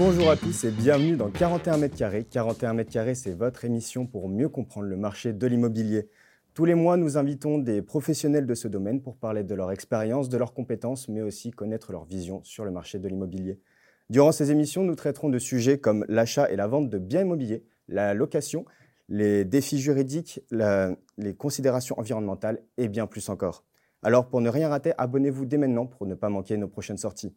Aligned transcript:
Bonjour 0.00 0.30
à 0.30 0.36
tous 0.36 0.64
et 0.64 0.70
bienvenue 0.70 1.14
dans 1.14 1.28
41 1.28 1.76
mètres 1.76 1.94
carrés. 1.94 2.24
41 2.24 2.72
mètres 2.72 2.90
carrés, 2.90 3.14
c'est 3.14 3.34
votre 3.34 3.66
émission 3.66 4.06
pour 4.06 4.30
mieux 4.30 4.48
comprendre 4.48 4.86
le 4.86 4.96
marché 4.96 5.34
de 5.34 5.46
l'immobilier. 5.46 6.08
Tous 6.54 6.64
les 6.64 6.74
mois, 6.74 6.96
nous 6.96 7.18
invitons 7.18 7.58
des 7.58 7.82
professionnels 7.82 8.46
de 8.46 8.54
ce 8.54 8.66
domaine 8.66 9.02
pour 9.02 9.18
parler 9.18 9.44
de 9.44 9.54
leur 9.54 9.70
expérience, 9.72 10.30
de 10.30 10.38
leurs 10.38 10.54
compétences, 10.54 11.10
mais 11.10 11.20
aussi 11.20 11.50
connaître 11.50 11.92
leur 11.92 12.06
vision 12.06 12.42
sur 12.44 12.64
le 12.64 12.70
marché 12.70 12.98
de 12.98 13.06
l'immobilier. 13.08 13.60
Durant 14.08 14.32
ces 14.32 14.50
émissions, 14.50 14.84
nous 14.84 14.94
traiterons 14.94 15.28
de 15.28 15.38
sujets 15.38 15.78
comme 15.78 16.06
l'achat 16.08 16.50
et 16.50 16.56
la 16.56 16.66
vente 16.66 16.88
de 16.88 16.96
biens 16.96 17.20
immobiliers, 17.20 17.62
la 17.86 18.14
location, 18.14 18.64
les 19.10 19.44
défis 19.44 19.80
juridiques, 19.80 20.40
les 20.50 21.34
considérations 21.34 22.00
environnementales 22.00 22.62
et 22.78 22.88
bien 22.88 23.06
plus 23.06 23.28
encore. 23.28 23.66
Alors 24.02 24.30
pour 24.30 24.40
ne 24.40 24.48
rien 24.48 24.70
rater, 24.70 24.94
abonnez-vous 24.96 25.44
dès 25.44 25.58
maintenant 25.58 25.84
pour 25.84 26.06
ne 26.06 26.14
pas 26.14 26.30
manquer 26.30 26.56
nos 26.56 26.68
prochaines 26.68 26.96
sorties. 26.96 27.34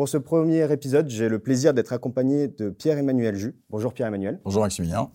Pour 0.00 0.08
ce 0.08 0.16
premier 0.16 0.72
épisode, 0.72 1.10
j'ai 1.10 1.28
le 1.28 1.40
plaisir 1.40 1.74
d'être 1.74 1.92
accompagné 1.92 2.48
de 2.48 2.70
Pierre-Emmanuel 2.70 3.36
Jus. 3.36 3.54
Bonjour 3.68 3.92
Pierre-Emmanuel. 3.92 4.40
Bonjour 4.46 4.62
Maximilien. 4.62 5.10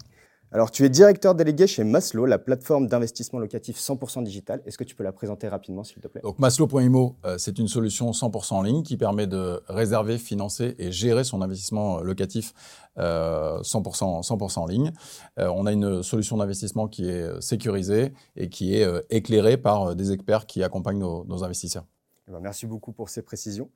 Alors, 0.51 0.69
tu 0.69 0.85
es 0.85 0.89
directeur 0.89 1.33
délégué 1.33 1.65
chez 1.65 1.83
Maslow, 1.83 2.27
la 2.27 2.37
plateforme 2.37 2.85
d'investissement 2.85 3.39
locatif 3.39 3.79
100% 3.79 4.23
digital. 4.23 4.61
Est-ce 4.63 4.77
que 4.77 4.83
tu 4.83 4.93
peux 4.93 5.03
la 5.03 5.11
présenter 5.11 5.47
rapidement, 5.47 5.83
s'il 5.83 6.03
te 6.03 6.07
plaît? 6.07 6.21
Donc, 6.21 6.37
Maslow.imo, 6.37 7.15
euh, 7.25 7.39
c'est 7.39 7.57
une 7.57 7.67
solution 7.67 8.11
100% 8.11 8.53
en 8.53 8.61
ligne 8.61 8.83
qui 8.83 8.95
permet 8.95 9.25
de 9.25 9.59
réserver, 9.67 10.19
financer 10.19 10.75
et 10.77 10.91
gérer 10.91 11.23
son 11.23 11.41
investissement 11.41 12.01
locatif 12.01 12.53
100%, 12.95 12.99
euh, 12.99 13.61
100% 13.63 14.59
en 14.59 14.67
ligne. 14.67 14.91
Euh, 15.39 15.47
on 15.47 15.65
a 15.65 15.71
une 15.71 16.03
solution 16.03 16.37
d'investissement 16.37 16.87
qui 16.87 17.09
est 17.09 17.41
sécurisée 17.41 18.13
et 18.35 18.49
qui 18.49 18.75
est 18.75 18.87
éclairée 19.09 19.57
par 19.57 19.95
des 19.95 20.11
experts 20.11 20.45
qui 20.45 20.61
accompagnent 20.61 20.99
nos, 20.99 21.43
investisseurs. 21.43 21.85
Eh 22.27 22.31
ben, 22.31 22.39
merci 22.39 22.67
beaucoup 22.67 22.91
pour 22.91 23.09
ces 23.09 23.23
précisions. 23.23 23.71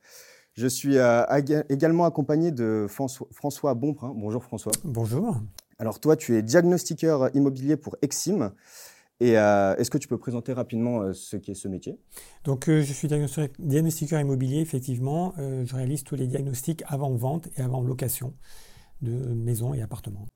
Je 0.60 0.68
suis 0.68 0.98
également 1.70 2.04
accompagné 2.04 2.52
de 2.52 2.86
François, 2.90 3.28
François 3.32 3.74
Bonprin. 3.76 4.12
Bonjour 4.14 4.44
François. 4.44 4.74
Bonjour. 4.84 5.38
Alors 5.78 6.02
toi, 6.02 6.18
tu 6.18 6.36
es 6.36 6.42
diagnostiqueur 6.42 7.34
immobilier 7.34 7.78
pour 7.78 7.96
Exim. 8.02 8.52
Et 9.22 9.38
euh, 9.38 9.74
est-ce 9.78 9.90
que 9.90 9.98
tu 9.98 10.10
peux 10.10 10.18
présenter 10.18 10.52
rapidement 10.52 11.00
euh, 11.00 11.14
ce 11.14 11.38
qu'est 11.38 11.54
ce 11.54 11.70
métier? 11.70 11.98
Donc, 12.44 12.68
euh, 12.68 12.82
je 12.82 12.92
suis 12.92 13.08
diagnostiqueur 13.08 14.20
immobilier, 14.20 14.60
effectivement. 14.60 15.34
je 15.38 15.74
réalise 15.74 16.04
tous 16.04 16.16
les 16.16 16.28
diagnostics 16.28 16.84
avant 16.88 17.16
vente 17.16 17.48
et 17.56 17.62
avant 17.62 17.82
location 17.82 18.34
de 19.02 19.14
maisons 19.14 19.74
et 19.74 19.82
appartements. 19.82 20.28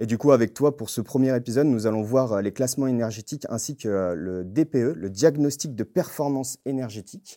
Et 0.00 0.06
du 0.06 0.18
coup, 0.18 0.32
avec 0.32 0.54
toi, 0.54 0.76
pour 0.76 0.90
ce 0.90 1.00
premier 1.00 1.36
épisode, 1.36 1.68
nous 1.68 1.86
allons 1.86 2.02
voir 2.02 2.42
les 2.42 2.50
classements 2.50 2.88
énergétiques 2.88 3.46
ainsi 3.48 3.76
que 3.76 4.12
le 4.16 4.42
DPE, 4.44 4.96
le 4.96 5.08
diagnostic 5.08 5.76
de 5.76 5.84
performance 5.84 6.58
énergétique. 6.64 7.36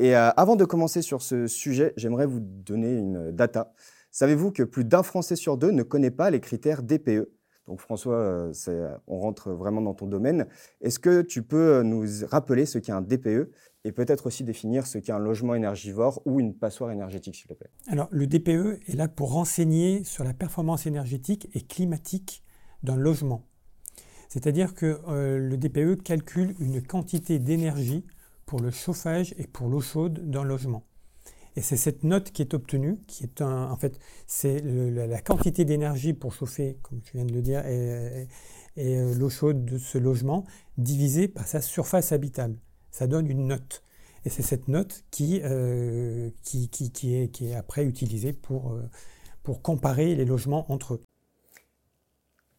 Et 0.00 0.14
avant 0.14 0.56
de 0.56 0.64
commencer 0.64 1.02
sur 1.02 1.20
ce 1.20 1.46
sujet, 1.46 1.92
j'aimerais 1.98 2.24
vous 2.24 2.40
donner 2.40 2.96
une 2.96 3.32
data. 3.32 3.74
Savez-vous 4.10 4.50
que 4.50 4.62
plus 4.62 4.84
d'un 4.84 5.02
Français 5.02 5.36
sur 5.36 5.58
deux 5.58 5.72
ne 5.72 5.82
connaît 5.82 6.10
pas 6.10 6.30
les 6.30 6.40
critères 6.40 6.82
DPE 6.82 7.28
Donc 7.68 7.80
François, 7.80 8.16
euh, 8.16 8.96
on 9.06 9.20
rentre 9.20 9.50
vraiment 9.50 9.82
dans 9.82 9.92
ton 9.92 10.06
domaine. 10.06 10.46
Est-ce 10.80 10.98
que 10.98 11.20
tu 11.20 11.42
peux 11.42 11.74
euh, 11.74 11.82
nous 11.82 12.06
rappeler 12.30 12.64
ce 12.64 12.78
qu'est 12.78 12.92
un 12.92 13.02
DPE 13.02 13.50
et 13.84 13.92
peut-être 13.92 14.26
aussi 14.26 14.42
définir 14.42 14.86
ce 14.86 14.96
qu'est 14.96 15.12
un 15.12 15.18
logement 15.18 15.54
énergivore 15.54 16.22
ou 16.24 16.40
une 16.40 16.54
passoire 16.54 16.90
énergétique, 16.90 17.36
s'il 17.36 17.48
te 17.48 17.54
plaît? 17.54 17.70
Alors 17.86 18.08
le 18.10 18.26
DPE 18.26 18.80
est 18.88 18.96
là 18.96 19.06
pour 19.06 19.32
renseigner 19.32 20.02
sur 20.04 20.24
la 20.24 20.32
performance 20.32 20.86
énergétique 20.86 21.50
et 21.52 21.60
climatique 21.60 22.42
d'un 22.82 22.96
logement. 22.96 23.46
C'est-à-dire 24.30 24.74
que 24.74 24.98
euh, 25.08 25.36
le 25.36 25.58
DPE 25.58 26.02
calcule 26.02 26.56
une 26.58 26.82
quantité 26.82 27.38
d'énergie 27.38 28.06
pour 28.50 28.60
le 28.60 28.72
chauffage 28.72 29.32
et 29.38 29.46
pour 29.46 29.68
l'eau 29.68 29.80
chaude 29.80 30.28
d'un 30.28 30.42
logement. 30.42 30.82
Et 31.54 31.60
c'est 31.60 31.76
cette 31.76 32.02
note 32.02 32.32
qui 32.32 32.42
est 32.42 32.52
obtenue, 32.52 32.98
qui 33.06 33.22
est 33.22 33.42
un, 33.42 33.70
en 33.70 33.76
fait, 33.76 33.96
c'est 34.26 34.60
la, 34.60 35.20
quantité 35.20 35.64
d'énergie 35.64 36.14
pour 36.14 36.32
chauffer, 36.32 36.76
comme 36.82 37.00
je 37.04 37.12
viens 37.12 37.24
de 37.24 37.32
le 37.32 37.42
dire, 37.42 37.64
et, 37.64 38.26
euh, 38.78 39.14
l'eau 39.14 39.30
chaude 39.30 39.64
de 39.64 39.78
ce 39.78 39.98
logement 39.98 40.44
divisée 40.78 41.28
par 41.28 41.46
sa 41.46 41.60
surface 41.60 42.10
habitable. 42.10 42.58
Ça 42.90 43.06
donne 43.06 43.28
une 43.28 43.46
note. 43.46 43.84
Et 44.24 44.30
c'est 44.30 44.42
cette 44.42 44.66
note 44.66 45.04
qui, 45.12 45.40
euh, 45.44 46.30
qui, 46.42 46.68
qui, 46.70 46.90
qui, 46.90 47.14
est, 47.14 47.28
qui 47.28 47.50
est 47.50 47.54
après 47.54 47.84
utilisée 47.84 48.32
pour, 48.32 48.72
euh, 48.72 48.82
pour 49.44 49.62
comparer 49.62 50.16
les 50.16 50.24
logements 50.24 50.72
entre 50.72 50.94
eux. 50.94 51.02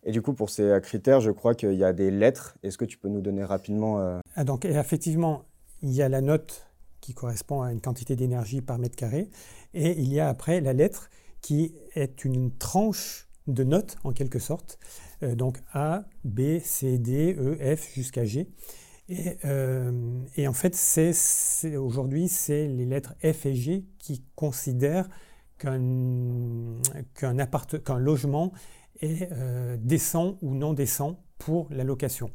Et 0.03 0.13
du 0.13 0.21
coup, 0.21 0.33
pour 0.33 0.49
ces 0.49 0.79
critères, 0.81 1.19
je 1.19 1.31
crois 1.31 1.53
qu'il 1.53 1.73
y 1.73 1.83
a 1.83 1.91
des 1.91 2.11
lettres. 2.11 2.57
Est-ce 2.63 2.77
que 2.77 2.85
tu 2.85 2.97
peux 2.97 3.09
nous 3.09 3.21
donner 3.21 3.43
rapidement 3.43 3.99
ah, 4.35 4.43
Donc, 4.43 4.63
effectivement, 4.65 5.45
il 5.81 5.91
y 5.91 6.01
a 6.01 6.09
la 6.09 6.21
note 6.21 6.67
qui 6.99 7.13
correspond 7.13 7.61
à 7.61 7.71
une 7.71 7.81
quantité 7.81 8.15
d'énergie 8.15 8.61
par 8.61 8.77
mètre 8.77 8.95
carré. 8.95 9.29
Et 9.73 9.99
il 9.99 10.13
y 10.13 10.19
a 10.19 10.29
après 10.29 10.61
la 10.61 10.73
lettre 10.73 11.09
qui 11.41 11.73
est 11.95 12.23
une 12.23 12.55
tranche 12.55 13.27
de 13.47 13.63
notes 13.63 13.97
en 14.03 14.11
quelque 14.11 14.39
sorte, 14.39 14.77
euh, 15.23 15.35
donc 15.35 15.57
A, 15.73 16.05
B, 16.23 16.59
C, 16.59 16.97
D, 16.99 17.35
E, 17.37 17.75
F 17.75 17.93
jusqu'à 17.93 18.25
G. 18.25 18.47
Et, 19.09 19.37
euh, 19.45 19.91
en 20.39 20.53
fait, 20.53 20.77
aujourd'hui, 21.77 22.27
c'est 22.27 22.67
les 22.67 22.85
lettres 22.85 23.15
F 23.23 23.45
et 23.45 23.55
G 23.55 23.85
qui 23.97 24.23
considèrent 24.35 25.09
qu'un 25.57 25.79
logement 27.99 28.53
est 29.01 29.31
euh, 29.31 29.77
décent 29.79 30.37
ou 30.41 30.55
non 30.55 30.73
décent 30.73 31.19
pour 31.37 31.67
la 31.71 31.83
location. 31.83 32.31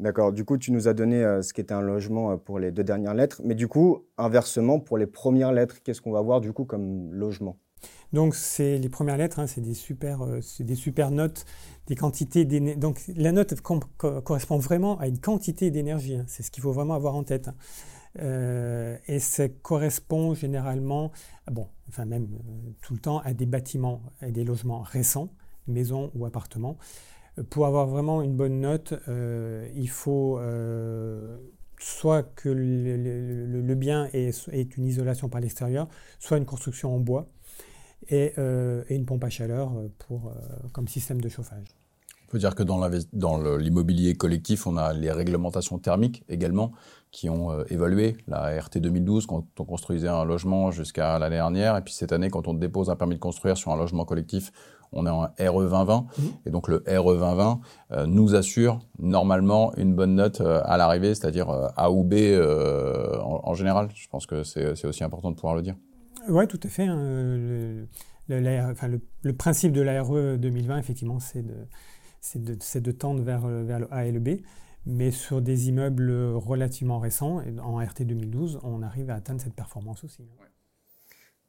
D'accord. 0.00 0.32
Du 0.32 0.46
coup, 0.46 0.56
tu 0.56 0.72
nous 0.72 0.88
as 0.88 0.94
donné 0.94 1.22
euh, 1.22 1.42
ce 1.42 1.52
qu'était 1.52 1.74
un 1.74 1.82
logement 1.82 2.30
euh, 2.30 2.36
pour 2.38 2.58
les 2.58 2.72
deux 2.72 2.82
dernières 2.82 3.12
lettres. 3.12 3.42
Mais 3.44 3.54
du 3.54 3.68
coup, 3.68 4.06
inversement, 4.16 4.80
pour 4.80 4.96
les 4.96 5.06
premières 5.06 5.52
lettres, 5.52 5.82
qu'est-ce 5.82 6.00
qu'on 6.00 6.10
va 6.10 6.22
voir 6.22 6.40
du 6.40 6.54
coup 6.54 6.64
comme 6.64 7.12
logement? 7.12 7.58
Donc, 8.14 8.34
c'est 8.34 8.78
les 8.78 8.88
premières 8.88 9.18
lettres, 9.18 9.40
hein, 9.40 9.46
c'est 9.46 9.60
des, 9.60 9.74
super, 9.74 10.22
euh, 10.22 10.40
des 10.60 10.74
super 10.74 11.10
notes, 11.10 11.44
des 11.86 11.96
quantités 11.96 12.46
d'énergie. 12.46 12.80
Donc, 12.80 13.02
la 13.14 13.30
note 13.30 13.54
correspond 13.60 14.56
vraiment 14.56 14.98
à 14.98 15.06
une 15.06 15.20
quantité 15.20 15.70
d'énergie. 15.70 16.16
Hein. 16.16 16.24
c'est 16.26 16.42
ce 16.42 16.50
qu'il 16.50 16.62
faut 16.62 16.72
vraiment 16.72 16.94
avoir 16.94 17.14
en 17.14 17.22
tête. 17.22 17.48
Hein. 17.48 18.96
et 19.06 19.18
ça 19.18 19.48
correspond 19.48 20.34
généralement, 20.34 21.12
bon, 21.50 21.68
enfin 21.88 22.06
même 22.06 22.26
tout 22.80 22.94
le 22.94 23.00
temps, 23.00 23.18
à 23.18 23.34
des 23.34 23.46
bâtiments, 23.46 24.02
à 24.20 24.30
des 24.30 24.44
logements 24.44 24.80
récents, 24.80 25.28
maisons 25.68 26.10
ou 26.14 26.24
appartements 26.24 26.78
pour 27.48 27.66
avoir 27.66 27.86
vraiment 27.86 28.22
une 28.22 28.36
bonne 28.36 28.60
note, 28.60 28.94
euh, 29.08 29.68
il 29.74 29.88
faut 29.88 30.38
euh, 30.38 31.38
soit 31.78 32.22
que 32.22 32.48
le, 32.48 33.74
bien 33.74 34.08
ait, 34.12 34.30
une 34.76 34.84
isolation 34.84 35.28
par 35.28 35.40
l'extérieur, 35.40 35.88
soit 36.18 36.36
une 36.36 36.44
construction 36.44 36.94
en 36.94 36.98
bois 36.98 37.28
et, 38.08 38.32
euh, 38.38 38.84
une 38.90 39.06
pompe 39.06 39.24
à 39.24 39.30
chaleur 39.30 39.72
pour, 39.98 40.32
comme 40.72 40.88
système 40.88 41.20
de 41.20 41.28
chauffage. 41.28 41.68
On 42.28 42.30
peut 42.30 42.38
dire 42.38 42.54
que 42.54 42.62
dans 42.62 43.56
l'immobilier 43.56 44.14
collectif, 44.14 44.68
on 44.68 44.76
a 44.76 44.92
les 44.92 45.10
réglementations 45.10 45.80
thermiques 45.80 46.22
également 46.28 46.70
qui 47.10 47.28
ont 47.28 47.64
évolué. 47.64 48.16
La 48.28 48.60
RT 48.60 48.78
2012, 48.78 49.26
quand 49.26 49.48
on 49.58 49.64
construisait 49.64 50.06
un 50.06 50.24
logement 50.24 50.70
jusqu'à 50.70 51.18
l'année 51.18 51.36
dernière, 51.36 51.76
et 51.76 51.82
puis 51.82 51.92
cette 51.92 52.12
année, 52.12 52.30
quand 52.30 52.46
on 52.46 52.54
dépose 52.54 52.88
un 52.88 52.94
permis 52.94 53.16
de 53.16 53.20
construire 53.20 53.56
sur 53.56 53.72
un 53.72 53.76
logement 53.76 54.04
collectif, 54.04 54.52
on 54.92 55.06
est 55.06 55.10
en 55.10 55.22
RE 55.22 55.62
2020 55.62 56.00
mmh. 56.00 56.22
et 56.46 56.50
donc 56.50 56.68
le 56.68 56.82
RE 56.86 57.14
2020 57.14 57.60
euh, 57.92 58.06
nous 58.06 58.34
assure 58.34 58.80
normalement 58.98 59.74
une 59.76 59.94
bonne 59.94 60.14
note 60.14 60.40
euh, 60.40 60.60
à 60.64 60.76
l'arrivée, 60.76 61.14
c'est-à-dire 61.14 61.50
euh, 61.50 61.68
A 61.76 61.90
ou 61.90 62.04
B 62.04 62.14
en, 63.22 63.54
général. 63.54 63.88
Je 63.94 64.08
pense 64.08 64.26
que 64.26 64.42
c'est 64.42 64.84
aussi 64.84 65.04
important 65.04 65.30
de 65.30 65.36
pouvoir 65.36 65.54
le 65.54 65.62
dire. 65.62 65.76
Oui, 66.28 66.46
tout 66.46 66.60
à 66.62 66.68
fait. 66.68 66.86
Hein. 66.86 67.86
Le, 68.28 69.32
principe 69.32 69.72
de 69.72 69.80
la 69.80 70.02
RE 70.02 70.36
2020, 70.36 70.78
effectivement, 70.78 71.18
c'est 71.18 71.42
de, 71.42 72.80
de, 72.80 72.92
tendre 72.92 73.22
vers, 73.22 73.46
vers 73.46 73.80
le 73.80 73.92
A 73.92 74.06
et 74.06 74.12
le 74.12 74.20
B. 74.20 74.40
Mais 74.86 75.10
sur 75.10 75.42
des 75.42 75.68
immeubles 75.68 76.10
relativement 76.34 76.98
récents, 76.98 77.42
en 77.62 77.76
RT 77.76 78.02
2012, 78.02 78.60
on 78.62 78.82
arrive 78.82 79.10
à 79.10 79.16
atteindre 79.16 79.40
cette 79.40 79.54
performance 79.54 80.04
aussi. 80.04 80.22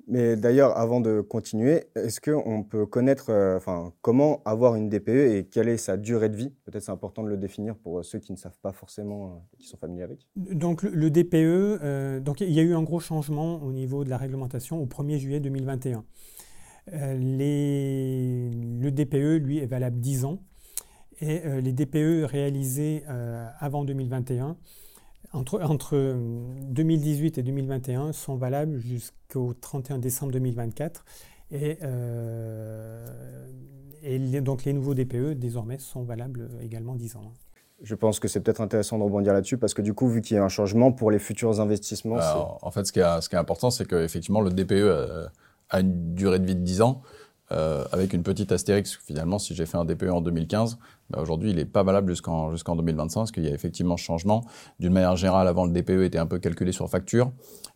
Mais 0.08 0.36
d'ailleurs, 0.36 0.78
avant 0.78 1.00
de 1.00 1.22
continuer, 1.22 1.86
est-ce 1.96 2.20
qu'on 2.22 2.64
peut 2.64 2.86
connaître 2.86 3.30
euh, 3.30 3.58
enfin, 3.58 3.94
comment 4.02 4.42
avoir 4.46 4.76
une 4.76 4.90
DPE 4.90 5.10
et 5.10 5.48
quelle 5.50 5.70
est 5.70 5.78
sa 5.78 5.98
durée 5.98 6.30
de 6.30 6.36
vie? 6.36 6.54
Peut-être 6.66 6.84
c'est 6.84 6.92
important 6.92 7.24
de 7.24 7.30
le 7.30 7.38
définir 7.38 7.76
pour 7.76 8.00
euh, 8.00 8.04
ceux 8.04 8.20
qui 8.20 8.32
ne 8.32 8.38
savent 8.38 8.58
pas 8.62 8.72
forcément, 8.72 9.26
euh, 9.26 9.58
qui 9.60 9.68
sont 9.68 9.78
familiers 9.78 10.04
avec. 10.04 10.28
Donc 10.36 10.84
le, 10.84 11.10
DPE, 11.10 12.22
donc 12.24 12.42
il 12.42 12.52
y 12.52 12.60
a 12.60 12.64
eu 12.64 12.74
un 12.74 12.84
gros 12.84 13.00
changement 13.00 13.62
au 13.64 13.72
niveau 13.72 14.04
de 14.04 14.10
la 14.10 14.18
réglementation 14.18 14.82
au 14.82 14.86
1er 14.86 15.18
juillet 15.18 15.40
2021. 15.40 16.04
Les, 16.92 18.50
le 18.50 18.92
DPE, 18.92 19.44
lui, 19.44 19.60
est 19.60 19.68
valable 19.68 20.00
10 20.00 20.26
ans. 20.26 20.40
Et 21.22 21.42
les 21.62 21.72
DPE 21.72 22.26
réalisés 22.26 23.04
avant 23.60 23.84
2021 23.86 24.58
entre, 25.34 26.16
2018 26.70 27.38
et 27.38 27.44
2021 27.44 28.14
sont 28.14 28.36
valables 28.36 28.78
jusqu'au 28.78 29.54
31 29.54 29.98
décembre 29.98 30.32
2024. 30.34 31.06
Et, 31.52 31.78
euh, 31.84 33.06
et 34.04 34.20
donc 34.42 34.64
les 34.64 34.74
nouveaux 34.74 34.94
DPE, 34.94 35.34
désormais, 35.34 35.78
sont 35.78 36.04
valables 36.04 36.50
également 36.62 36.96
10 36.96 37.16
ans. 37.18 37.34
Je 37.82 37.96
pense 37.96 38.20
que 38.20 38.28
c'est 38.28 38.42
peut-être 38.42 38.62
intéressant 38.62 38.98
de 39.00 39.04
rebondir 39.04 39.34
là-dessus 39.34 39.58
parce 39.58 39.74
que 39.74 39.82
du 39.82 39.94
coup, 39.94 40.08
vu 40.08 40.22
qu'il 40.22 40.38
y 40.38 40.40
a 40.40 40.44
un 40.44 40.50
changement 40.50 40.92
pour 40.92 41.12
les 41.12 41.20
futurs 41.20 41.60
investissements. 41.60 42.20
en 42.62 42.72
fait, 42.72 42.86
ce 42.86 42.92
qui 42.92 43.00
est, 43.00 43.22
ce 43.22 43.28
qui 43.28 43.36
est 43.36 43.40
important, 43.40 43.72
c'est 43.72 43.86
qu'effectivement, 43.86 44.42
le 44.42 44.52
DPE 44.52 45.30
a 45.72 45.80
une 45.80 46.14
durée 46.14 46.40
de 46.40 46.46
vie 46.46 46.56
de 46.56 46.62
10 46.62 46.82
ans, 46.82 47.02
euh, 47.52 47.84
avec 47.92 48.14
une 48.14 48.24
petite 48.24 48.52
astérix. 48.54 48.96
Finalement, 48.96 49.38
si 49.38 49.54
j'ai 49.56 49.66
fait 49.66 49.78
un 49.78 49.84
DPE 49.84 50.10
en 50.10 50.22
2015, 50.22 50.78
bah, 51.12 51.20
aujourd'hui, 51.22 51.52
il 51.52 51.58
n'est 51.58 51.66
pas 51.66 51.84
valable 51.84 52.12
jusqu'en 52.12 52.52
jusqu'en 52.52 52.76
2025 52.76 53.20
parce 53.20 53.32
qu'il 53.32 53.44
y 53.44 53.48
a 53.48 53.54
effectivement 53.54 53.98
ce 53.98 54.04
changement. 54.04 54.44
D'une 54.80 54.94
manière 54.94 55.16
générale, 55.16 55.48
avant, 55.48 55.66
le 55.66 55.72
DPE 55.72 56.04
était 56.04 56.18
un 56.18 56.28
peu 56.28 56.40
calculé 56.40 56.72
sur 56.72 56.90
facture. 56.90 57.32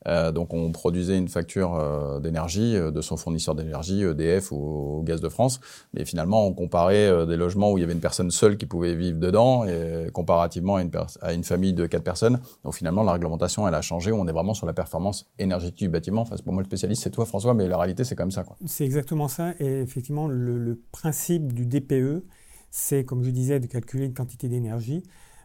Euh, 0.08 0.32
donc, 0.32 0.54
on 0.54 0.72
produisait 0.72 1.18
une 1.18 1.28
facture 1.28 1.76
euh, 1.76 2.20
d'énergie 2.20 2.76
euh, 2.76 2.92
de 2.92 3.02
son 3.02 3.18
fournisseur 3.18 3.56
d'énergie, 3.56 4.04
EDF 4.04 4.52
ou, 4.52 5.02
Gaz 5.04 5.22
de 5.22 5.30
France. 5.30 5.60
Mais 5.94 6.06
finalement, 6.06 6.46
on 6.46 6.54
comparait 6.54 7.26
des 7.26 7.38
logements 7.38 7.72
où 7.72 7.78
il 7.78 7.82
y 7.82 7.84
avait 7.84 7.94
une 7.94 8.00
personne 8.00 8.32
seule 8.32 8.58
qui 8.58 8.66
pouvait 8.66 8.96
vivre 8.96 9.20
dedans 9.20 9.66
comparativement 10.14 10.78
à 10.78 10.82
une, 10.82 10.92
à 11.22 11.34
une 11.34 11.44
famille 11.44 11.74
de 11.74 11.86
quatre 11.86 12.04
personnes. 12.04 12.40
Donc, 12.64 12.76
finalement, 12.76 13.04
la 13.04 13.14
réglementation, 13.14 13.68
elle 13.68 13.76
a 13.76 13.82
changé. 13.82 14.12
On 14.12 14.28
est 14.28 14.32
vraiment 14.32 14.54
sur 14.54 14.66
la 14.66 14.74
performance 14.74 15.28
énergétique 15.38 15.80
du 15.80 15.90
bâtiment. 15.90 16.22
Enfin, 16.22 16.36
pour 16.44 16.54
moi, 16.54 16.62
le 16.62 16.68
spécialiste, 16.68 17.04
c'est 17.04 17.12
toi, 17.12 17.26
François, 17.26 17.54
mais 17.54 17.68
la 17.68 17.78
réalité, 17.78 18.04
c'est 18.04 18.16
comme 18.16 18.32
ça. 18.32 18.44
C'est 18.66 18.86
exactement 18.86 19.28
ça. 19.28 19.54
Et 19.60 19.82
effectivement, 19.82 20.28
le 20.28 20.82
principe 20.92 21.54
du 21.54 21.66
DPE, 21.66 22.24
c'est, 22.76 23.06
comme 23.06 23.24
je 23.24 23.30
disais, 23.30 23.62
de 23.62 23.68
calculer 23.68 24.06
une 24.06 24.14
quantité 24.14 24.50
d'énergie 24.50 25.02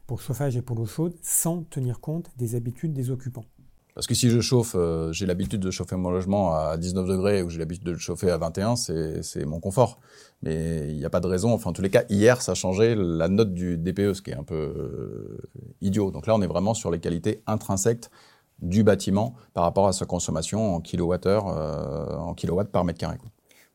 pour 0.09 0.17
le 0.17 0.23
chauffage 0.23 0.57
et 0.57 0.63
pour 0.63 0.75
l'eau 0.75 0.85
chaude 0.85 1.15
sans 1.23 1.63
tenir 1.63 2.01
compte 2.01 2.29
des 2.37 2.57
habitudes 2.57 2.93
des 2.93 3.11
occupants. 3.11 3.45
Parce 3.95 4.09
que 4.09 4.15
si 4.15 4.31
je 4.31 4.41
chauffe, 4.41 4.75
euh, 4.75 5.13
j'ai 5.13 5.27
l'habitude 5.27 5.61
de 5.61 5.71
chauffer 5.71 5.95
mon 5.95 6.11
logement 6.11 6.55
à 6.55 6.77
19 6.77 7.07
degrés 7.07 7.43
ou 7.43 7.49
j'ai 7.49 7.61
l'habitude 7.61 7.85
de 7.85 7.93
le 7.93 7.99
chauffer 7.99 8.31
à 8.31 8.37
21, 8.37 8.75
c'est 8.75 9.45
mon 9.45 9.61
confort. 9.61 10.01
Mais 10.43 10.89
il 10.91 10.97
n'y 10.97 11.05
a 11.05 11.11
pas 11.11 11.21
de 11.21 11.29
raison. 11.29 11.53
Enfin, 11.53 11.71
en 11.71 11.73
tous 11.73 11.83
les 11.83 11.91
cas, 11.91 12.03
hier, 12.09 12.43
ça 12.43 12.53
a 12.53 12.55
changé 12.57 12.97
la 12.97 13.29
note 13.29 13.55
du 13.55 13.79
DPE, 13.79 14.15
ce 14.15 14.23
qui 14.23 14.31
est 14.31 14.37
un 14.37 14.43
peu 14.43 14.55
euh, 14.55 15.39
idiot. 15.81 16.11
Donc 16.11 16.27
là, 16.27 16.35
on 16.35 16.43
est 16.43 16.49
vraiment 16.49 16.75
sur 16.75 16.91
les 16.91 16.99
qualités 16.99 17.43
intrinsèques 17.47 18.11
du 18.61 18.83
bâtiment 18.83 19.35
par 19.55 19.63
rapport 19.63 19.87
à 19.87 19.93
sa 19.93 20.05
consommation 20.05 20.75
en 20.75 20.81
kilowattheure, 20.81 21.47
euh, 21.47 22.17
en 22.17 22.35
kilowatts 22.35 22.73
par 22.73 22.85
mètre 22.85 22.99
carré. 22.99 23.19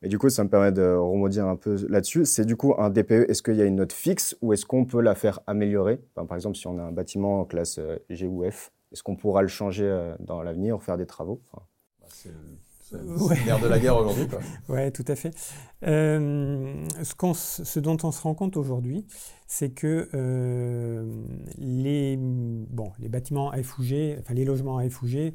Et 0.02 0.08
du 0.08 0.18
coup, 0.18 0.28
ça 0.28 0.44
me 0.44 0.48
permet 0.48 0.72
de 0.72 0.94
rebondir 0.94 1.46
un 1.46 1.56
peu 1.56 1.76
là-dessus. 1.88 2.26
C'est 2.26 2.44
du 2.44 2.56
coup 2.56 2.74
un 2.78 2.90
DPE, 2.90 3.30
est-ce 3.30 3.42
qu'il 3.42 3.56
y 3.56 3.62
a 3.62 3.64
une 3.64 3.76
note 3.76 3.92
fixe 3.92 4.36
ou 4.42 4.52
est-ce 4.52 4.66
qu'on 4.66 4.84
peut 4.84 5.00
la 5.00 5.14
faire 5.14 5.40
améliorer? 5.46 6.00
Par 6.14 6.34
exemple, 6.34 6.56
si 6.56 6.66
on 6.66 6.78
a 6.78 6.82
un 6.82 6.92
bâtiment 6.92 7.40
en 7.40 7.44
classe 7.44 7.78
euh, 7.78 7.96
G 8.10 8.26
ou 8.26 8.48
F, 8.48 8.72
est-ce 8.92 9.02
qu'on 9.02 9.16
pourra 9.16 9.42
le 9.42 9.48
changer 9.48 9.84
euh, 9.84 10.14
dans 10.20 10.42
l'avenir, 10.42 10.82
faire 10.82 10.96
des 10.96 11.06
travaux? 11.06 11.40
Enfin... 11.50 11.64
Bah, 12.00 12.06
c'est 12.10 13.44
l'air 13.44 13.58
de 13.58 13.66
la 13.66 13.78
guerre 13.78 13.96
aujourd'hui. 13.96 14.28
Oui, 14.68 14.92
tout 14.92 15.04
à 15.08 15.16
fait. 15.16 15.34
Euh, 15.84 16.84
ce, 17.02 17.64
ce, 17.64 17.80
dont 17.80 17.96
on 18.04 18.12
se 18.12 18.22
rend 18.22 18.34
compte 18.34 18.56
aujourd'hui, 18.56 19.04
c'est 19.46 19.70
que 19.70 20.08
euh, 20.14 21.24
les, 21.58 22.16
bon, 22.16 22.92
les 22.98 23.08
bâtiments 23.08 23.50
à 23.50 23.62
F 23.62 23.78
ou 23.78 23.82
G, 23.82 24.16
enfin 24.20 24.34
les 24.34 24.44
logements 24.44 24.78
à 24.78 24.88
F 24.88 25.02
ou 25.02 25.06
G, 25.06 25.32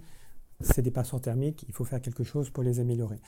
c'est 0.62 0.82
des 0.82 0.92
passoires 0.92 1.22
thermiques, 1.22 1.66
il 1.68 1.74
faut 1.74 1.84
faire 1.84 2.02
quelque 2.02 2.24
chose 2.24 2.50
pour 2.50 2.64
les 2.64 2.80
améliorer 2.80 3.20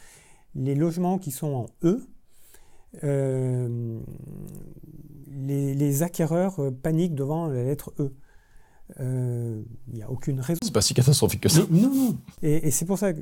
les 0.55 0.75
logements 0.75 1.17
qui 1.17 1.31
sont 1.31 1.53
en 1.53 1.65
E, 1.83 1.99
euh, 3.03 3.99
les, 5.31 6.03
acquéreurs 6.03 6.59
euh, 6.59 6.71
paniquent 6.71 7.15
devant 7.15 7.47
la 7.47 7.63
lettre 7.63 7.93
E. 7.99 8.13
Euh, 8.99 9.63
il 9.87 9.95
n'y 9.95 10.03
a 10.03 10.11
aucune 10.11 10.39
raison. 10.39 10.59
C'est 10.61 10.73
pas 10.73 10.81
si 10.81 10.93
catastrophique 10.93 11.41
que 11.41 11.49
ça. 11.49 11.61
non, 11.71 11.93
non. 11.93 12.17
Et, 12.43 12.69
c'est 12.69 12.85
pour 12.85 12.99
ça 12.99 13.13
que, 13.13 13.21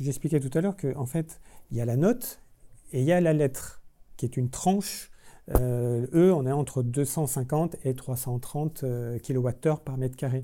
j'expliquais 0.00 0.40
tout 0.40 0.56
à 0.56 0.60
l'heure 0.60 0.76
qu'en 0.76 1.06
fait, 1.06 1.40
il 1.70 1.78
y 1.78 1.80
a 1.80 1.84
la 1.84 1.96
note 1.96 2.40
et 2.92 3.00
il 3.00 3.06
y 3.06 3.12
a 3.12 3.20
la 3.20 3.32
lettre, 3.32 3.82
qui 4.16 4.26
est 4.26 4.36
une 4.36 4.50
tranche. 4.50 5.10
e, 5.50 6.32
on 6.32 6.46
est 6.46 6.52
entre 6.52 6.82
250 6.82 7.76
et 7.84 7.94
330 7.94 8.84
kWh 9.22 9.76
par 9.82 9.96
mètre 9.96 10.16
carré. 10.16 10.42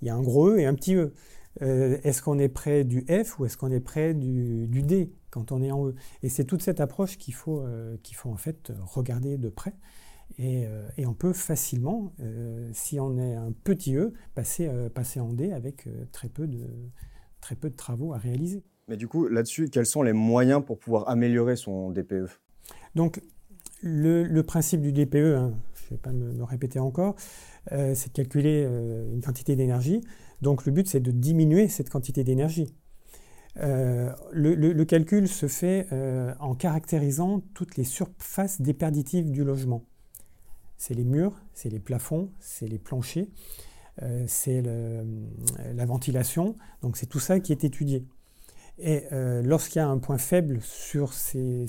Il 0.00 0.08
y 0.08 0.10
a 0.10 0.14
un 0.14 0.22
gros 0.22 0.52
E 0.52 0.58
et 0.58 0.66
un 0.66 0.74
petit 0.74 0.94
E. 0.94 1.12
est-ce 1.60 2.22
qu'on 2.22 2.38
est 2.38 2.48
près 2.48 2.84
du 2.84 3.04
F 3.06 3.38
ou 3.38 3.46
est-ce 3.46 3.56
qu'on 3.56 3.70
est 3.70 3.80
près 3.80 4.14
du, 4.14 4.66
du 4.68 4.82
D 4.82 5.12
quand 5.30 5.52
on 5.52 5.62
est 5.62 5.70
en 5.70 5.88
E? 5.88 5.94
Et 6.22 6.28
c'est 6.28 6.44
toute 6.44 6.62
cette 6.62 6.80
approche 6.80 7.18
qu'il 7.18 7.34
faut, 7.34 7.60
euh, 7.60 7.96
qu'il 8.02 8.16
faut 8.16 8.30
en 8.30 8.36
fait 8.36 8.72
regarder 8.80 9.38
de 9.38 9.48
près. 9.48 9.74
Et, 10.38 10.66
euh, 10.66 10.86
et 10.96 11.06
on 11.06 11.14
peut 11.14 11.32
facilement, 11.32 12.12
euh, 12.20 12.68
si 12.72 13.00
on 13.00 13.18
est 13.18 13.34
un 13.34 13.52
petit 13.52 13.96
E, 13.96 14.12
passer, 14.34 14.70
passer 14.94 15.20
en 15.20 15.32
D 15.32 15.52
avec 15.52 15.88
très, 16.12 16.28
peu 16.28 16.46
de, 16.46 16.66
très 17.40 17.56
peu 17.56 17.70
de 17.70 17.76
travaux 17.76 18.12
à 18.12 18.18
réaliser. 18.18 18.62
Mais 18.88 18.96
du 18.96 19.08
coup, 19.08 19.26
là-dessus, 19.28 19.68
quels 19.68 19.86
sont 19.86 20.02
les 20.02 20.12
moyens 20.12 20.64
pour 20.64 20.78
pouvoir 20.78 21.08
améliorer 21.08 21.56
son 21.56 21.90
DPE 21.90 22.26
Donc, 22.94 23.20
le, 23.82 24.24
le, 24.24 24.42
principe 24.42 24.80
du 24.80 24.92
DPE, 24.92 25.16
hein, 25.16 25.54
je 25.74 25.84
ne 25.84 25.90
vais 25.90 25.96
pas 25.98 26.12
me, 26.12 26.32
me 26.32 26.42
répéter 26.42 26.78
encore, 26.78 27.16
c'est 27.70 28.08
de 28.08 28.12
calculer 28.12 28.62
une 29.12 29.20
quantité 29.20 29.56
d'énergie. 29.56 30.00
Donc, 30.42 30.66
le 30.66 30.72
but, 30.72 30.88
c'est 30.88 31.00
de 31.00 31.10
diminuer 31.10 31.68
cette 31.68 31.90
quantité 31.90 32.24
d'énergie. 32.24 32.72
Euh, 33.60 34.12
le, 34.30 34.84
calcul 34.84 35.26
se 35.26 35.48
fait 35.48 35.88
euh, 35.92 36.32
en 36.38 36.54
caractérisant 36.54 37.42
toutes 37.54 37.76
les 37.76 37.84
surfaces 37.84 38.60
déperditives 38.60 39.30
du 39.30 39.44
logement. 39.44 39.84
C'est 40.76 40.94
les 40.94 41.04
murs, 41.04 41.34
c'est 41.54 41.70
les 41.70 41.80
plafonds, 41.80 42.30
c'est 42.38 42.68
les 42.68 42.78
planchers, 42.78 43.26
euh, 44.02 44.24
c'est 44.28 44.62
la 44.62 45.86
ventilation. 45.86 46.56
Donc 46.82 46.96
c'est 46.96 47.06
tout 47.06 47.18
ça 47.18 47.40
qui 47.40 47.52
est 47.52 47.64
étudié. 47.64 48.06
Et 48.80 49.02
lorsqu'il 49.42 49.80
y 49.80 49.82
a 49.82 49.88
un 49.88 49.98
point 49.98 50.18
faible 50.18 50.60
sur 50.62 51.12
ces, 51.12 51.66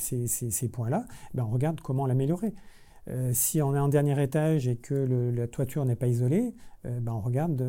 points-là, 0.72 1.06
ben 1.34 1.44
on 1.44 1.50
regarde 1.50 1.82
comment 1.82 2.06
l'améliorer. 2.06 2.54
Si 3.34 3.62
on 3.62 3.76
est 3.76 3.80
en 3.80 3.88
dernier 3.88 4.22
étage 4.22 4.68
et 4.68 4.76
que 4.76 4.94
la 4.94 5.48
toiture 5.48 5.86
n'est 5.86 5.96
pas 5.96 6.08
isolée, 6.08 6.54
ben 6.84 7.12
on 7.12 7.22
regarde 7.22 7.64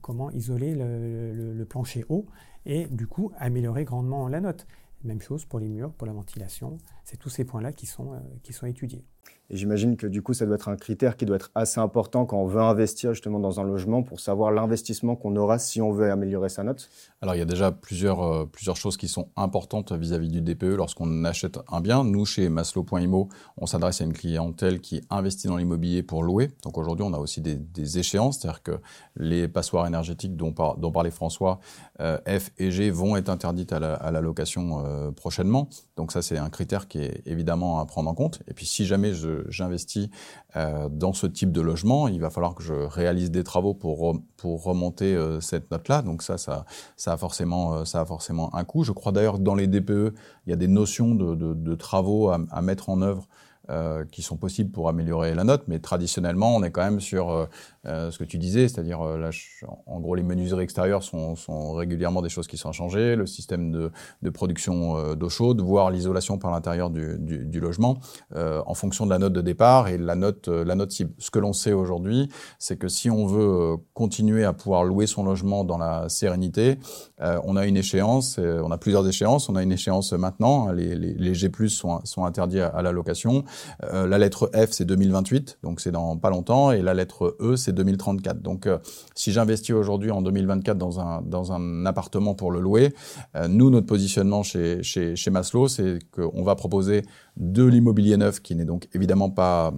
comment 0.00 0.30
isoler 0.30 0.74
le 0.74 1.64
plancher 1.64 2.04
haut 2.08 2.26
et 2.66 2.86
du 2.86 3.06
coup 3.06 3.30
améliorer 3.38 3.84
grandement 3.84 4.28
la 4.28 4.40
note. 4.40 4.66
Même 5.04 5.20
chose 5.20 5.44
pour 5.44 5.58
les 5.58 5.68
murs, 5.68 5.92
pour 5.92 6.06
la 6.06 6.14
ventilation. 6.14 6.78
C'est 7.04 7.18
tous 7.18 7.28
ces 7.28 7.44
points-là 7.44 7.72
qui 7.72 7.86
sont, 7.86 8.14
euh, 8.14 8.18
qui 8.42 8.54
sont 8.54 8.66
étudiés. 8.66 9.04
Et 9.50 9.56
j'imagine 9.56 9.96
que 9.96 10.06
du 10.06 10.22
coup, 10.22 10.32
ça 10.32 10.46
doit 10.46 10.54
être 10.54 10.68
un 10.68 10.76
critère 10.76 11.16
qui 11.16 11.26
doit 11.26 11.36
être 11.36 11.50
assez 11.54 11.78
important 11.78 12.24
quand 12.24 12.38
on 12.38 12.46
veut 12.46 12.62
investir 12.62 13.12
justement 13.12 13.38
dans 13.38 13.60
un 13.60 13.64
logement 13.64 14.02
pour 14.02 14.20
savoir 14.20 14.50
l'investissement 14.50 15.16
qu'on 15.16 15.36
aura 15.36 15.58
si 15.58 15.82
on 15.82 15.92
veut 15.92 16.10
améliorer 16.10 16.48
sa 16.48 16.62
note. 16.62 16.88
Alors, 17.20 17.34
il 17.34 17.38
y 17.38 17.42
a 17.42 17.46
déjà 17.46 17.70
plusieurs, 17.70 18.22
euh, 18.22 18.46
plusieurs 18.46 18.76
choses 18.76 18.96
qui 18.96 19.08
sont 19.08 19.28
importantes 19.36 19.92
vis-à-vis 19.92 20.28
du 20.28 20.40
DPE 20.40 20.76
lorsqu'on 20.76 21.24
achète 21.24 21.58
un 21.70 21.80
bien. 21.80 22.04
Nous, 22.04 22.24
chez 22.24 22.48
Maslow.imo, 22.48 23.28
on 23.58 23.66
s'adresse 23.66 24.00
à 24.00 24.04
une 24.04 24.14
clientèle 24.14 24.80
qui 24.80 25.02
investit 25.10 25.46
dans 25.46 25.58
l'immobilier 25.58 26.02
pour 26.02 26.22
louer. 26.22 26.50
Donc 26.62 26.78
aujourd'hui, 26.78 27.04
on 27.06 27.12
a 27.12 27.18
aussi 27.18 27.40
des, 27.40 27.98
échéances, 27.98 28.40
c'est-à-dire 28.40 28.62
que 28.62 28.80
les 29.16 29.46
passoires 29.46 29.86
énergétiques 29.86 30.36
dont, 30.36 30.54
dont 30.78 30.90
parlait 30.90 31.10
François, 31.10 31.60
euh, 32.00 32.18
F 32.26 32.50
et 32.58 32.70
G, 32.70 32.90
vont 32.90 33.16
être 33.16 33.28
interdites 33.28 33.72
à 33.72 33.78
la, 33.78 33.94
à 33.94 34.10
la 34.10 34.20
location 34.20 34.84
euh, 34.84 35.10
prochainement. 35.10 35.68
Donc 35.96 36.12
ça, 36.12 36.22
c'est 36.22 36.38
un 36.38 36.50
critère 36.50 36.88
qui 36.88 36.98
est 36.98 37.22
évidemment 37.26 37.78
à 37.78 37.86
prendre 37.86 38.08
en 38.08 38.14
compte. 38.14 38.42
Et 38.48 38.54
puis, 38.54 38.66
si 38.66 38.86
jamais 38.86 39.12
je 39.12 39.33
j'investis 39.48 40.08
euh, 40.56 40.88
dans 40.88 41.12
ce 41.12 41.26
type 41.26 41.52
de 41.52 41.60
logement, 41.60 42.08
il 42.08 42.20
va 42.20 42.30
falloir 42.30 42.54
que 42.54 42.62
je 42.62 42.74
réalise 42.74 43.30
des 43.30 43.44
travaux 43.44 43.74
pour, 43.74 44.14
remonter 44.42 45.14
euh, 45.14 45.40
cette 45.40 45.70
note-là. 45.70 46.02
Donc 46.02 46.22
ça, 46.22 46.36
ça, 46.36 46.66
ça, 46.96 47.14
a 47.14 47.16
forcément, 47.16 47.74
euh, 47.74 47.84
ça 47.84 48.02
a 48.02 48.04
forcément 48.04 48.54
un 48.54 48.64
coût. 48.64 48.84
Je 48.84 48.92
crois 48.92 49.10
d'ailleurs 49.10 49.38
que 49.38 49.42
dans 49.42 49.54
les 49.54 49.66
DPE, 49.66 50.14
il 50.46 50.50
y 50.50 50.52
a 50.52 50.56
des 50.56 50.68
notions 50.68 51.14
de, 51.14 51.74
travaux 51.74 52.30
à, 52.30 52.62
mettre 52.62 52.88
en 52.90 53.02
œuvre 53.02 53.26
euh, 53.70 54.04
qui 54.12 54.20
sont 54.20 54.36
possibles 54.36 54.70
pour 54.70 54.90
améliorer 54.90 55.34
la 55.34 55.42
note, 55.42 55.62
mais 55.68 55.78
traditionnellement, 55.78 56.54
on 56.54 56.62
est 56.62 56.70
quand 56.70 56.84
même 56.84 57.00
sur 57.00 57.30
euh, 57.30 57.46
euh 57.86 58.10
ce 58.10 58.18
que 58.18 58.24
tu 58.24 58.36
disais, 58.36 58.68
c'est-à-dire, 58.68 59.00
en 59.00 60.00
gros, 60.00 60.14
les 60.14 60.22
menuiseries 60.22 60.64
extérieures 60.64 61.02
sont, 61.02 61.34
sont, 61.34 61.72
régulièrement 61.72 62.20
des 62.20 62.28
choses 62.28 62.46
qui 62.46 62.58
sont 62.58 62.72
changées, 62.72 63.16
le 63.16 63.24
système 63.26 63.72
de, 63.72 64.30
production 64.30 65.14
d'eau 65.14 65.28
chaude, 65.30 65.62
voire 65.62 65.90
l'isolation 65.90 66.36
par 66.36 66.50
l'intérieur 66.50 66.90
du, 66.90 67.60
logement, 67.60 67.98
en 68.34 68.74
fonction 68.74 69.06
de 69.06 69.10
la 69.10 69.18
note 69.18 69.32
de 69.32 69.40
départ 69.40 69.88
et 69.88 69.96
la 69.96 70.14
note, 70.14 70.48
la 70.48 70.74
note 70.74 70.92
cible. 70.92 71.12
Ce 71.18 71.30
que 71.30 71.38
l'on 71.38 71.52
sait 71.52 71.72
aujourd'hui, 71.72 72.28
c'est 72.58 72.76
que 72.76 72.88
si 72.88 73.10
on 73.10 73.26
veut 73.26 73.76
continuer 73.94 74.44
à 74.44 74.52
pouvoir 74.52 74.84
louer 74.84 75.06
son 75.06 75.24
logement 75.24 75.64
dans 75.64 75.78
la 75.78 76.08
sérénité, 76.08 76.78
on 77.20 77.56
a 77.56 77.66
une 77.66 77.76
échéance, 77.76 78.38
on 78.38 78.70
a 78.70 78.78
plusieurs 78.78 79.06
échéances, 79.08 79.48
on 79.48 79.56
a 79.56 79.62
une 79.62 79.72
échéance 79.72 80.12
maintenant, 80.12 80.70
les, 80.70 80.94
les, 80.94 81.34
G+, 81.34 81.50
sont, 81.68 82.24
interdits 82.24 82.60
à 82.60 82.82
la 82.82 82.92
location, 82.92 83.44
euh, 83.82 84.06
la 84.06 84.18
lettre 84.18 84.50
F, 84.54 84.70
c'est 84.70 84.84
2028, 84.84 85.58
donc 85.62 85.80
c'est 85.80 85.90
dans 85.90 86.16
pas 86.16 86.30
longtemps, 86.30 86.72
et 86.72 86.82
la 86.82 86.94
lettre 86.94 87.36
E, 87.40 87.56
c'est 87.56 87.72
2034. 87.72 88.42
Donc, 88.42 88.66
euh, 88.66 88.78
si 89.14 89.32
j'investis 89.32 89.74
aujourd'hui 89.74 90.10
en 90.10 90.22
2024 90.22 90.78
dans 90.78 91.00
un, 91.00 91.22
dans 91.22 91.52
un 91.52 91.86
appartement 91.86 92.34
pour 92.34 92.50
le 92.50 92.60
louer, 92.60 92.94
euh, 93.36 93.48
nous, 93.48 93.70
notre 93.70 93.86
positionnement 93.86 94.42
chez, 94.42 94.82
chez, 94.82 95.16
chez 95.16 95.30
Maslow, 95.30 95.68
c'est 95.68 95.98
qu'on 96.12 96.42
va 96.42 96.54
proposer 96.54 97.02
de 97.36 97.64
l'immobilier 97.64 98.16
neuf 98.16 98.40
qui 98.40 98.54
n'est 98.54 98.64
donc 98.64 98.88
évidemment 98.94 99.28
pas, 99.28 99.72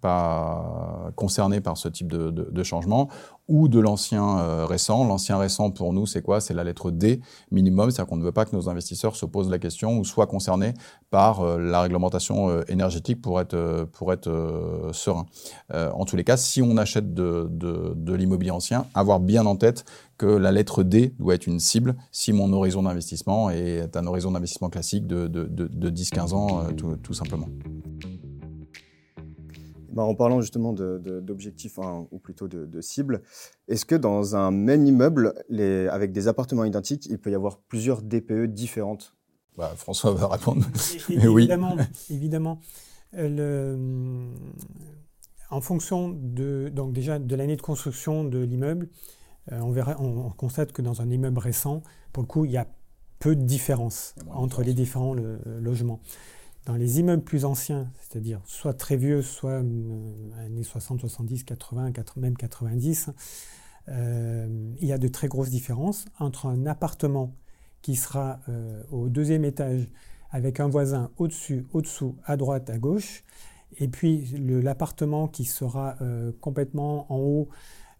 pas 0.00 1.10
concerné 1.16 1.60
par 1.60 1.76
ce 1.78 1.88
type 1.88 2.12
de, 2.12 2.30
de, 2.30 2.62
changement 2.62 3.08
ou 3.48 3.68
de 3.68 3.80
l'ancien 3.80 4.38
euh, 4.38 4.66
récent. 4.66 5.04
L'ancien 5.04 5.38
récent, 5.38 5.70
pour 5.70 5.94
nous, 5.94 6.04
c'est 6.06 6.20
quoi? 6.20 6.40
C'est 6.40 6.52
la 6.52 6.64
lettre 6.64 6.90
D 6.90 7.20
minimum, 7.50 7.90
c'est-à-dire 7.90 8.10
qu'on 8.10 8.18
ne 8.18 8.24
veut 8.24 8.32
pas 8.32 8.44
que 8.44 8.54
nos 8.54 8.68
investisseurs 8.68 9.16
se 9.16 9.24
posent 9.24 9.48
la 9.48 9.58
question 9.58 9.98
ou 9.98 10.04
soient 10.04 10.26
concernés 10.26 10.74
par 11.10 11.40
euh, 11.40 11.58
la 11.58 11.80
réglementation 11.80 12.50
euh, 12.50 12.62
énergétique 12.68 13.22
pour 13.22 13.40
être, 13.40 13.88
pour 13.92 14.12
être 14.12 14.90
serein. 14.92 15.26
en 15.72 16.04
tous 16.04 16.16
les 16.16 16.24
cas, 16.24 16.36
si 16.36 16.60
on 16.60 16.76
achète 16.76 17.14
de, 17.14 17.48
de, 17.50 17.94
de 17.96 18.12
l'immobilier 18.14 18.50
ancien, 18.50 18.86
avoir 18.94 19.20
bien 19.20 19.46
en 19.46 19.56
tête 19.56 19.84
que 20.18 20.26
la 20.26 20.52
lettre 20.52 20.82
D 20.82 21.14
doit 21.18 21.34
être 21.34 21.46
une 21.46 21.60
cible 21.60 21.96
si 22.12 22.32
mon 22.32 22.52
horizon 22.52 22.82
d'investissement 22.82 23.50
est 23.50 23.96
un 23.96 24.06
horizon 24.06 24.32
d'investissement 24.32 24.68
classique 24.68 25.06
de, 25.06 25.26
de, 25.26 25.44
de 25.46 25.90
10-15 25.90 26.34
ans, 26.34 26.72
tout, 26.76 26.96
tout 26.96 27.14
simplement. 27.14 27.48
Bah, 29.98 30.04
en 30.04 30.14
parlant 30.14 30.40
justement 30.40 30.72
d'objectifs, 30.72 31.80
ou 32.12 32.20
plutôt 32.20 32.46
de, 32.46 32.80
cibles, 32.80 33.20
est-ce 33.66 33.84
que 33.84 33.96
dans 33.96 34.36
un 34.36 34.52
même 34.52 34.86
immeuble, 34.86 35.34
les, 35.48 35.88
avec 35.88 36.12
des 36.12 36.28
appartements 36.28 36.64
identiques, 36.64 37.06
il 37.06 37.18
peut 37.18 37.32
y 37.32 37.34
avoir 37.34 37.58
plusieurs 37.58 38.00
DPE 38.02 38.44
différentes? 38.46 39.16
Bah, 39.56 39.72
François 39.74 40.12
va 40.12 40.28
répondre. 40.28 40.64
évidemment, 41.08 41.76
évidemment. 42.10 42.60
Euh, 43.14 44.28
en 45.50 45.60
fonction 45.60 46.10
de, 46.10 46.70
donc 46.72 46.92
déjà 46.92 47.18
de 47.18 47.34
l'année 47.34 47.56
de 47.56 47.62
construction 47.62 48.22
de 48.22 48.38
l'immeuble, 48.38 48.86
euh, 48.86 49.17
on, 49.50 49.70
verra, 49.70 49.96
on, 50.00 50.30
constate 50.30 50.72
que 50.72 50.82
dans 50.82 51.00
un 51.00 51.10
immeuble 51.10 51.38
récent, 51.38 51.82
pour 52.12 52.22
le 52.22 52.26
coup, 52.26 52.44
il 52.44 52.50
y 52.50 52.56
a 52.56 52.66
peu 53.18 53.34
de 53.34 53.42
différence 53.42 54.14
entre 54.30 54.62
les 54.62 54.74
différents 54.74 55.14
logements. 55.14 56.00
Dans 56.68 56.76
les 56.76 57.00
immeubles 57.00 57.22
plus 57.22 57.46
anciens, 57.46 57.90
c'est-à-dire 57.98 58.42
soit 58.44 58.74
très 58.74 58.98
vieux, 58.98 59.22
soit 59.22 59.62
euh, 59.62 60.44
années 60.44 60.62
60, 60.62 61.00
70, 61.00 61.44
80, 61.44 61.92
même 62.16 62.36
90, 62.36 63.08
euh, 63.88 64.74
il 64.78 64.86
y 64.86 64.92
a 64.92 64.98
de 64.98 65.08
très 65.08 65.28
grosses 65.28 65.48
différences 65.48 66.04
entre 66.18 66.44
un 66.44 66.66
appartement 66.66 67.34
qui 67.80 67.96
sera 67.96 68.40
euh, 68.50 68.82
au 68.90 69.08
deuxième 69.08 69.46
étage 69.46 69.88
avec 70.30 70.60
un 70.60 70.68
voisin 70.68 71.10
au-dessus, 71.16 71.66
au-dessous, 71.72 72.16
à 72.26 72.36
droite, 72.36 72.68
à 72.68 72.76
gauche, 72.76 73.24
et 73.78 73.88
puis 73.88 74.26
l'appartement 74.36 75.26
qui 75.26 75.46
sera 75.46 75.96
complètement 76.42 77.10
en 77.10 77.16
haut, 77.16 77.48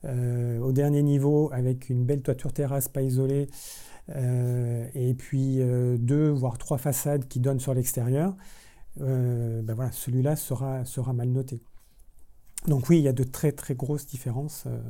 au 0.05 0.73
dernier 0.73 1.03
niveau, 1.03 1.51
avec 1.53 1.91
une 1.91 2.05
belle 2.05 2.23
toiture 2.23 2.53
terrasse 2.53 2.89
pas 2.89 3.03
isolée, 3.03 3.49
et 4.15 5.15
puis 5.19 5.61
deux 5.99 6.31
voire 6.31 6.59
trois 6.59 6.79
façades 6.79 7.27
qui 7.29 7.41
donnent 7.41 7.61
sur 7.61 7.75
l'extérieur. 7.75 8.35
Euh, 9.01 9.63
ben 9.63 9.75
voilà, 9.75 9.93
celui-là 9.93 10.37
sera, 10.37 10.85
sera 10.85 11.13
mal 11.13 11.29
noté. 11.29 11.61
Donc 12.67 12.89
oui, 12.89 12.99
il 12.99 13.03
y 13.03 13.09
a 13.09 13.13
de 13.13 13.23
très 13.23 13.53
très 13.53 13.75
grosses 13.75 14.07
différences 14.07 14.65
euh, 14.67 14.81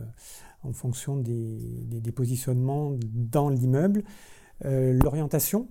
en 0.63 0.73
fonction 0.73 1.17
des, 1.17 1.85
des, 1.85 2.13
positionnements 2.13 2.97
dans 3.13 3.51
l'immeuble. 3.51 4.05
Euh, 4.65 4.99
l'orientation, 5.03 5.69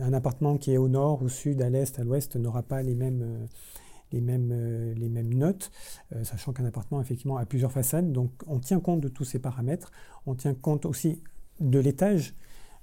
un 0.00 0.12
appartement 0.12 0.58
qui 0.58 0.72
est 0.72 0.76
au 0.76 0.88
nord, 0.88 1.22
au 1.22 1.28
sud, 1.28 1.62
à 1.62 1.70
l'est, 1.70 1.98
à 1.98 2.04
l'ouest 2.04 2.36
n'aura 2.36 2.62
pas 2.62 2.82
les 2.82 2.94
mêmes, 2.94 3.48
les 4.12 4.20
mêmes, 4.20 4.94
les 4.94 5.08
mêmes 5.08 5.34
notes, 5.34 5.70
sachant 6.22 6.52
qu'un 6.52 6.64
appartement 6.64 7.00
effectivement 7.00 7.36
a 7.36 7.46
plusieurs 7.46 7.72
façades. 7.72 8.12
Donc 8.12 8.30
on 8.46 8.58
tient 8.58 8.80
compte 8.80 9.00
de 9.00 9.08
tous 9.08 9.24
ces 9.24 9.38
paramètres. 9.38 9.90
On 10.26 10.34
tient 10.34 10.54
compte 10.54 10.86
aussi 10.86 11.22
de 11.60 11.78
l'étage. 11.78 12.34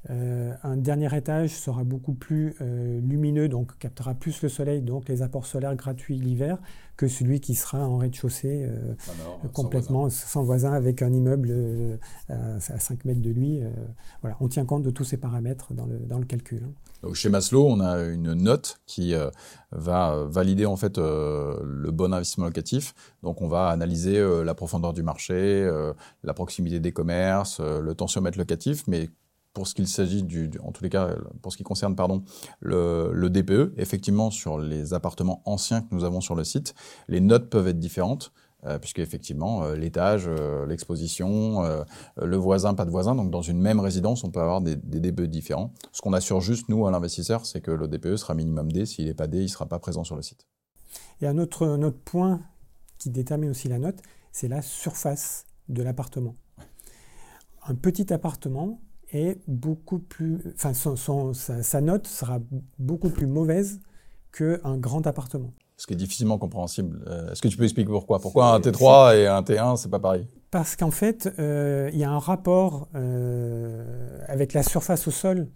Euh, 0.09 0.53
un 0.63 0.77
dernier 0.77 1.13
étage 1.15 1.49
sera 1.49 1.83
beaucoup 1.83 2.13
plus 2.13 2.55
euh, 2.61 3.01
lumineux, 3.01 3.49
donc 3.49 3.77
captera 3.79 4.13
plus 4.13 4.41
le 4.41 4.47
soleil, 4.47 4.81
donc 4.81 5.09
les 5.09 5.21
apports 5.21 5.45
solaires 5.45 5.75
gratuits 5.75 6.17
l'hiver, 6.17 6.57
que 6.95 7.07
celui 7.07 7.41
qui 7.41 7.53
sera 7.53 7.79
en 7.79 7.97
rez-de-chaussée 7.97 8.65
euh, 8.65 8.95
complètement 9.53 10.09
sans 10.09 10.43
voisin. 10.43 10.71
avec 10.71 11.01
un 11.01 11.11
immeuble 11.11 11.99
à 12.29 12.59
5 12.59 13.05
mètres 13.05 13.21
de 13.21 13.29
lui. 13.29 13.61
voilà, 14.21 14.37
on 14.39 14.47
tient 14.47 14.65
compte 14.65 14.83
de 14.83 14.89
tous 14.89 15.03
ces 15.03 15.17
paramètres 15.17 15.73
dans 15.73 15.85
le, 15.85 15.97
dans 15.99 16.19
le 16.19 16.25
calcul. 16.25 16.63
Hein. 16.65 16.71
Donc 17.03 17.15
chez 17.15 17.29
Maslow, 17.29 17.65
on 17.65 17.79
a 17.79 18.03
une 18.03 18.33
note 18.33 18.81
qui 18.85 19.13
va 19.71 20.25
valider 20.29 20.65
en 20.65 20.75
fait 20.75 20.97
le 20.97 21.89
bon 21.91 22.13
investissement 22.13 22.45
locatif. 22.45 22.93
Donc 23.23 23.41
on 23.41 23.47
va 23.47 23.69
analyser 23.69 24.21
la 24.43 24.53
profondeur 24.53 24.91
du 24.91 25.03
marché, 25.03 25.69
la 26.23 26.33
proximité 26.33 26.81
des 26.81 26.91
commerces, 26.91 27.61
le 27.61 27.93
tensiomètre 27.95 28.37
locatif, 28.37 28.83
mais 28.87 29.09
pour 29.53 29.67
ce 29.67 29.75
qu'il 29.75 29.87
s'agit 29.87 30.23
du, 30.23 30.49
en 30.63 30.71
tous 30.71 30.83
les 30.83 30.89
cas, 30.89 31.15
pour 31.41 31.51
ce 31.51 31.57
qui 31.57 31.63
concerne 31.63 31.95
pardon, 31.95 32.23
le, 32.59 33.29
DPE, 33.29 33.73
effectivement, 33.77 34.31
sur 34.31 34.59
les 34.59 34.93
appartements 34.93 35.41
anciens 35.45 35.81
que 35.81 35.87
nous 35.91 36.03
avons 36.03 36.21
sur 36.21 36.35
le 36.35 36.43
site, 36.43 36.73
les 37.07 37.19
notes 37.19 37.49
peuvent 37.49 37.67
être 37.67 37.79
différentes. 37.79 38.31
Euh, 38.65 38.77
puisque 38.77 38.99
effectivement 38.99 39.63
euh, 39.63 39.75
l'étage, 39.77 40.25
euh, 40.27 40.65
l'exposition, 40.65 41.63
le 42.17 42.35
voisin, 42.35 42.73
pas 42.73 42.83
de 42.83 42.91
voisin, 42.91 43.15
donc 43.15 43.31
dans 43.31 43.41
une 43.41 43.61
même 43.61 43.79
résidence, 43.79 44.25
on 44.25 44.31
peut 44.31 44.41
avoir 44.41 44.59
des, 44.59 44.75
DPE 44.75 45.27
différents. 45.27 45.71
Ce 45.93 46.01
qu'on 46.01 46.11
assure 46.11 46.41
juste 46.41 46.67
nous 46.67 46.85
à 46.85 46.91
l'investisseur, 46.91 47.45
c'est 47.45 47.61
que 47.61 47.71
le 47.71 47.87
DPE 47.87 48.17
sera 48.17 48.33
minimum 48.33 48.69
D. 48.69 48.85
S'il 48.85 49.05
n'est 49.05 49.13
pas 49.13 49.27
D, 49.27 49.37
il 49.37 49.43
ne 49.43 49.47
sera 49.47 49.65
pas 49.65 49.79
présent 49.79 50.03
sur 50.03 50.17
le 50.17 50.21
site. 50.21 50.45
Et 51.21 51.27
un 51.27 51.37
autre, 51.37 51.65
un 51.65 51.81
autre 51.83 51.99
point 52.03 52.41
qui 52.97 53.09
détermine 53.09 53.51
aussi 53.51 53.69
la 53.69 53.79
note, 53.79 54.01
c'est 54.33 54.49
la 54.49 54.61
surface 54.61 55.45
de 55.69 55.81
l'appartement. 55.81 56.35
Un 57.65 57.75
petit 57.75 58.11
appartement, 58.11 58.81
est 59.11 59.41
beaucoup 59.47 59.99
plus, 59.99 60.39
enfin, 60.55 60.73
son, 60.73 61.33
sa, 61.33 61.81
note 61.81 62.07
sera 62.07 62.39
beaucoup 62.77 63.09
plus 63.09 63.27
mauvaise 63.27 63.81
qu'un 64.31 64.77
grand 64.77 65.05
appartement. 65.07 65.53
Ce 65.77 65.87
qui 65.87 65.93
est 65.93 65.97
difficilement 65.97 66.37
compréhensible. 66.37 67.03
Euh, 67.07 67.31
est-ce 67.31 67.41
que 67.41 67.47
tu 67.47 67.57
peux 67.57 67.63
expliquer 67.63 67.89
pourquoi? 67.89 68.19
Pourquoi 68.19 68.53
un 68.53 68.59
T3 68.59 69.15
et 69.15 69.27
un 69.27 69.41
T1, 69.41 69.77
c'est 69.77 69.89
pas 69.89 69.99
pareil? 69.99 70.27
Parce 70.51 70.75
qu'en 70.75 70.91
fait, 70.91 71.33
euh, 71.39 71.89
il 71.93 71.99
y 71.99 72.03
a 72.03 72.11
un 72.11 72.19
rapport 72.19 72.89
euh, 72.95 74.19
avec 74.27 74.53
la 74.53 74.63
surface 74.63 75.07
au 75.07 75.11
sol. 75.11 75.47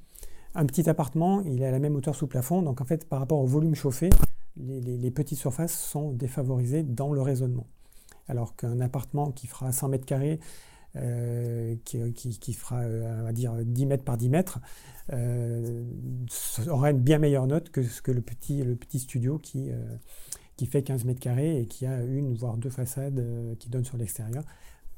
Un 0.55 0.65
petit 0.65 0.89
appartement, 0.89 1.41
il 1.41 1.61
est 1.61 1.65
à 1.65 1.71
la 1.71 1.79
même 1.79 1.95
hauteur 1.95 2.15
sous 2.15 2.27
plafond, 2.27 2.61
donc 2.61 2.79
en 2.79 2.85
fait, 2.85 3.09
par 3.09 3.19
rapport 3.19 3.39
au 3.39 3.45
volume 3.45 3.75
chauffé, 3.75 4.09
les, 4.55 4.79
les 4.79 5.11
petites 5.11 5.39
surfaces 5.39 5.77
sont 5.77 6.11
défavorisées 6.11 6.83
dans 6.83 7.11
le 7.11 7.21
raisonnement. 7.21 7.67
Alors 8.27 8.55
qu'un 8.55 8.79
appartement 8.79 9.31
qui 9.31 9.47
fera 9.47 9.71
100 9.71 9.89
mètres 9.89 10.05
carrés 10.05 10.39
euh, 10.95 11.75
qui, 11.85 12.53
fera, 12.53 12.81
euh, 12.81 13.21
on 13.21 13.23
va 13.23 13.33
dire, 13.33 13.53
10 13.63 13.85
mètres 13.87 14.03
par 14.03 14.15
10 14.15 14.29
mètres, 14.29 14.59
euh, 15.11 15.83
aura 16.69 16.91
une 16.91 16.99
bien 16.99 17.17
meilleure 17.17 17.47
note 17.47 17.71
que, 17.71 17.81
que 18.01 18.11
le, 18.11 18.21
petit, 18.21 18.63
le 18.63 18.75
petit 18.75 18.99
studio 18.99 19.39
qui, 19.39 19.71
qui 20.55 20.67
fait 20.67 20.83
15 20.83 21.05
mètres 21.05 21.19
carrés 21.19 21.61
et 21.61 21.65
qui 21.65 21.87
a 21.87 22.03
une, 22.03 22.35
voire 22.35 22.57
deux 22.57 22.69
façades 22.69 23.23
qui 23.59 23.69
donnent 23.69 23.85
sur 23.85 23.97
l'extérieur 23.97 24.43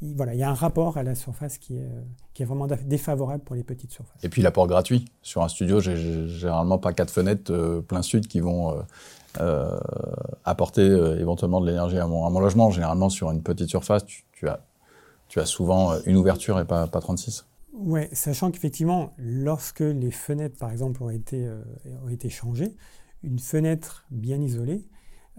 voilà, 0.01 0.33
il 0.35 0.39
y 0.39 0.43
a 0.43 0.49
un 0.49 0.53
rapport 0.53 0.97
à 0.97 1.03
la 1.03 1.15
surface 1.15 1.57
qui 1.57 1.77
est, 1.77 1.89
qui 2.33 2.43
est 2.43 2.45
vraiment 2.45 2.67
défavorable 2.67 3.43
pour 3.43 3.55
les 3.55 3.63
petites 3.63 3.91
surfaces. 3.91 4.23
Et 4.23 4.29
puis 4.29 4.41
l'apport 4.41 4.67
gratuit. 4.67 5.05
Sur 5.21 5.41
un 5.41 5.47
studio, 5.47 5.79
j'ai 5.79 6.27
généralement 6.27 6.77
pas 6.77 6.91
quatre 6.91 7.09
fenêtres 7.09 7.79
plein 7.87 8.01
sud 8.01 8.27
qui 8.27 8.41
vont 8.41 8.75
apporter 10.43 10.83
éventuellement 10.83 11.61
de 11.61 11.67
l'énergie 11.67 11.97
à 11.97 12.05
mon, 12.05 12.25
à 12.25 12.29
mon, 12.29 12.41
logement. 12.41 12.69
Généralement, 12.69 13.09
sur 13.09 13.31
une 13.31 13.41
petite 13.41 13.69
surface, 13.69 14.05
tu 14.05 14.47
as 14.47 14.59
tu 15.27 15.39
as 15.39 15.45
souvent 15.45 15.93
euh, 15.93 15.99
une 16.05 16.17
ouverture 16.17 16.59
et 16.59 16.65
pas, 16.65 16.87
pas 16.87 16.99
36. 16.99 17.45
Oui, 17.73 18.01
sachant 18.13 18.51
qu'effectivement, 18.51 19.13
lorsque 19.17 19.81
les 19.81 20.11
fenêtres, 20.11 20.57
par 20.57 20.71
exemple, 20.71 21.03
ont 21.03 21.09
été, 21.09 21.45
euh, 21.45 21.61
ont 22.05 22.09
été 22.09 22.29
changées, 22.29 22.75
une 23.23 23.39
fenêtre 23.39 24.05
bien 24.11 24.41
isolée 24.41 24.87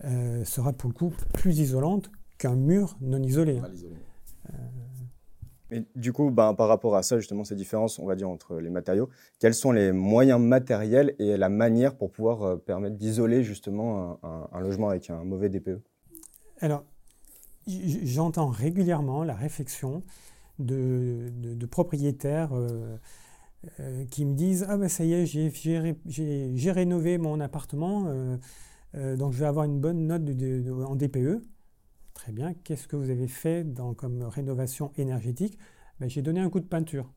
euh, 0.05 0.45
sera 0.45 0.73
pour 0.73 0.91
le 0.91 0.95
coup 0.95 1.15
plus 1.33 1.59
isolante 1.61 2.11
qu'un 2.37 2.57
mur 2.57 2.97
non 3.01 3.23
isolé. 3.23 3.63
Mais 5.71 5.85
du 5.97 6.13
coup, 6.13 6.31
ben, 6.31 6.55
par 6.55 6.69
rapport 6.69 6.95
à 6.95 7.03
ça, 7.03 7.19
justement, 7.19 7.43
ces 7.43 7.57
différences, 7.57 7.99
on 7.99 8.07
va 8.07 8.15
dire, 8.15 8.29
entre 8.29 8.59
les 8.61 8.71
matériaux, 8.71 9.09
quels 9.41 9.55
sont 9.55 9.73
les 9.73 9.91
moyens 9.91 10.41
matériels 10.41 11.17
et 11.19 11.37
la 11.37 11.49
manière 11.49 11.97
pour 11.97 12.13
pouvoir 12.13 12.61
permettre 12.61 12.97
d'isoler 12.97 13.43
justement 13.43 14.21
un, 14.23 14.49
un, 14.53 14.61
logement 14.61 14.91
avec 14.91 15.11
un 15.11 15.25
mauvais 15.25 15.49
DPE 15.49 15.81
Alors, 16.61 16.85
j'entends 17.67 18.49
régulièrement 18.49 19.25
la 19.25 19.35
réflexion 19.35 20.03
de, 20.59 21.67
propriétaires 21.71 22.55
euh, 22.55 22.97
euh, 23.81 24.05
qui 24.07 24.25
me 24.25 24.35
disent 24.35 24.67
Ah 24.69 24.77
ben 24.77 24.89
ça 24.89 25.05
y 25.05 25.13
est, 25.13 25.27
j'ai 25.27 26.71
rénové 26.73 27.19
mon 27.19 27.41
appartement, 27.41 28.07
euh, 28.95 29.17
donc 29.17 29.33
je 29.33 29.39
vais 29.39 29.47
avoir 29.47 29.65
une 29.65 29.81
bonne 29.81 30.07
note 30.07 30.23
en 30.87 30.97
DPE. 30.97 31.43
Très 32.15 32.33
bien, 32.33 32.55
qu'est-ce 32.65 32.89
que 32.89 32.97
vous 32.97 33.11
avez 33.11 33.29
fait 33.29 33.63
dans, 33.63 33.93
comme 33.93 34.23
rénovation 34.23 34.93
énergétique? 34.97 35.59
Ben, 36.01 36.09
J'ai 36.09 36.23
donné 36.23 36.41
un 36.41 36.49
coup 36.49 36.61
de 36.61 36.67
peinture. 36.67 37.13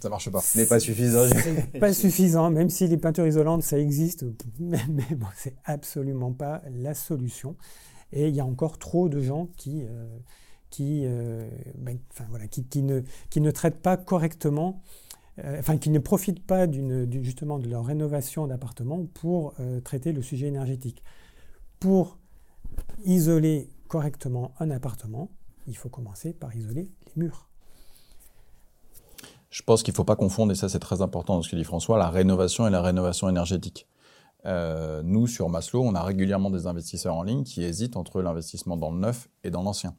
Ça 0.00 0.08
marche 0.08 0.30
pas. 0.30 0.40
Ce 0.40 0.58
n'est 0.58 0.66
pas 0.66 0.80
suffisant. 0.80 1.24
pas 1.80 1.92
suffisant, 1.92 2.50
même 2.50 2.68
si 2.68 2.88
les 2.88 2.98
peintures 2.98 3.26
isolantes, 3.26 3.62
ça 3.62 3.78
existe, 3.78 4.24
mais, 4.58 4.80
mais 4.88 5.14
bon, 5.14 5.28
c'est 5.36 5.54
absolument 5.64 6.32
pas 6.32 6.60
la 6.72 6.94
solution. 6.94 7.56
Et 8.14 8.28
il 8.28 8.34
y 8.34 8.40
a 8.40 8.46
encore 8.46 8.78
trop 8.78 9.08
de 9.08 9.20
gens 9.20 9.48
qui, 9.56 9.82
euh, 9.82 10.06
qui, 10.70 11.02
euh, 11.04 11.50
ben, 11.76 11.98
voilà, 12.30 12.46
qui, 12.46 12.64
qui, 12.64 12.82
ne, 12.82 13.02
qui 13.28 13.40
ne 13.40 13.50
traitent 13.50 13.82
pas 13.82 13.96
correctement, 13.96 14.82
euh, 15.40 15.58
enfin 15.58 15.76
qui 15.78 15.90
ne 15.90 15.98
profitent 15.98 16.46
pas 16.46 16.68
d'une, 16.68 17.12
justement 17.24 17.58
de 17.58 17.68
leur 17.68 17.84
rénovation 17.84 18.46
d'appartement 18.46 19.04
pour 19.14 19.54
traiter 19.82 20.12
le 20.12 20.22
sujet 20.22 20.46
énergétique. 20.46 21.02
Pour 21.80 22.18
isoler 23.04 23.68
correctement 23.88 24.52
un 24.60 24.70
appartement, 24.70 25.30
il 25.66 25.76
faut 25.76 25.88
commencer 25.88 26.32
par 26.32 26.54
isoler 26.54 26.92
les 27.06 27.12
murs. 27.16 27.48
Je 29.50 29.62
pense 29.62 29.82
qu'il 29.82 29.92
ne 29.92 29.96
faut 29.96 30.04
pas 30.04 30.16
confondre, 30.16 30.52
et 30.52 30.56
ça 30.56 30.68
c'est 30.68 30.78
très 30.78 31.02
important 31.02 31.34
dans 31.34 31.42
ce 31.42 31.50
que 31.50 31.56
dit 31.56 31.64
François, 31.64 31.98
la 31.98 32.10
rénovation 32.10 32.66
et 32.68 32.70
la 32.70 32.82
rénovation 32.82 33.28
énergétique. 33.28 33.88
Euh, 34.46 35.02
nous, 35.04 35.26
sur 35.26 35.48
Maslow, 35.48 35.82
on 35.82 35.94
a 35.94 36.02
régulièrement 36.02 36.50
des 36.50 36.66
investisseurs 36.66 37.14
en 37.14 37.22
ligne 37.22 37.44
qui 37.44 37.62
hésitent 37.62 37.96
entre 37.96 38.22
l'investissement 38.22 38.76
dans 38.76 38.90
le 38.90 38.98
neuf 38.98 39.28
et 39.42 39.50
dans 39.50 39.62
l'ancien. 39.62 39.94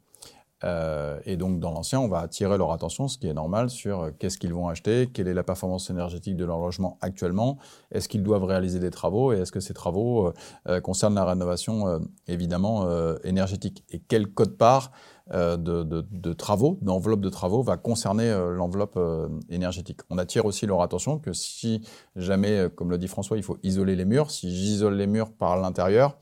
Euh, 0.64 1.20
et 1.26 1.36
donc, 1.36 1.60
dans 1.60 1.70
l'ancien, 1.70 2.00
on 2.00 2.08
va 2.08 2.20
attirer 2.20 2.56
leur 2.56 2.72
attention, 2.72 3.08
ce 3.08 3.18
qui 3.18 3.26
est 3.26 3.34
normal, 3.34 3.68
sur 3.68 4.00
euh, 4.00 4.10
qu'est-ce 4.18 4.38
qu'ils 4.38 4.54
vont 4.54 4.68
acheter, 4.68 5.10
quelle 5.12 5.28
est 5.28 5.34
la 5.34 5.42
performance 5.42 5.90
énergétique 5.90 6.36
de 6.36 6.44
leur 6.46 6.58
logement 6.58 6.96
actuellement, 7.02 7.58
est-ce 7.90 8.08
qu'ils 8.08 8.22
doivent 8.22 8.44
réaliser 8.44 8.78
des 8.78 8.90
travaux 8.90 9.34
et 9.34 9.38
est-ce 9.40 9.52
que 9.52 9.60
ces 9.60 9.74
travaux 9.74 10.32
concernent 10.82 11.14
la 11.14 11.26
rénovation, 11.26 12.00
évidemment, 12.26 12.88
énergétique. 13.22 13.84
Et 13.90 14.00
quel 14.00 14.28
code-part 14.28 14.92
de, 15.32 15.82
de, 15.82 16.32
travaux, 16.32 16.78
d'enveloppe 16.82 17.20
de 17.20 17.28
travaux, 17.28 17.62
va 17.62 17.76
concerner 17.76 18.30
l'enveloppe 18.52 18.98
énergétique. 19.48 20.00
On 20.10 20.18
attire 20.18 20.44
aussi 20.44 20.66
leur 20.66 20.82
attention 20.82 21.18
que 21.18 21.32
si 21.32 21.82
jamais, 22.14 22.68
comme 22.74 22.90
le 22.90 22.98
dit 22.98 23.08
François, 23.08 23.36
il 23.36 23.42
faut 23.42 23.58
isoler 23.62 23.96
les 23.96 24.04
murs, 24.04 24.30
si 24.30 24.54
j'isole 24.54 24.94
les 24.94 25.06
murs 25.06 25.32
par 25.32 25.56
l'intérieur, 25.56 26.16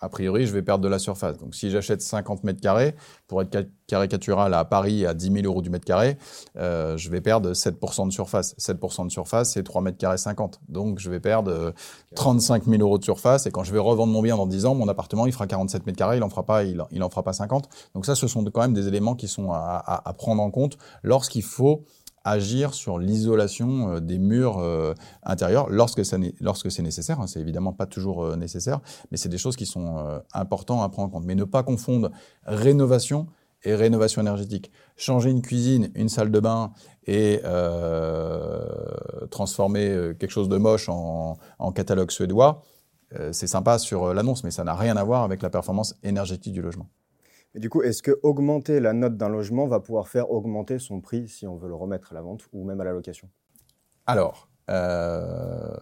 a 0.00 0.08
priori, 0.10 0.46
je 0.46 0.52
vais 0.52 0.62
perdre 0.62 0.84
de 0.84 0.88
la 0.88 0.98
surface. 0.98 1.38
Donc, 1.38 1.54
si 1.54 1.70
j'achète 1.70 2.02
50 2.02 2.44
mètres 2.44 2.60
carrés, 2.60 2.94
pour 3.28 3.40
être 3.40 3.68
caricatural 3.86 4.52
à 4.52 4.64
Paris 4.64 5.06
à 5.06 5.14
10 5.14 5.32
000 5.32 5.46
euros 5.46 5.62
du 5.62 5.70
mètre 5.70 5.86
carré, 5.86 6.18
euh, 6.58 6.96
je 6.98 7.08
vais 7.08 7.22
perdre 7.22 7.52
7% 7.52 8.06
de 8.06 8.12
surface. 8.12 8.54
7% 8.58 9.06
de 9.06 9.10
surface, 9.10 9.52
c'est 9.52 9.62
3 9.62 9.80
mètres 9.80 9.96
carrés 9.96 10.18
50. 10.18 10.60
Donc, 10.68 10.98
je 10.98 11.08
vais 11.08 11.20
perdre 11.20 11.72
35 12.14 12.62
euh, 12.62 12.70
000 12.70 12.82
euros 12.82 12.98
de 12.98 13.04
surface. 13.04 13.46
Et 13.46 13.50
quand 13.50 13.64
je 13.64 13.72
vais 13.72 13.78
revendre 13.78 14.12
mon 14.12 14.20
bien 14.20 14.36
dans 14.36 14.46
10 14.46 14.66
ans, 14.66 14.74
mon 14.74 14.88
appartement, 14.88 15.26
il 15.26 15.32
fera 15.32 15.46
47 15.46 15.86
mètres 15.86 15.98
carrés, 15.98 16.18
il 16.18 16.22
en 16.22 16.28
fera 16.28 16.44
pas, 16.44 16.64
il, 16.64 17.02
en 17.02 17.10
fera 17.10 17.22
pas 17.22 17.32
50. 17.32 17.68
Donc, 17.94 18.04
ça, 18.04 18.14
ce 18.14 18.28
sont 18.28 18.44
quand 18.44 18.60
même 18.60 18.74
des 18.74 18.88
éléments 18.88 19.14
qui 19.14 19.28
sont 19.28 19.50
à, 19.52 20.02
à 20.04 20.12
prendre 20.12 20.42
en 20.42 20.50
compte 20.50 20.76
lorsqu'il 21.02 21.42
faut 21.42 21.84
agir 22.26 22.74
sur 22.74 22.98
l'isolation 22.98 23.94
euh, 23.94 24.00
des 24.00 24.18
murs 24.18 24.58
euh, 24.58 24.94
intérieurs 25.22 25.68
lorsque, 25.70 26.04
c'est 26.04 26.82
nécessaire. 26.82 27.20
Hein. 27.20 27.26
C'est 27.26 27.40
évidemment 27.40 27.72
pas 27.72 27.86
toujours 27.86 28.24
euh, 28.24 28.36
nécessaire, 28.36 28.80
mais 29.10 29.16
c'est 29.16 29.28
des 29.28 29.38
choses 29.38 29.56
qui 29.56 29.64
sont 29.64 30.20
importantes 30.32 30.82
à 30.82 30.88
prendre 30.88 31.08
en 31.08 31.10
compte. 31.10 31.24
Mais 31.24 31.34
ne 31.34 31.44
pas 31.44 31.62
confondre 31.62 32.10
rénovation 32.44 33.28
et 33.62 33.74
rénovation 33.74 34.20
énergétique. 34.20 34.70
Changer 34.96 35.30
une 35.30 35.42
cuisine, 35.42 35.90
une 35.94 36.08
salle 36.08 36.30
de 36.30 36.40
bain 36.40 36.72
et 37.06 37.40
transformer 39.30 40.12
quelque 40.18 40.30
chose 40.30 40.48
de 40.48 40.56
moche 40.56 40.88
en, 40.88 41.36
en 41.58 41.72
catalogue 41.72 42.10
suédois, 42.10 42.62
c'est 43.32 43.46
sympa 43.46 43.78
sur 43.78 44.12
l'annonce, 44.12 44.44
mais 44.44 44.50
ça 44.50 44.64
n'a 44.64 44.74
rien 44.74 44.96
à 44.96 45.04
voir 45.04 45.22
avec 45.22 45.42
la 45.42 45.50
performance 45.50 45.94
énergétique 46.02 46.52
du 46.52 46.62
logement. 46.62 46.88
Du 47.56 47.70
coup, 47.70 47.82
est-ce 47.82 48.02
que 48.02 48.18
augmenter 48.22 48.80
la 48.80 48.92
note 48.92 49.16
d'un 49.16 49.30
logement 49.30 49.66
va 49.66 49.80
pouvoir 49.80 50.08
faire 50.08 50.30
augmenter 50.30 50.78
son 50.78 51.00
prix 51.00 51.26
si 51.28 51.46
on 51.46 51.56
veut 51.56 51.68
le 51.68 51.74
remettre 51.74 52.12
à 52.12 52.14
la 52.14 52.20
vente 52.20 52.42
ou 52.52 52.64
même 52.64 52.80
à 52.80 52.84
la 52.84 52.92
location? 52.92 53.28
Alors, 54.06 54.48
euh, 54.70 55.74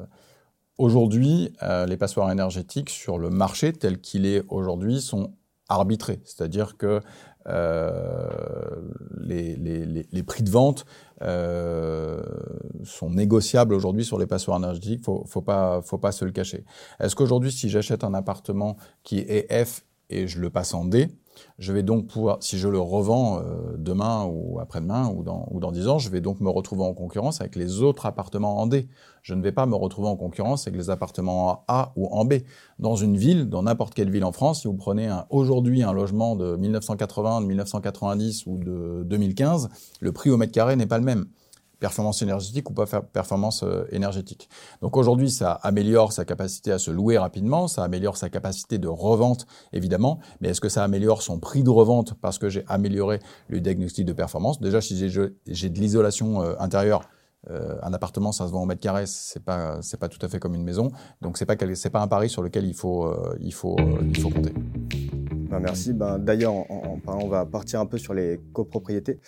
aujourd'hui, 0.78 1.52
euh, 1.62 1.86
les 1.86 1.96
passoires 1.96 2.30
énergétiques 2.30 2.90
sur 2.90 3.18
le 3.18 3.28
marché 3.28 3.72
tel 3.72 4.00
qu'il 4.00 4.24
est 4.24 4.44
aujourd'hui 4.48 5.00
sont 5.00 5.34
arbitrés. 5.68 6.20
C'est-à-dire 6.24 6.76
que 6.76 7.00
euh, 7.46 8.28
les, 9.20 10.22
prix 10.22 10.44
de 10.44 10.50
vente 10.50 10.86
sont 12.84 13.10
négociables 13.10 13.74
aujourd'hui 13.74 14.04
sur 14.04 14.18
les 14.18 14.26
passoires 14.26 14.58
énergétiques. 14.58 15.04
Faut, 15.04 15.24
faut 15.26 15.44
faut 15.82 15.98
pas 15.98 16.12
se 16.12 16.24
le 16.24 16.30
cacher. 16.30 16.64
Est-ce 17.00 17.16
qu'aujourd'hui, 17.16 17.50
si 17.50 17.68
j'achète 17.68 18.04
un 18.04 18.14
appartement 18.14 18.76
qui 19.02 19.18
est 19.18 19.64
F 19.64 19.84
et 20.08 20.28
je 20.28 20.40
le 20.40 20.50
passe 20.50 20.72
en 20.74 20.84
D, 20.84 21.08
je 21.58 21.72
vais 21.72 21.82
donc 21.82 22.06
pouvoir, 22.06 22.38
si 22.40 22.58
je 22.58 22.68
le 22.68 22.78
revends 22.78 23.38
euh, 23.38 23.76
demain 23.78 24.24
ou 24.24 24.58
après-demain 24.60 25.08
ou 25.14 25.22
dans, 25.22 25.46
ou 25.50 25.60
dans 25.60 25.72
10 25.72 25.88
ans, 25.88 25.98
je 25.98 26.10
vais 26.10 26.20
donc 26.20 26.40
me 26.40 26.50
retrouver 26.50 26.82
en 26.82 26.94
concurrence 26.94 27.40
avec 27.40 27.56
les 27.56 27.82
autres 27.82 28.06
appartements 28.06 28.58
en 28.58 28.66
D. 28.66 28.88
Je 29.22 29.34
ne 29.34 29.42
vais 29.42 29.52
pas 29.52 29.66
me 29.66 29.74
retrouver 29.74 30.08
en 30.08 30.16
concurrence 30.16 30.66
avec 30.66 30.78
les 30.78 30.90
appartements 30.90 31.48
en 31.48 31.64
A 31.68 31.92
ou 31.96 32.08
en 32.08 32.24
B. 32.24 32.34
Dans 32.78 32.96
une 32.96 33.16
ville, 33.16 33.48
dans 33.48 33.62
n'importe 33.62 33.94
quelle 33.94 34.10
ville 34.10 34.24
en 34.24 34.32
France, 34.32 34.62
si 34.62 34.68
vous 34.68 34.74
prenez 34.74 35.08
aujourd'hui 35.30 35.82
un 35.82 35.92
logement 35.92 36.36
de 36.36 36.56
1980, 36.56 37.40
de 37.40 37.46
1990 37.46 38.46
ou 38.46 38.58
de 38.58 39.02
2015, 39.04 39.68
le 40.00 40.12
prix 40.12 40.30
au 40.30 40.36
mètre 40.36 40.52
carré 40.52 40.76
n'est 40.76 40.86
pas 40.86 40.98
le 40.98 41.04
même 41.04 41.26
performance 41.78 42.22
énergétique 42.22 42.70
ou 42.70 42.72
pas 42.72 42.86
performance 43.02 43.62
euh, 43.62 43.84
énergétique. 43.90 44.48
Donc 44.82 44.96
aujourd'hui, 44.96 45.30
ça 45.30 45.52
améliore 45.52 46.12
sa 46.12 46.24
capacité 46.24 46.72
à 46.72 46.78
se 46.78 46.90
louer 46.90 47.18
rapidement, 47.18 47.68
ça 47.68 47.84
améliore 47.84 48.16
sa 48.16 48.28
capacité 48.28 48.78
de 48.78 48.88
revente, 48.88 49.46
évidemment, 49.72 50.18
mais 50.40 50.48
est-ce 50.48 50.60
que 50.60 50.68
ça 50.68 50.84
améliore 50.84 51.22
son 51.22 51.38
prix 51.38 51.62
de 51.62 51.70
revente 51.70 52.14
parce 52.14 52.38
que 52.38 52.48
j'ai 52.48 52.64
amélioré 52.68 53.20
le 53.48 53.60
diagnostic 53.60 54.04
de 54.04 54.12
performance? 54.12 54.60
Déjà, 54.60 54.80
si 54.80 54.96
j'ai 55.08 55.68
de 55.68 55.78
l'isolation 55.78 56.42
euh, 56.42 56.54
intérieure, 56.58 57.02
euh, 57.50 57.76
un 57.82 57.92
appartement, 57.92 58.32
ça 58.32 58.46
se 58.46 58.52
vend 58.52 58.62
au 58.62 58.66
mètre 58.66 58.80
carré, 58.80 59.04
c'est 59.06 59.44
pas 59.44 59.82
c'est 59.82 60.00
pas 60.00 60.08
tout 60.08 60.24
à 60.24 60.28
fait 60.28 60.38
comme 60.38 60.54
une 60.54 60.64
maison. 60.64 60.90
Donc 61.20 61.36
c'est 61.36 61.44
pas 61.44 61.56
c'est 61.74 61.90
pas 61.90 62.00
un 62.00 62.08
pari 62.08 62.30
sur 62.30 62.42
lequel 62.42 62.64
il 62.64 62.72
faut 62.72 63.14
il 63.38 63.52
faut 63.52 63.76
il 64.00 64.18
faut 64.18 64.30
compter. 64.30 64.54
Ben, 65.50 65.60
merci. 65.60 65.92
Ben, 65.92 66.18
d'ailleurs, 66.18 66.54
on 67.06 67.28
va 67.28 67.44
partir 67.44 67.80
un 67.80 67.86
peu 67.86 67.98
sur 67.98 68.14
les 68.14 68.40
copropriétés. 68.54 69.20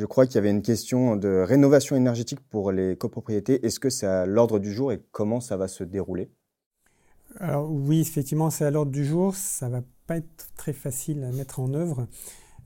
Je 0.00 0.06
crois 0.06 0.24
qu'il 0.24 0.36
y 0.36 0.38
avait 0.38 0.50
une 0.50 0.62
question 0.62 1.14
de 1.14 1.44
rénovation 1.46 1.94
énergétique 1.94 2.40
pour 2.40 2.72
les 2.72 2.96
copropriétés. 2.96 3.66
Est-ce 3.66 3.78
que 3.78 3.90
c'est 3.90 4.06
à 4.06 4.24
l'ordre 4.24 4.58
du 4.58 4.72
jour 4.72 4.92
et 4.92 5.02
comment 5.12 5.40
ça 5.40 5.58
va 5.58 5.68
se 5.68 5.84
dérouler? 5.84 6.30
Alors 7.38 7.70
oui, 7.70 8.00
effectivement, 8.00 8.48
c'est 8.48 8.64
à 8.64 8.70
l'ordre 8.70 8.92
du 8.92 9.04
jour. 9.04 9.34
Ça 9.34 9.68
va 9.68 9.82
pas 10.06 10.16
être 10.16 10.48
très 10.56 10.72
facile 10.72 11.22
à 11.22 11.32
mettre 11.32 11.60
en 11.60 11.74
œuvre. 11.74 12.06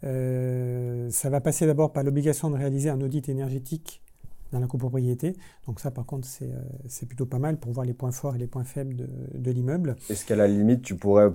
Euh, 0.05 1.11
ça 1.11 1.29
va 1.29 1.41
passer 1.41 1.67
d'abord 1.67 1.93
par 1.93 2.05
l'obligation 2.05 2.51
de 2.51 2.57
réaliser 2.57 2.89
un 2.89 3.01
audit 3.01 3.29
énergétique 3.29 4.04
dans 4.55 4.61
la 4.61 4.67
copropriété. 4.67 5.37
Donc 5.67 5.81
ça, 5.81 5.91
par 5.91 6.07
contre, 6.07 6.27
c'est 6.27 6.51
euh, 6.51 7.07
plutôt 7.07 7.27
pas 7.27 7.39
mal 7.39 7.59
pour 7.59 7.73
voir 7.73 7.85
les 7.85 7.93
points 7.93 8.13
forts 8.13 8.37
et 8.37 8.39
les 8.39 8.47
points 8.47 8.65
faibles 8.65 8.95
de, 8.95 9.09
de 9.35 9.51
l'immeuble. 9.51 9.97
Est-ce 10.09 10.25
qu'à 10.25 10.37
la 10.37 10.47
limite, 10.47 10.83
tu 10.83 10.95
pourrais 10.95 11.31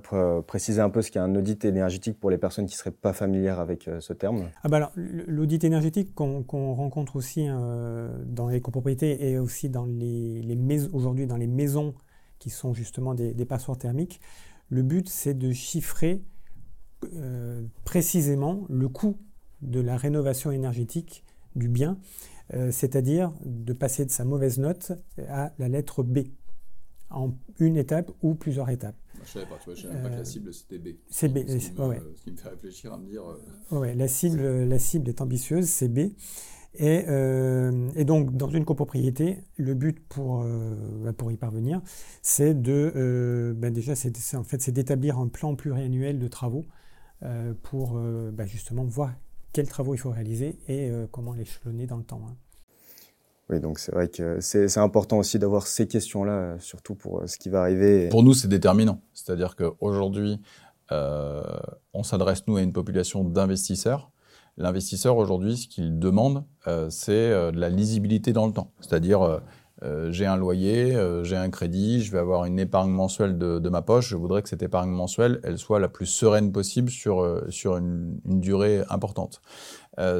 préciser 0.48 0.82
un 0.82 0.90
peu 0.90 1.02
ce 1.02 1.12
qu'est 1.12 1.20
un 1.20 1.36
audit 1.36 1.64
énergétique 1.66 2.20
pour 2.20 2.32
les 2.32 2.38
personnes 2.38 2.66
qui 2.66 2.74
ne 2.74 2.78
seraient 2.78 2.92
pas 2.92 3.14
familières 3.14 3.60
avec 3.60 3.88
euh, 3.88 4.00
ce 4.00 4.14
terme? 4.14 4.50
Ah 4.64 4.70
bah 4.70 4.92
L'audit 4.96 5.64
énergétique 5.64 6.16
qu'on 6.16 6.74
rencontre 6.74 7.18
aussi 7.18 7.46
euh, 7.48 8.10
dans 8.26 8.48
les 8.48 8.62
copropriétés 8.62 9.30
et 9.30 9.38
aussi 9.38 9.70
dans 9.70 9.86
les, 9.86 10.42
les 10.42 10.56
maisons, 10.56 10.90
aujourd'hui 10.94 11.28
dans 11.28 11.38
les 11.38 11.48
maisons 11.48 11.94
qui 12.40 12.50
sont 12.50 12.74
justement 12.74 13.14
des, 13.14 13.34
des 13.34 13.46
passoires 13.46 13.78
thermiques, 13.78 14.22
le 14.70 14.82
but 14.82 15.10
c'est 15.10 15.34
de 15.34 15.52
chiffrer 15.52 16.24
précisément 17.86 18.66
le 18.70 18.90
coût 18.90 19.18
de 19.62 19.80
la 19.80 19.96
rénovation 19.96 20.52
énergétique 20.52 21.24
du 21.56 21.68
bien 21.68 21.98
euh, 22.54 22.72
c'est-à-dire 22.72 23.32
de 23.46 23.74
passer 23.74 24.06
de 24.06 24.12
sa 24.12 24.26
mauvaise 24.26 24.58
note 24.58 24.94
à 25.28 25.54
la 25.60 25.68
lettre 25.68 26.02
B, 26.02 26.20
en 27.12 27.34
une 27.60 27.78
étape 27.78 28.12
ou 28.24 28.34
plusieurs 28.34 28.70
étapes. 28.70 28.96
je 29.14 29.20
ne 29.20 29.26
savais 29.26 29.46
pas, 29.46 29.58
tu 29.58 29.66
vois, 29.66 29.76
je 29.76 29.82
savais 29.84 30.02
pas 30.02 30.10
que 30.10 30.16
la 30.16 30.22
euh, 30.22 30.24
cible 30.24 30.54
c'était 30.54 30.80
B. 30.80 30.96
C'est 31.10 31.30
B, 31.30 31.38
ce 31.48 31.58
qui, 31.58 31.72
me, 31.74 32.16
ce 32.16 32.24
qui 32.24 32.32
me 32.32 32.38
fait 32.38 32.50
réfléchir 32.50 32.94
à 32.94 32.98
me 32.98 33.06
dire. 33.06 33.24
Euh, 33.72 33.80
ouais, 33.80 33.94
la 33.94 34.08
cible, 34.08 34.42
la 34.64 34.80
cible 34.80 35.10
est 35.10 35.22
ambitieuse, 35.22 35.68
c'est 35.68 35.90
B. 35.90 36.12
Et, 36.76 37.06
et, 37.96 38.06
donc, 38.06 38.38
dans 38.38 38.48
une 38.48 38.64
copropriété, 38.64 39.44
le 39.58 39.74
but 39.74 40.00
pour, 40.08 40.46
bah, 41.04 41.14
pour 41.14 41.32
y 41.32 41.36
parvenir, 41.36 41.82
c'est 42.22 42.54
de, 42.54 43.56
bah, 43.58 43.72
déjà, 43.72 43.96
c'est, 43.96 44.38
en 44.38 44.44
fait, 44.44 44.62
c'est 44.62 44.72
d'établir 44.72 45.18
un 45.18 45.28
plan 45.28 45.56
pluriannuel 45.56 46.20
de 46.20 46.28
travaux 46.28 46.68
pour 47.64 48.00
bah, 48.00 48.46
justement 48.46 48.84
voir 48.86 49.14
quels 49.54 49.68
travaux 49.68 49.94
il 49.96 49.98
faut 49.98 50.12
réaliser 50.12 50.58
et 50.68 50.90
euh, 50.90 51.08
comment 51.12 51.34
l'échelonner 51.34 51.88
dans 51.88 51.98
le 51.98 52.04
temps. 52.04 52.22
Hein. 52.28 52.36
Oui, 53.50 53.60
donc 53.60 53.80
c'est 53.80 53.92
vrai 53.92 54.10
que 54.10 54.40
c'est 54.42 54.78
important 54.78 55.18
aussi 55.18 55.40
d'avoir 55.40 55.66
ces 55.66 55.88
questions-là, 55.88 56.58
surtout 56.60 56.94
pour 56.94 57.22
euh, 57.22 57.28
ce 57.28 57.38
qui 57.38 57.50
va 57.50 57.62
arriver. 57.62 58.10
Pour 58.10 58.22
nous, 58.22 58.34
c'est 58.34 58.48
déterminant. 58.48 59.02
C'est-à-dire 59.14 59.56
qu'aujourd'hui, 59.56 60.40
euh, 60.92 61.42
on 61.94 62.04
s'adresse, 62.04 62.44
nous, 62.48 62.58
à 62.58 62.62
une 62.62 62.74
population 62.74 63.24
d'investisseurs. 63.24 64.12
L'investisseur, 64.58 65.18
aujourd'hui, 65.18 65.58
ce 65.58 65.68
qu'il 65.68 65.98
demande, 65.98 66.44
euh, 66.68 66.90
c'est 66.92 67.30
de 67.52 67.60
la 67.60 67.70
lisibilité 67.70 68.34
dans 68.34 68.46
le 68.46 68.54
temps. 68.54 68.72
C'est-à-dire, 68.82 69.42
euh, 69.84 70.12
j'ai 70.12 70.26
un 70.26 70.36
loyer, 70.36 70.96
euh, 70.96 71.24
j'ai 71.24 71.38
un 71.38 71.50
crédit, 71.50 72.04
je 72.04 72.12
vais 72.12 72.18
avoir 72.20 72.46
une 72.46 72.60
épargne 72.60 72.92
mensuelle 72.92 73.38
de, 73.38 73.60
de, 73.60 73.70
ma 73.70 73.82
poche. 73.82 74.10
Je 74.10 74.18
voudrais 74.18 74.42
que 74.42 74.50
cette 74.50 74.64
épargne 74.64 74.90
mensuelle, 74.90 75.40
elle 75.44 75.58
soit 75.58 75.80
la 75.80 75.88
plus 75.88 76.06
sereine 76.06 76.52
possible 76.52 76.90
sur, 76.90 77.22
euh, 77.22 77.46
sur 77.50 77.78
une, 77.78 78.20
une, 78.26 78.42
durée 78.42 78.84
importante. 78.90 79.42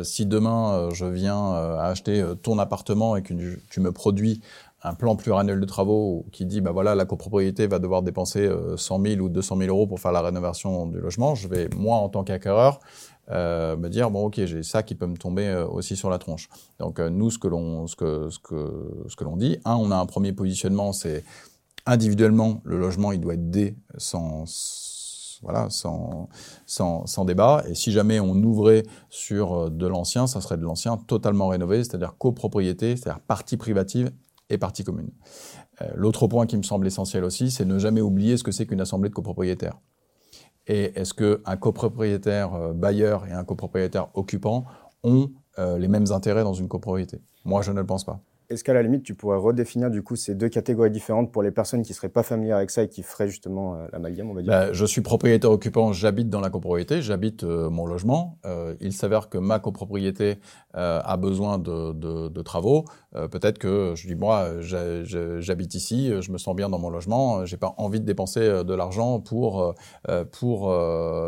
si 0.04 0.26
demain 0.26 0.90
je 0.94 1.06
viens 1.06 1.54
acheter 1.80 2.22
ton 2.44 2.60
appartement 2.60 3.16
et 3.16 3.22
que 3.22 3.34
tu 3.70 3.80
me 3.80 3.92
produis 3.94 4.42
un 4.82 4.94
plan 4.94 5.16
pluriannuel 5.16 5.60
de 5.60 5.66
travaux 5.66 6.26
qui 6.32 6.46
dit 6.46 6.62
bah 6.62 6.72
voilà 6.72 6.96
la 6.96 7.06
copropriété 7.06 7.68
va 7.68 7.80
devoir 7.80 8.02
dépenser 8.02 8.50
100 8.78 9.02
000 9.06 9.22
ou 9.22 9.30
200 9.30 9.58
000 9.58 9.70
euros 9.70 9.88
pour 9.88 10.00
faire 10.00 10.12
la 10.12 10.22
rénovation 10.22 10.86
du 10.88 11.00
logement, 11.00 11.36
je 11.36 11.48
vais 11.48 11.70
moi 11.76 11.98
en 11.98 12.10
tant 12.10 12.24
qu'acquéreur 12.24 12.80
euh, 13.32 13.78
me 13.78 13.90
dire 13.90 14.10
bon 14.10 14.26
ok 14.26 14.44
j'ai 14.46 14.64
ça 14.64 14.82
qui 14.82 14.96
peut 14.96 15.06
me 15.06 15.18
tomber 15.18 15.46
euh, 15.48 15.68
aussi 15.68 15.96
sur 15.96 16.10
la 16.10 16.18
tronche. 16.18 16.50
Donc 16.80 17.00
euh, 17.00 17.10
nous 17.10 17.30
ce 17.30 17.38
que 17.38 17.48
l'on 17.48 17.86
ce 17.86 17.96
que 17.96 18.30
ce 18.32 18.40
que 18.40 19.06
ce 19.08 19.16
que 19.16 19.38
dit, 19.38 19.60
un 19.66 19.76
on 19.76 19.92
a 19.92 19.96
un 19.96 20.08
premier 20.08 20.34
positionnement 20.34 20.94
c'est 20.94 21.24
individuellement 21.86 22.62
le 22.64 22.80
logement 22.80 23.12
il 23.12 23.20
doit 23.20 23.36
être 23.36 23.50
D 23.50 23.76
sans 23.98 24.46
voilà, 25.42 25.70
sans, 25.70 26.28
sans, 26.66 27.06
sans, 27.06 27.24
débat. 27.24 27.64
Et 27.70 27.74
si 27.74 27.94
jamais 27.94 28.20
on 28.20 28.36
ouvrait 28.44 28.84
sur 29.10 29.72
de 29.72 29.88
l'ancien, 29.88 30.28
ça 30.28 30.42
serait 30.42 30.58
de 30.58 30.64
l'ancien 30.64 30.98
totalement 30.98 31.48
rénové, 31.48 31.78
c'est-à-dire 31.78 32.18
copropriété, 32.18 32.98
c'est-à-dire 32.98 33.22
partie 33.22 33.56
privative 33.56 34.12
et 34.50 34.58
partie 34.58 34.84
commune. 34.84 35.12
L'autre 35.96 36.28
point 36.28 36.46
qui 36.46 36.58
me 36.58 36.64
semble 36.64 36.88
essentiel 36.88 37.24
aussi, 37.24 37.52
c'est 37.52 37.66
ne 37.66 37.80
jamais 37.80 38.02
oublier 38.02 38.38
ce 38.38 38.44
que 38.44 38.52
c'est 38.52 38.66
qu'une 38.66 38.82
assemblée 38.82 39.10
de 39.10 39.14
copropriétaires. 39.14 39.80
Et 40.68 40.92
est-ce 41.00 41.14
qu'un 41.14 41.56
copropriétaire 41.58 42.74
bailleur 42.74 43.26
et 43.28 43.32
un 43.32 43.44
copropriétaire 43.44 44.10
occupant 44.14 44.66
ont 45.04 45.32
les 45.58 45.88
mêmes 45.88 46.12
intérêts 46.12 46.44
dans 46.44 46.54
une 46.54 46.68
copropriété? 46.68 47.22
Moi, 47.46 47.62
je 47.62 47.72
ne 47.72 47.80
le 47.80 47.86
pense 47.86 48.04
pas. 48.04 48.22
Est-ce 48.50 48.64
qu'à 48.64 48.74
la 48.74 48.82
limite, 48.82 49.04
tu 49.04 49.14
pourrais 49.14 49.38
redéfinir 49.38 49.92
du 49.92 50.02
coup 50.02 50.16
ces 50.16 50.34
deux 50.34 50.50
catégories 50.50 50.90
différentes 50.90 51.32
pour 51.32 51.44
les 51.44 51.52
personnes 51.52 51.84
qui 51.84 51.92
ne 51.92 51.96
seraient 51.96 52.10
pas 52.10 52.24
familières 52.24 52.58
avec 52.58 52.72
ça 52.72 52.82
et 52.82 52.90
qui 52.90 53.04
feraient 53.04 53.28
justement 53.28 53.76
euh, 53.76 53.86
l'amalgame, 53.94 54.28
on 54.32 54.34
va 54.34 54.42
dire? 54.42 54.50
Bah, 54.50 54.74
Je 54.74 54.86
suis 54.86 55.02
propriétaire 55.02 55.52
occupant, 55.52 55.94
j'habite 55.94 56.32
dans 56.32 56.42
la 56.42 56.50
copropriété, 56.50 57.04
j'habite 57.04 57.44
euh, 57.44 57.70
mon 57.70 57.86
logement. 57.86 58.40
Euh, 58.48 58.76
il 58.82 58.94
s'avère 58.94 59.30
que 59.30 59.38
ma 59.38 59.60
copropriété 59.60 60.40
a 60.74 61.18
besoin 61.18 61.60
de, 61.60 61.94
de, 61.94 62.30
de 62.30 62.42
travaux. 62.42 62.86
Peut-être 63.14 63.58
que 63.58 63.94
je 63.96 64.08
dis, 64.08 64.16
moi, 64.16 64.62
j'habite 64.62 65.74
ici, 65.74 66.12
je 66.22 66.32
me 66.32 66.38
sens 66.38 66.56
bien 66.56 66.70
dans 66.70 66.78
mon 66.78 66.92
logement, 66.92 67.44
j'ai 67.46 67.58
pas 67.58 67.74
envie 67.78 68.00
de 68.00 68.06
dépenser 68.06 68.64
de 68.64 68.74
l'argent 68.76 69.20
pour, 69.20 69.74
pour 70.32 70.74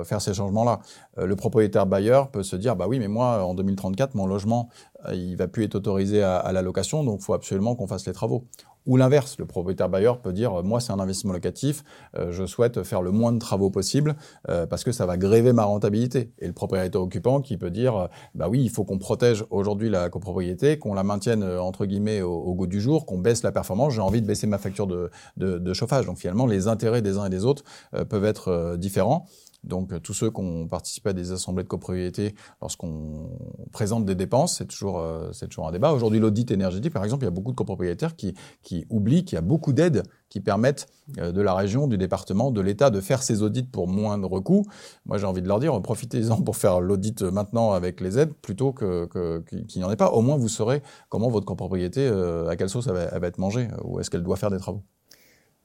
faire 0.06 0.22
ces 0.22 0.34
changements-là. 0.36 0.80
le 1.18 1.36
propriétaire 1.36 1.88
bailleur 1.88 2.30
peut 2.30 2.44
se 2.44 2.56
dire, 2.56 2.76
bah 2.76 2.86
oui, 2.88 3.00
mais 3.00 3.08
moi, 3.08 3.44
en 3.44 3.56
2034, 3.56 4.14
mon 4.14 4.28
logement 4.28 4.70
euh, 5.08 5.16
il 5.16 5.36
va 5.36 5.48
plus 5.48 5.64
être 5.64 5.76
autorisé 5.76 6.24
à, 6.24 6.52
la 6.52 6.62
location, 6.62 7.04
donc 7.04 7.22
faut 7.22 7.34
absolument 7.34 7.76
qu'on 7.76 7.88
fasse 7.88 8.06
les 8.06 8.14
travaux. 8.14 8.46
Ou 8.88 8.98
l'inverse, 8.98 9.38
le 9.38 9.46
propriétaire 9.46 9.90
bailleur 9.90 10.20
peut 10.20 10.34
dire 10.34 10.64
moi 10.64 10.80
c'est 10.80 10.92
un 10.92 11.00
investissement 11.00 11.34
locatif, 11.34 11.84
euh, 12.18 12.32
je 12.32 12.46
souhaite 12.46 12.82
faire 12.84 13.02
le 13.02 13.12
moins 13.12 13.32
de 13.32 13.38
travaux 13.38 13.70
possible 13.70 14.16
euh, 14.50 14.66
parce 14.66 14.84
que 14.84 14.92
ça 14.92 15.06
va 15.06 15.18
gréver 15.18 15.54
ma 15.54 15.64
rentabilité. 15.64 16.32
Et 16.40 16.48
le 16.48 16.54
propriétaire 16.54 17.02
occupant 17.02 17.42
qui 17.42 17.58
peut 17.58 17.70
dire 17.70 18.10
bah 18.34 18.48
oui 18.50 18.62
il 18.64 18.70
faut 18.70 18.84
qu'on 18.84 18.98
protège 18.98 19.46
aujourd'hui 19.52 19.90
la 19.90 20.10
copropriété, 20.10 20.80
qu'on 20.80 20.96
la 20.96 21.04
maintienne 21.04 21.44
entre 21.44 21.86
guillemets 21.86 22.22
au, 22.22 22.54
goût 22.56 22.68
du 22.68 22.82
jour, 22.82 23.06
qu'on 23.06 23.20
baisse 23.20 23.44
la 23.44 23.52
performance. 23.52 23.94
J'ai 23.94 24.02
envie 24.02 24.22
de 24.22 24.28
baisser 24.28 24.48
ma 24.48 24.58
facture 24.58 24.88
de, 24.88 25.12
de, 25.38 25.74
chauffage. 25.74 26.06
Donc 26.06 26.18
finalement 26.18 26.48
les 26.48 26.68
intérêts 26.68 27.02
des 27.02 27.18
uns 27.18 27.26
et 27.26 27.30
des 27.30 27.46
autres 27.46 27.64
peuvent 28.10 28.26
être 28.26 28.76
différents. 28.78 29.28
Donc, 29.64 29.94
euh, 29.94 30.00
tous 30.00 30.14
ceux 30.14 30.32
qui 30.32 30.40
ont 30.40 30.68
participé 30.68 31.10
à 31.10 31.14
des 31.14 31.32
assemblées 31.32 31.64
de 31.64 31.68
copropriété, 31.68 32.34
lorsqu'on 32.62 33.30
présente 33.72 34.06
des 34.06 34.16
dépenses, 34.16 34.58
c'est 34.58 34.66
toujours, 34.66 35.00
euh, 35.00 35.32
toujours 35.50 35.68
un 35.68 35.72
débat. 35.72 35.94
Aujourd'hui, 35.94 36.20
l'audit 36.20 36.50
énergétique, 36.52 36.94
par 36.94 37.04
exemple, 37.04 37.24
il 37.24 37.28
y 37.28 37.28
a 37.28 37.32
beaucoup 37.32 37.52
de 37.52 37.56
copropriétaires 37.56 38.16
qui, 38.16 38.34
qui 38.64 38.86
oublient 38.90 39.24
qu'il 39.24 39.36
y 39.36 39.38
a 39.38 39.42
beaucoup 39.42 39.74
d'aides 39.74 40.04
qui 40.30 40.40
permettent 40.40 40.88
euh, 41.20 41.32
de 41.32 41.42
la 41.42 41.54
région, 41.54 41.88
du 41.88 41.98
département, 41.98 42.52
de 42.52 42.62
l'État 42.62 42.90
de 42.90 43.02
faire 43.02 43.22
ces 43.22 43.44
audits 43.44 43.64
pour 43.64 43.88
moindre 43.88 44.40
coût. 44.40 44.66
Moi, 45.06 45.18
j'ai 45.18 45.26
envie 45.28 45.42
de 45.42 45.48
leur 45.48 45.60
dire, 45.60 45.80
profitez-en 45.82 46.42
pour 46.42 46.56
faire 46.56 46.82
l'audit 46.82 47.22
maintenant 47.22 47.74
avec 47.74 48.02
les 48.02 48.18
aides 48.18 48.34
plutôt 48.34 48.74
que, 48.74 49.44
qu'il 49.48 49.78
n'y 49.78 49.84
en 49.84 49.92
ait 49.92 49.96
pas. 49.96 50.10
Au 50.10 50.22
moins, 50.22 50.38
vous 50.38 50.50
saurez 50.50 50.82
comment 51.10 51.30
votre 51.30 51.46
copropriété, 51.46 52.08
à 52.08 52.56
quelle 52.56 52.70
sauce 52.70 52.88
va, 52.88 53.02
elle 53.12 53.22
va 53.22 53.28
être 53.28 53.38
mangée, 53.38 53.68
ou 53.84 54.00
est-ce 54.00 54.10
qu'elle 54.10 54.24
doit 54.24 54.38
faire 54.38 54.50
des 54.52 54.58
travaux. 54.58 54.84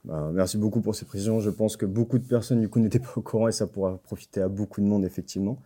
Bah, 0.06 0.30
merci 0.32 0.56
beaucoup 0.56 0.80
pour 0.80 0.94
ces 0.94 1.04
précisions. 1.04 1.40
Je 1.40 1.50
pense 1.50 1.76
que 1.76 1.84
beaucoup 1.84 2.18
de 2.18 2.26
personnes 2.26 2.60
du 2.60 2.68
coup 2.68 2.78
n'étaient 2.80 3.00
pas 3.00 3.12
au 3.16 3.22
courant 3.22 3.48
et 3.48 3.52
ça 3.52 3.66
pourra 3.66 3.98
profiter 3.98 4.40
à 4.40 4.48
beaucoup 4.48 4.80
de 4.80 4.86
monde 4.86 5.04
effectivement. 5.04 5.58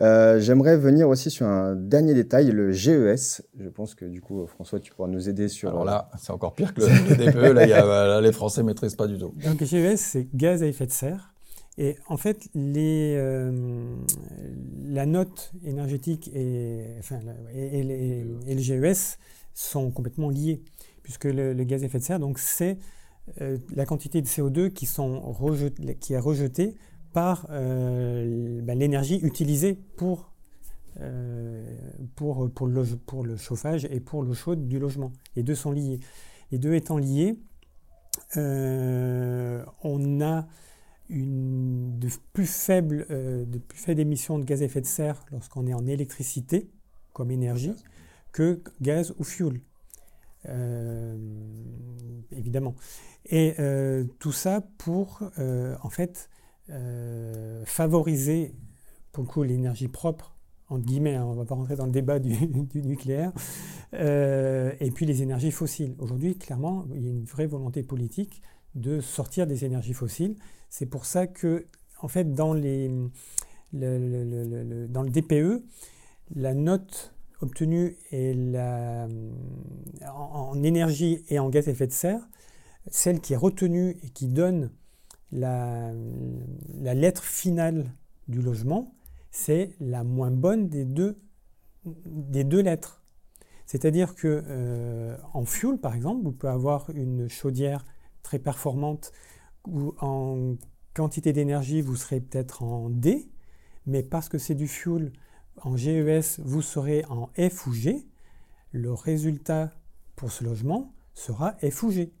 Euh, 0.00 0.40
j'aimerais 0.40 0.78
venir 0.78 1.08
aussi 1.08 1.30
sur 1.30 1.46
un 1.46 1.74
dernier 1.74 2.14
détail, 2.14 2.50
le 2.52 2.72
GES. 2.72 3.42
Je 3.58 3.68
pense 3.68 3.94
que 3.94 4.06
du 4.06 4.22
coup, 4.22 4.46
François, 4.46 4.80
tu 4.80 4.92
pourras 4.92 5.08
nous 5.08 5.28
aider 5.28 5.48
sur. 5.48 5.68
Alors 5.68 5.84
là, 5.84 6.10
c'est 6.18 6.32
encore 6.32 6.54
pire 6.54 6.72
que 6.72 6.80
le, 6.80 7.16
DPE. 7.16 7.54
Là, 7.54 7.66
y 7.66 7.72
a, 7.72 8.20
les 8.22 8.32
Français 8.32 8.62
maîtrisent 8.62 8.94
pas 8.94 9.06
du 9.06 9.18
tout. 9.18 9.34
Donc 9.44 9.62
GES, 9.62 9.96
c'est 9.96 10.28
gaz 10.34 10.62
à 10.62 10.66
effet 10.66 10.86
de 10.86 10.92
serre. 10.92 11.34
Et 11.76 11.96
en 12.08 12.16
fait, 12.16 12.48
les, 12.54 13.14
euh, 13.16 13.94
la 14.86 15.06
note 15.06 15.52
énergétique 15.64 16.30
et, 16.34 16.96
enfin, 16.98 17.20
et, 17.54 17.84
le 17.84 18.60
GES 18.60 19.18
sont 19.54 19.90
complètement 19.90 20.30
liés, 20.30 20.62
puisque 21.02 21.24
le, 21.24 21.52
le 21.52 21.64
gaz 21.64 21.82
à 21.82 21.86
effet 21.86 21.98
de 21.98 22.04
serre, 22.04 22.20
donc 22.20 22.38
c'est 22.38 22.78
euh, 23.40 23.58
la 23.74 23.86
quantité 23.86 24.22
de 24.22 24.26
CO2 24.26 24.70
qui, 24.70 24.86
sont 24.86 25.34
qui 26.00 26.14
est 26.14 26.18
rejetée 26.18 26.76
par 27.12 27.46
euh, 27.50 28.60
ben, 28.62 28.78
l'énergie 28.78 29.18
utilisée 29.22 29.78
pour, 29.96 30.32
euh, 31.00 31.64
pour, 32.16 32.50
pour, 32.50 32.66
le, 32.66 32.84
pour 32.84 33.24
le 33.24 33.36
chauffage 33.36 33.84
et 33.84 34.00
pour 34.00 34.22
l'eau 34.22 34.34
chaude 34.34 34.68
du 34.68 34.78
logement. 34.78 35.12
Les 35.36 35.42
deux 35.42 35.54
sont 35.54 35.72
liés. 35.72 36.00
Les 36.50 36.58
deux 36.58 36.74
étant 36.74 36.98
liés, 36.98 37.38
on 38.36 40.20
a 40.20 40.46
une, 41.08 41.98
de 41.98 42.08
plus 42.32 42.46
faibles 42.46 43.06
de 43.08 43.58
plus 43.58 43.78
faibles 43.78 44.00
émissions 44.00 44.38
de 44.38 44.44
gaz 44.44 44.62
à 44.62 44.64
effet 44.64 44.80
de 44.80 44.86
serre 44.86 45.24
lorsqu'on 45.30 45.66
est 45.66 45.74
en 45.74 45.86
électricité 45.86 46.70
comme 47.12 47.30
énergie 47.30 47.74
que 48.32 48.62
gaz 48.80 49.14
ou 49.18 49.24
fuel. 49.24 49.60
Évidemment. 52.32 52.74
Et 53.26 53.54
euh, 53.58 54.04
tout 54.18 54.32
ça 54.32 54.62
pour, 54.78 55.20
euh, 55.38 55.76
en 55.82 55.90
fait, 55.90 56.28
euh, 56.70 57.64
favoriser, 57.64 58.54
pour 59.12 59.24
le 59.24 59.28
coup, 59.28 59.42
l'énergie 59.42 59.88
propre, 59.88 60.36
entre 60.68 60.84
guillemets, 60.84 61.16
hein, 61.16 61.24
on 61.24 61.32
ne 61.32 61.38
va 61.38 61.44
pas 61.44 61.54
rentrer 61.54 61.76
dans 61.76 61.86
le 61.86 61.92
débat 61.92 62.18
du, 62.18 62.32
nucléaire, 62.74 63.32
et 63.92 64.90
puis 64.94 65.04
les 65.04 65.22
énergies 65.22 65.50
fossiles. 65.50 65.94
Aujourd'hui, 65.98 66.36
clairement, 66.36 66.86
il 66.94 67.02
y 67.02 67.08
a 67.08 67.10
une 67.10 67.24
vraie 67.24 67.46
volonté 67.46 67.82
politique 67.82 68.40
de 68.76 69.00
sortir 69.00 69.48
des 69.48 69.64
énergies 69.64 69.94
fossiles. 69.94 70.36
C'est 70.68 70.86
pour 70.86 71.06
ça 71.06 71.26
que, 71.26 71.66
en 72.00 72.08
fait, 72.08 72.32
dans, 72.32 72.52
les, 72.52 72.88
le, 73.72 74.86
dans 74.86 75.02
le 75.02 75.10
DPE, 75.10 75.64
la 76.36 76.54
note 76.54 77.12
obtenue 77.40 77.96
en, 80.06 80.62
énergie 80.62 81.24
et 81.28 81.38
en 81.38 81.48
gaz 81.48 81.68
à 81.68 81.72
effet 81.72 81.86
de 81.86 81.92
serre 81.92 82.28
celle 82.88 83.20
qui 83.20 83.34
est 83.34 83.36
retenue 83.36 83.96
et 84.02 84.10
qui 84.10 84.28
donne 84.28 84.70
la, 85.32 85.92
lettre 86.74 87.22
finale 87.22 87.92
du 88.28 88.42
logement, 88.42 88.94
c'est 89.30 89.74
la 89.80 90.04
moins 90.04 90.30
bonne 90.30 90.68
des 90.68 90.84
deux, 90.84 91.16
des 91.84 92.44
deux 92.44 92.60
lettres. 92.60 93.04
C'est-à-dire 93.66 94.14
que 94.14 94.42
euh, 94.48 95.16
en 95.32 95.44
fuel, 95.44 95.78
par 95.78 95.94
exemple, 95.94 96.24
vous 96.24 96.32
pouvez 96.32 96.52
avoir 96.52 96.90
une 96.90 97.28
chaudière 97.28 97.84
très 98.22 98.40
performante 98.40 99.12
où 99.66 99.94
en 100.00 100.56
quantité 100.94 101.32
d'énergie, 101.32 101.80
vous 101.80 101.94
serez 101.94 102.20
peut-être 102.20 102.64
en 102.64 102.90
D, 102.90 103.30
mais 103.86 104.02
parce 104.02 104.28
que 104.28 104.38
c'est 104.38 104.56
du 104.56 104.66
fuel, 104.66 105.12
en 105.62 105.76
GES, 105.76 106.40
vous 106.40 106.62
serez 106.62 107.04
en 107.08 107.28
F 107.38 107.66
ou 107.66 107.72
G. 107.72 108.06
Le 108.72 108.92
résultat 108.92 109.70
pour 110.16 110.30
ce 110.30 110.44
logement 110.44 110.92
sera 111.14 111.56
F 111.62 111.82
ou 111.82 111.90
G. 111.90 112.12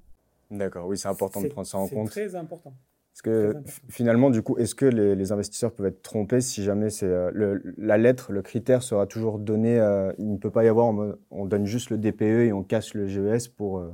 D'accord, 0.50 0.86
oui, 0.86 0.98
c'est 0.98 1.08
important 1.08 1.40
de 1.40 1.48
prendre 1.48 1.66
ça 1.66 1.78
en 1.78 1.88
compte. 1.88 2.08
C'est 2.08 2.28
très 2.28 2.34
important. 2.36 2.74
Parce 3.12 3.22
que 3.22 3.54
finalement, 3.88 4.30
du 4.30 4.40
coup, 4.42 4.56
est-ce 4.56 4.74
que 4.74 4.86
les, 4.86 5.32
investisseurs 5.32 5.72
peuvent 5.72 5.86
être 5.86 6.02
trompés 6.02 6.40
si 6.40 6.62
jamais 6.62 6.90
c'est 6.90 7.06
euh, 7.06 7.58
la 7.76 7.98
lettre, 7.98 8.32
le 8.32 8.40
critère 8.40 8.82
sera 8.82 9.06
toujours 9.06 9.38
donné 9.38 9.78
euh, 9.78 10.12
Il 10.18 10.32
ne 10.32 10.38
peut 10.38 10.50
pas 10.50 10.64
y 10.64 10.68
avoir, 10.68 10.94
on 11.30 11.44
donne 11.44 11.66
juste 11.66 11.90
le 11.90 11.98
DPE 11.98 12.22
et 12.22 12.52
on 12.52 12.62
casse 12.62 12.94
le 12.94 13.08
GES 13.08 13.48
pour 13.48 13.78
euh. 13.78 13.90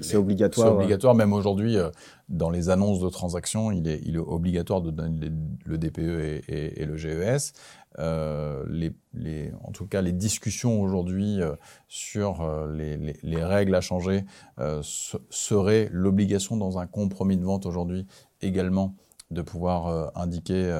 C'est 0.00 0.16
obligatoire. 0.16 0.68
C'est 0.68 0.74
obligatoire, 0.74 1.14
même 1.14 1.32
aujourd'hui, 1.32 1.76
dans 2.28 2.50
les 2.50 2.70
annonces 2.70 3.00
de 3.00 3.08
transactions, 3.08 3.70
il 3.72 3.86
est, 3.88 4.00
il 4.04 4.16
est 4.16 4.18
obligatoire 4.18 4.80
de 4.80 4.90
donner 4.90 5.30
le 5.64 5.78
DPE 5.78 5.98
et, 6.48 6.82
et 6.82 6.86
le 6.86 6.96
GES. 6.96 7.52
Euh, 8.00 8.64
les, 8.68 8.92
les, 9.12 9.52
en 9.62 9.70
tout 9.70 9.86
cas, 9.86 10.02
les 10.02 10.12
discussions 10.12 10.80
aujourd'hui 10.80 11.40
euh, 11.40 11.54
sur 11.86 12.40
euh, 12.40 12.72
les, 12.74 12.96
les, 12.96 13.16
les, 13.22 13.44
règles 13.44 13.74
à 13.74 13.80
changer 13.80 14.24
euh, 14.58 14.80
seraient 14.82 15.88
l'obligation 15.92 16.56
dans 16.56 16.78
un 16.78 16.86
compromis 16.86 17.36
de 17.36 17.44
vente 17.44 17.66
aujourd'hui 17.66 18.06
également 18.40 18.96
de 19.34 19.42
pouvoir 19.42 20.12
indiquer 20.16 20.72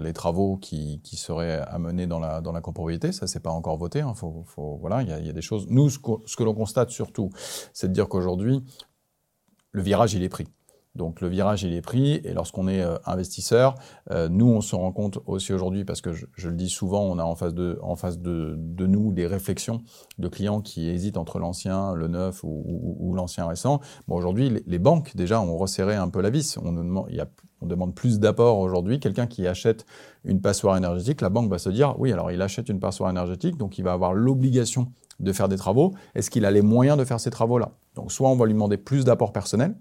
les 0.00 0.12
travaux 0.12 0.56
qui, 0.56 1.00
seraient 1.16 1.60
amenés 1.68 2.06
dans 2.06 2.18
la, 2.18 2.40
dans 2.40 2.52
la 2.52 2.60
copropriété. 2.60 3.12
Ça, 3.12 3.26
c'est 3.26 3.40
pas 3.40 3.50
encore 3.50 3.76
voté. 3.76 4.00
Hein. 4.00 4.14
Voilà, 4.56 5.02
il 5.02 5.26
y 5.26 5.32
des 5.32 5.42
choses. 5.42 5.66
Nous, 5.68 5.90
ce 5.90 5.98
que, 5.98 6.12
ce 6.26 6.36
que 6.36 6.44
l'on 6.44 6.54
constate 6.54 6.90
surtout, 6.90 7.30
c'est 7.72 7.88
de 7.88 7.92
dire 7.92 8.08
qu'aujourd'hui, 8.08 8.62
le 9.72 9.82
virage, 9.82 10.14
il 10.14 10.22
est 10.22 10.28
pris. 10.28 10.46
Donc 10.94 11.20
le 11.20 11.28
virage, 11.28 11.62
il 11.62 11.72
est 11.72 11.80
pris. 11.80 12.14
Et 12.24 12.34
lorsqu'on 12.34 12.68
est 12.68 12.82
euh, 12.82 12.96
investisseur, 13.06 13.74
euh, 14.10 14.28
nous, 14.28 14.46
on 14.46 14.60
se 14.60 14.74
rend 14.74 14.92
compte 14.92 15.18
aussi 15.26 15.52
aujourd'hui, 15.52 15.84
parce 15.84 16.00
que 16.00 16.12
je, 16.12 16.48
le 16.48 16.54
dis 16.54 16.68
souvent, 16.68 17.02
on 17.02 17.18
a 17.18 17.24
en 17.24 17.34
face 17.34 17.54
de, 17.54 17.78
en 17.82 17.96
face 17.96 18.18
de, 18.18 18.54
de 18.58 18.86
nous 18.86 19.12
des 19.12 19.26
réflexions 19.26 19.82
de 20.18 20.28
clients 20.28 20.60
qui 20.60 20.88
hésitent 20.88 21.16
entre 21.16 21.38
l'ancien, 21.38 21.94
le 21.94 22.08
neuf 22.08 22.40
ou, 22.44 23.12
l'ancien 23.14 23.46
récent. 23.46 23.80
Bon, 24.08 24.16
aujourd'hui, 24.16 24.62
les, 24.66 24.78
banques, 24.78 25.16
déjà, 25.16 25.40
ont 25.40 25.56
resserré 25.56 25.94
un 25.94 26.08
peu 26.08 26.20
la 26.20 26.30
vis. 26.30 26.58
On, 26.62 26.72
demande, 26.72 27.08
on 27.60 27.66
demande 27.66 27.94
plus 27.94 28.20
d'apport 28.20 28.58
aujourd'hui. 28.58 29.00
Quelqu'un 29.00 29.26
qui 29.26 29.46
achète 29.46 29.86
une 30.24 30.40
passoire 30.40 30.76
énergétique, 30.76 31.20
la 31.20 31.30
banque 31.30 31.50
va 31.50 31.58
se 31.58 31.70
dire, 31.70 31.94
oui, 31.98 32.12
alors 32.12 32.30
il 32.30 32.42
achète 32.42 32.68
une 32.68 32.80
passoire 32.80 33.10
énergétique, 33.10 33.56
donc 33.56 33.78
il 33.78 33.84
va 33.84 33.92
avoir 33.92 34.12
l'obligation 34.12 34.92
de 35.20 35.32
faire 35.32 35.48
des 35.48 35.56
travaux. 35.56 35.94
Est-ce 36.14 36.30
qu'il 36.30 36.44
a 36.44 36.50
les 36.50 36.62
moyens 36.62 36.98
de 36.98 37.04
faire 37.04 37.20
ces 37.20 37.30
travaux-là? 37.30 37.72
Donc 37.94 38.12
soit 38.12 38.28
on 38.28 38.36
va 38.36 38.46
lui 38.46 38.54
demander 38.54 38.76
plus 38.76 39.04
d'apport 39.04 39.32
personnel, 39.32 39.74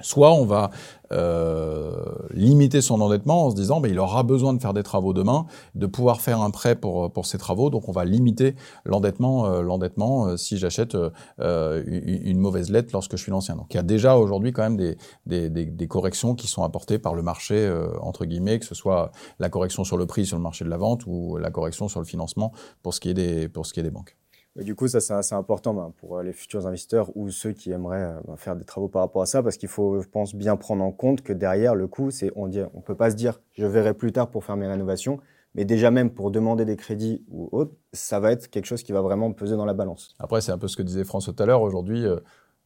Soit 0.00 0.32
on 0.32 0.44
va 0.44 0.70
euh, 1.12 2.04
limiter 2.32 2.80
son 2.80 3.00
endettement 3.00 3.46
en 3.46 3.50
se 3.50 3.56
disant 3.56 3.80
ben, 3.80 3.90
il 3.90 3.98
aura 3.98 4.22
besoin 4.22 4.54
de 4.54 4.60
faire 4.60 4.74
des 4.74 4.82
travaux 4.82 5.12
demain, 5.12 5.46
de 5.74 5.86
pouvoir 5.86 6.20
faire 6.20 6.40
un 6.40 6.50
prêt 6.50 6.74
pour, 6.74 7.12
pour 7.12 7.26
ses 7.26 7.38
travaux, 7.38 7.70
donc 7.70 7.88
on 7.88 7.92
va 7.92 8.04
limiter 8.04 8.56
l'endettement 8.84 9.46
euh, 9.46 9.62
l'endettement 9.62 10.26
euh, 10.26 10.36
si 10.36 10.56
j'achète 10.56 10.96
euh, 11.40 11.82
une, 11.86 12.38
mauvaise 12.38 12.70
lettre 12.70 12.90
lorsque 12.92 13.16
je 13.16 13.22
suis 13.22 13.30
l'ancien. 13.30 13.56
Donc 13.56 13.66
il 13.72 13.76
y 13.76 13.80
a 13.80 13.82
déjà 13.82 14.16
aujourd'hui 14.16 14.52
quand 14.52 14.62
même 14.62 14.76
des, 14.76 14.96
des, 15.26 15.50
des, 15.50 15.66
des, 15.66 15.88
corrections 15.88 16.34
qui 16.34 16.46
sont 16.46 16.62
apportées 16.62 16.98
par 16.98 17.14
le 17.14 17.22
marché, 17.22 17.54
euh, 17.54 17.88
entre 18.00 18.24
guillemets, 18.24 18.58
que 18.58 18.66
ce 18.66 18.74
soit 18.74 19.10
la 19.38 19.48
correction 19.48 19.84
sur 19.84 19.96
le 19.96 20.06
prix 20.06 20.26
sur 20.26 20.36
le 20.36 20.42
marché 20.42 20.64
de 20.64 20.70
la 20.70 20.76
vente 20.76 21.02
ou 21.06 21.36
la 21.38 21.50
correction 21.50 21.88
sur 21.88 22.00
le 22.00 22.06
financement 22.06 22.52
pour 22.82 22.94
ce 22.94 23.00
qui 23.00 23.10
est 23.10 23.14
des, 23.14 23.48
pour 23.48 23.66
ce 23.66 23.72
qui 23.72 23.80
est 23.80 23.84
des 23.84 23.90
banques 23.90 24.16
du 24.64 24.74
coup, 24.74 24.88
ça, 24.88 25.00
c'est 25.00 25.12
assez 25.12 25.34
important 25.34 25.74
ben, 25.74 25.92
pour 25.98 26.18
euh, 26.18 26.22
les 26.22 26.32
futurs 26.32 26.66
investisseurs 26.66 27.10
ou 27.16 27.30
ceux 27.30 27.52
qui 27.52 27.70
aimeraient 27.72 28.04
euh, 28.04 28.20
ben, 28.26 28.36
faire 28.36 28.56
des 28.56 28.64
travaux 28.64 28.88
par 28.88 29.02
rapport 29.02 29.22
à 29.22 29.26
ça, 29.26 29.42
parce 29.42 29.56
qu'il 29.56 29.68
faut, 29.68 30.00
je 30.00 30.08
pense, 30.08 30.34
bien 30.34 30.56
prendre 30.56 30.82
en 30.82 30.92
compte 30.92 31.22
que 31.22 31.32
derrière, 31.32 31.74
le 31.74 31.86
coût, 31.86 32.10
c'est, 32.10 32.30
on 32.36 32.48
ne 32.48 32.64
peut 32.84 32.94
pas 32.94 33.10
se 33.10 33.16
dire, 33.16 33.40
je 33.52 33.66
verrai 33.66 33.94
plus 33.94 34.12
tard 34.12 34.30
pour 34.30 34.44
faire 34.44 34.56
mes 34.56 34.66
rénovations, 34.66 35.20
mais 35.54 35.64
déjà 35.64 35.90
même 35.90 36.10
pour 36.10 36.30
demander 36.30 36.64
des 36.64 36.76
crédits 36.76 37.24
ou 37.30 37.48
autre, 37.52 37.72
ça 37.92 38.20
va 38.20 38.32
être 38.32 38.48
quelque 38.48 38.66
chose 38.66 38.82
qui 38.82 38.92
va 38.92 39.02
vraiment 39.02 39.32
peser 39.32 39.56
dans 39.56 39.64
la 39.64 39.74
balance. 39.74 40.14
Après, 40.18 40.40
c'est 40.40 40.52
un 40.52 40.58
peu 40.58 40.68
ce 40.68 40.76
que 40.76 40.82
disait 40.82 41.04
François 41.04 41.32
tout 41.32 41.42
à 41.42 41.46
l'heure. 41.46 41.62
Aujourd'hui, 41.62 42.06
euh, 42.06 42.16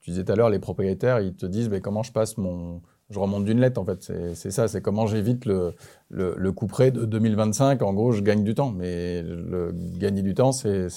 tu 0.00 0.10
disais 0.10 0.24
tout 0.24 0.32
à 0.32 0.36
l'heure, 0.36 0.50
les 0.50 0.58
propriétaires, 0.58 1.20
ils 1.20 1.34
te 1.34 1.46
disent, 1.46 1.68
mais 1.68 1.80
comment 1.80 2.02
je 2.02 2.12
passe 2.12 2.36
mon, 2.36 2.82
je 3.10 3.18
remonte 3.18 3.44
d'une 3.44 3.60
lettre, 3.60 3.80
en 3.80 3.84
fait. 3.84 4.12
C'est 4.34 4.50
ça, 4.50 4.68
c'est 4.68 4.80
comment 4.80 5.06
j'évite 5.06 5.44
le, 5.44 5.74
le, 6.08 6.34
le, 6.36 6.52
coup 6.52 6.66
près 6.66 6.90
de 6.90 7.04
2025. 7.04 7.82
En 7.82 7.92
gros, 7.92 8.12
je 8.12 8.22
gagne 8.22 8.44
du 8.44 8.54
temps. 8.54 8.70
Mais 8.70 9.22
le 9.22 9.72
gagner 9.74 10.22
du 10.22 10.34
temps, 10.34 10.52
c'est 10.52 10.88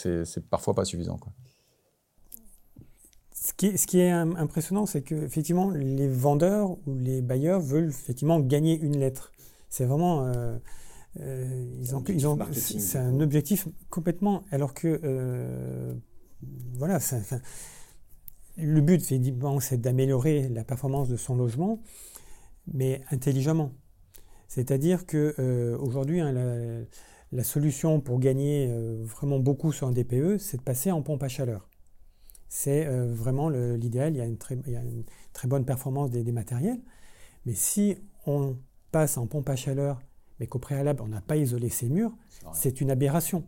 parfois 0.49 0.73
pas 0.73 0.85
suffisant. 0.85 1.17
Quoi. 1.17 1.31
Ce 3.43 3.51
qui, 3.53 3.65
est, 3.67 3.77
ce 3.77 3.87
qui 3.87 3.99
est 3.99 4.09
impressionnant, 4.09 4.85
c'est 4.85 5.01
que 5.01 5.15
effectivement, 5.15 5.69
les 5.69 6.07
vendeurs 6.07 6.71
ou 6.87 6.97
les 6.97 7.21
bailleurs 7.21 7.59
veulent 7.59 7.89
effectivement 7.89 8.39
gagner 8.39 8.79
une 8.79 8.97
lettre. 8.97 9.31
C'est 9.69 9.85
vraiment. 9.85 10.27
Euh, 10.27 10.57
euh, 11.19 11.65
ils 11.79 11.95
ont, 11.95 12.03
ils 12.07 12.25
ont, 12.25 12.39
c'est 12.51 12.97
un 12.97 13.19
objectif 13.19 13.67
complètement. 13.89 14.43
Alors 14.51 14.73
que. 14.73 14.99
Euh, 15.03 15.93
voilà, 16.77 16.99
le 18.57 18.81
but, 18.81 19.01
c'est 19.01 19.77
d'améliorer 19.77 20.47
la 20.49 20.63
performance 20.63 21.09
de 21.09 21.17
son 21.17 21.35
logement, 21.35 21.81
mais 22.71 23.01
intelligemment. 23.11 23.71
C'est-à-dire 24.47 25.05
que 25.05 25.33
euh, 25.39 25.77
aujourd'hui, 25.79 26.19
hein, 26.19 26.31
la, 27.31 27.43
solution 27.43 27.99
pour 27.99 28.19
gagner 28.19 28.67
euh, 28.69 29.03
vraiment 29.03 29.39
beaucoup 29.39 29.71
sur 29.71 29.87
un 29.87 29.91
DPE, 29.91 30.37
c'est 30.37 30.57
de 30.57 30.61
passer 30.61 30.91
en 30.91 31.01
pompe 31.01 31.23
à 31.23 31.27
chaleur. 31.27 31.67
C'est 32.49 32.85
euh, 32.85 33.11
vraiment 33.11 33.49
l'idéal. 33.49 34.13
Il, 34.13 34.17
y 34.17 34.21
a 34.21 34.25
une 34.25 34.37
très, 34.37 34.55
très 35.33 35.47
bonne 35.47 35.65
performance 35.65 36.11
des, 36.11 36.23
des, 36.23 36.31
matériels. 36.31 36.79
Mais 37.47 37.55
si 37.55 37.97
on 38.27 38.57
passe 38.91 39.17
en 39.17 39.25
pompe 39.25 39.49
à 39.49 39.55
chaleur, 39.55 39.99
mais 40.39 40.45
qu'au 40.45 40.59
préalable, 40.59 41.01
on 41.01 41.07
n'a 41.07 41.21
pas 41.21 41.37
isolé 41.37 41.69
ses 41.69 41.89
murs, 41.89 42.15
c'est 42.53 42.79
une 42.79 42.91
aberration. 42.91 43.43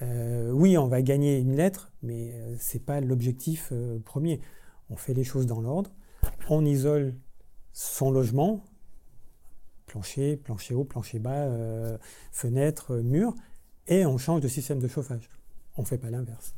Euh, 0.00 0.50
oui, 0.50 0.78
on 0.78 0.86
va 0.86 1.02
gagner 1.02 1.38
une 1.38 1.56
lettre, 1.56 1.92
mais 2.02 2.32
euh, 2.32 2.56
ce 2.58 2.76
n'est 2.76 2.82
pas 2.82 3.00
l'objectif 3.00 3.68
euh, 3.72 3.98
premier. 4.04 4.40
On 4.90 4.96
fait 4.96 5.14
les 5.14 5.24
choses 5.24 5.46
dans 5.46 5.60
l'ordre, 5.60 5.90
on 6.48 6.64
isole 6.64 7.14
son 7.72 8.10
logement, 8.10 8.62
plancher, 9.86 10.36
plancher 10.36 10.74
haut, 10.74 10.84
plancher 10.84 11.18
bas, 11.18 11.48
fenêtre, 12.30 12.96
mur, 12.96 13.34
et 13.86 14.04
on 14.04 14.18
change 14.18 14.42
de 14.42 14.48
système 14.48 14.78
de 14.78 14.88
chauffage. 14.88 15.30
On 15.76 15.82
ne 15.82 15.86
fait 15.86 15.96
pas 15.96 16.10
l'inverse. 16.10 16.54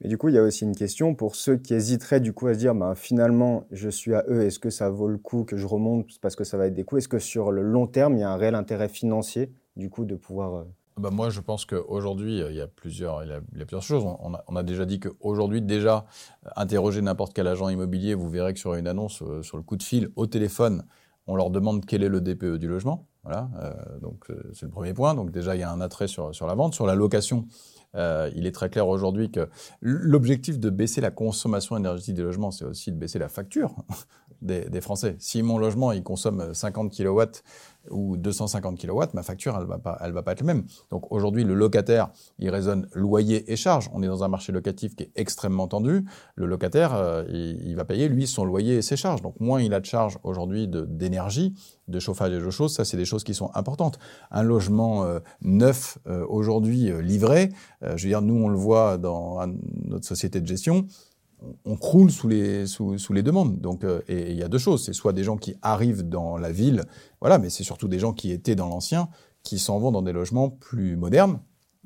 Mais 0.00 0.08
du 0.08 0.18
coup, 0.18 0.28
il 0.28 0.34
y 0.34 0.38
a 0.38 0.42
aussi 0.42 0.64
une 0.64 0.74
question 0.74 1.14
pour 1.14 1.36
ceux 1.36 1.56
qui 1.56 1.74
hésiteraient 1.74 2.20
du 2.20 2.32
coup 2.32 2.48
à 2.48 2.54
se 2.54 2.58
dire, 2.58 2.74
ben, 2.74 2.96
finalement, 2.96 3.66
je 3.70 3.88
suis 3.88 4.14
à 4.14 4.24
eux, 4.28 4.42
est-ce 4.42 4.58
que 4.58 4.70
ça 4.70 4.90
vaut 4.90 5.08
le 5.08 5.18
coup 5.18 5.44
que 5.44 5.56
je 5.56 5.66
remonte 5.66 6.18
parce 6.20 6.34
que 6.34 6.42
ça 6.42 6.56
va 6.56 6.66
être 6.66 6.74
des 6.74 6.84
coûts? 6.84 6.98
Est-ce 6.98 7.08
que 7.08 7.20
sur 7.20 7.52
le 7.52 7.62
long 7.62 7.86
terme, 7.86 8.16
il 8.16 8.20
y 8.20 8.24
a 8.24 8.30
un 8.30 8.36
réel 8.36 8.56
intérêt 8.56 8.88
financier 8.88 9.52
du 9.76 9.90
coup 9.90 10.04
de 10.04 10.16
pouvoir 10.16 10.66
bah 10.96 11.10
moi, 11.10 11.30
je 11.30 11.40
pense 11.40 11.64
qu'aujourd'hui, 11.64 12.38
il 12.38 12.54
y 12.54 12.60
a 12.60 12.68
plusieurs, 12.68 13.24
il 13.24 13.30
y 13.30 13.32
a, 13.32 13.40
plusieurs 13.64 13.82
choses. 13.82 14.04
On 14.04 14.56
a, 14.56 14.62
déjà 14.62 14.84
dit 14.84 15.00
qu'aujourd'hui, 15.00 15.60
déjà, 15.60 16.06
interroger 16.56 17.02
n'importe 17.02 17.32
quel 17.34 17.48
agent 17.48 17.68
immobilier, 17.68 18.14
vous 18.14 18.28
verrez 18.28 18.54
que 18.54 18.60
sur 18.60 18.74
une 18.74 18.86
annonce, 18.86 19.22
euh, 19.22 19.42
sur 19.42 19.56
le 19.56 19.62
coup 19.62 19.76
de 19.76 19.82
fil, 19.82 20.10
au 20.14 20.26
téléphone, 20.26 20.84
on 21.26 21.36
leur 21.36 21.50
demande 21.50 21.84
quel 21.84 22.02
est 22.02 22.08
le 22.08 22.20
DPE 22.20 22.58
du 22.58 22.68
logement. 22.68 23.06
Voilà, 23.24 23.48
euh, 23.62 23.98
donc 24.00 24.30
euh, 24.30 24.50
c'est 24.52 24.66
le 24.66 24.70
premier 24.70 24.92
point. 24.92 25.14
Donc 25.14 25.30
déjà, 25.30 25.56
il 25.56 25.60
y 25.60 25.62
a 25.62 25.70
un 25.70 25.80
attrait 25.80 26.08
sur, 26.08 26.34
sur 26.34 26.46
la 26.46 26.54
vente. 26.54 26.74
Sur 26.74 26.86
la 26.86 26.94
location, 26.94 27.46
euh, 27.94 28.30
il 28.34 28.46
est 28.46 28.52
très 28.52 28.68
clair 28.68 28.86
aujourd'hui 28.86 29.30
que 29.30 29.48
l'objectif 29.80 30.58
de 30.58 30.68
baisser 30.68 31.00
la 31.00 31.10
consommation 31.10 31.76
énergétique 31.76 32.14
des 32.14 32.22
logements, 32.22 32.50
c'est 32.50 32.66
aussi 32.66 32.92
de 32.92 32.96
baisser 32.96 33.18
la 33.18 33.30
facture 33.30 33.74
des, 34.42 34.68
des, 34.68 34.80
Français. 34.82 35.16
Si 35.18 35.42
mon 35.42 35.56
logement, 35.56 35.92
il 35.92 36.02
consomme 36.02 36.52
50 36.52 36.94
kW 36.94 37.22
ou 37.90 38.16
250 38.16 38.78
kW, 38.78 39.02
ma 39.14 39.22
facture, 39.22 39.56
elle 39.60 39.66
va 39.66 39.78
pas, 39.78 39.98
elle 40.00 40.12
va 40.12 40.22
pas 40.22 40.32
être 40.32 40.40
la 40.40 40.46
même. 40.46 40.64
Donc 40.90 41.10
aujourd'hui, 41.12 41.44
le 41.44 41.54
locataire, 41.54 42.10
il 42.38 42.50
raisonne 42.50 42.88
loyer 42.92 43.50
et 43.52 43.56
charge. 43.56 43.90
On 43.92 44.02
est 44.02 44.06
dans 44.06 44.24
un 44.24 44.28
marché 44.28 44.52
locatif 44.52 44.94
qui 44.96 45.04
est 45.04 45.10
extrêmement 45.16 45.68
tendu. 45.68 46.04
Le 46.36 46.46
locataire, 46.46 46.94
euh, 46.94 47.24
il, 47.28 47.62
il, 47.66 47.76
va 47.76 47.84
payer, 47.84 48.08
lui, 48.08 48.26
son 48.26 48.44
loyer 48.44 48.76
et 48.76 48.82
ses 48.82 48.96
charges. 48.96 49.22
Donc 49.22 49.40
moins 49.40 49.60
il 49.60 49.74
a 49.74 49.80
de 49.80 49.86
charges 49.86 50.18
aujourd'hui 50.22 50.68
d'énergie, 50.68 51.54
de, 51.88 51.98
chauffage 51.98 52.32
et 52.32 52.40
de 52.40 52.50
choses, 52.50 52.74
ça, 52.74 52.84
c'est 52.84 52.96
des 52.96 53.04
choses 53.04 53.24
qui 53.24 53.34
sont 53.34 53.50
importantes. 53.54 53.98
Un 54.30 54.42
logement 54.42 55.04
euh, 55.04 55.20
neuf, 55.42 55.98
euh, 56.06 56.24
aujourd'hui, 56.28 56.90
livré, 57.02 57.50
je 57.82 58.02
veux 58.02 58.08
dire, 58.08 58.22
nous, 58.22 58.34
on 58.34 58.48
le 58.48 58.56
voit 58.56 58.98
dans 58.98 59.46
notre 59.84 60.06
société 60.06 60.40
de 60.40 60.46
gestion, 60.46 60.86
on 61.64 61.76
croule 61.76 62.10
sous 62.10 62.28
les, 62.28 62.66
sous, 62.66 63.12
les 63.12 63.22
demandes. 63.22 63.60
Donc, 63.60 63.84
euh, 63.84 64.00
et 64.08 64.30
il 64.30 64.36
y 64.36 64.42
a 64.42 64.48
deux 64.48 64.58
choses. 64.58 64.84
C'est 64.84 64.92
soit 64.92 65.12
des 65.12 65.24
gens 65.24 65.36
qui 65.36 65.54
arrivent 65.62 66.08
dans 66.08 66.36
la 66.36 66.52
ville, 66.52 66.84
voilà, 67.20 67.38
mais 67.38 67.50
c'est 67.50 67.64
surtout 67.64 67.88
des 67.88 67.98
gens 67.98 68.12
qui 68.12 68.32
étaient 68.32 68.54
dans 68.54 68.68
l'ancien, 68.68 69.08
qui 69.42 69.58
s'en 69.58 69.78
vont 69.78 69.92
dans 69.92 70.02
des 70.02 70.12
logements 70.12 70.50
plus 70.50 70.96
modernes, 70.96 71.40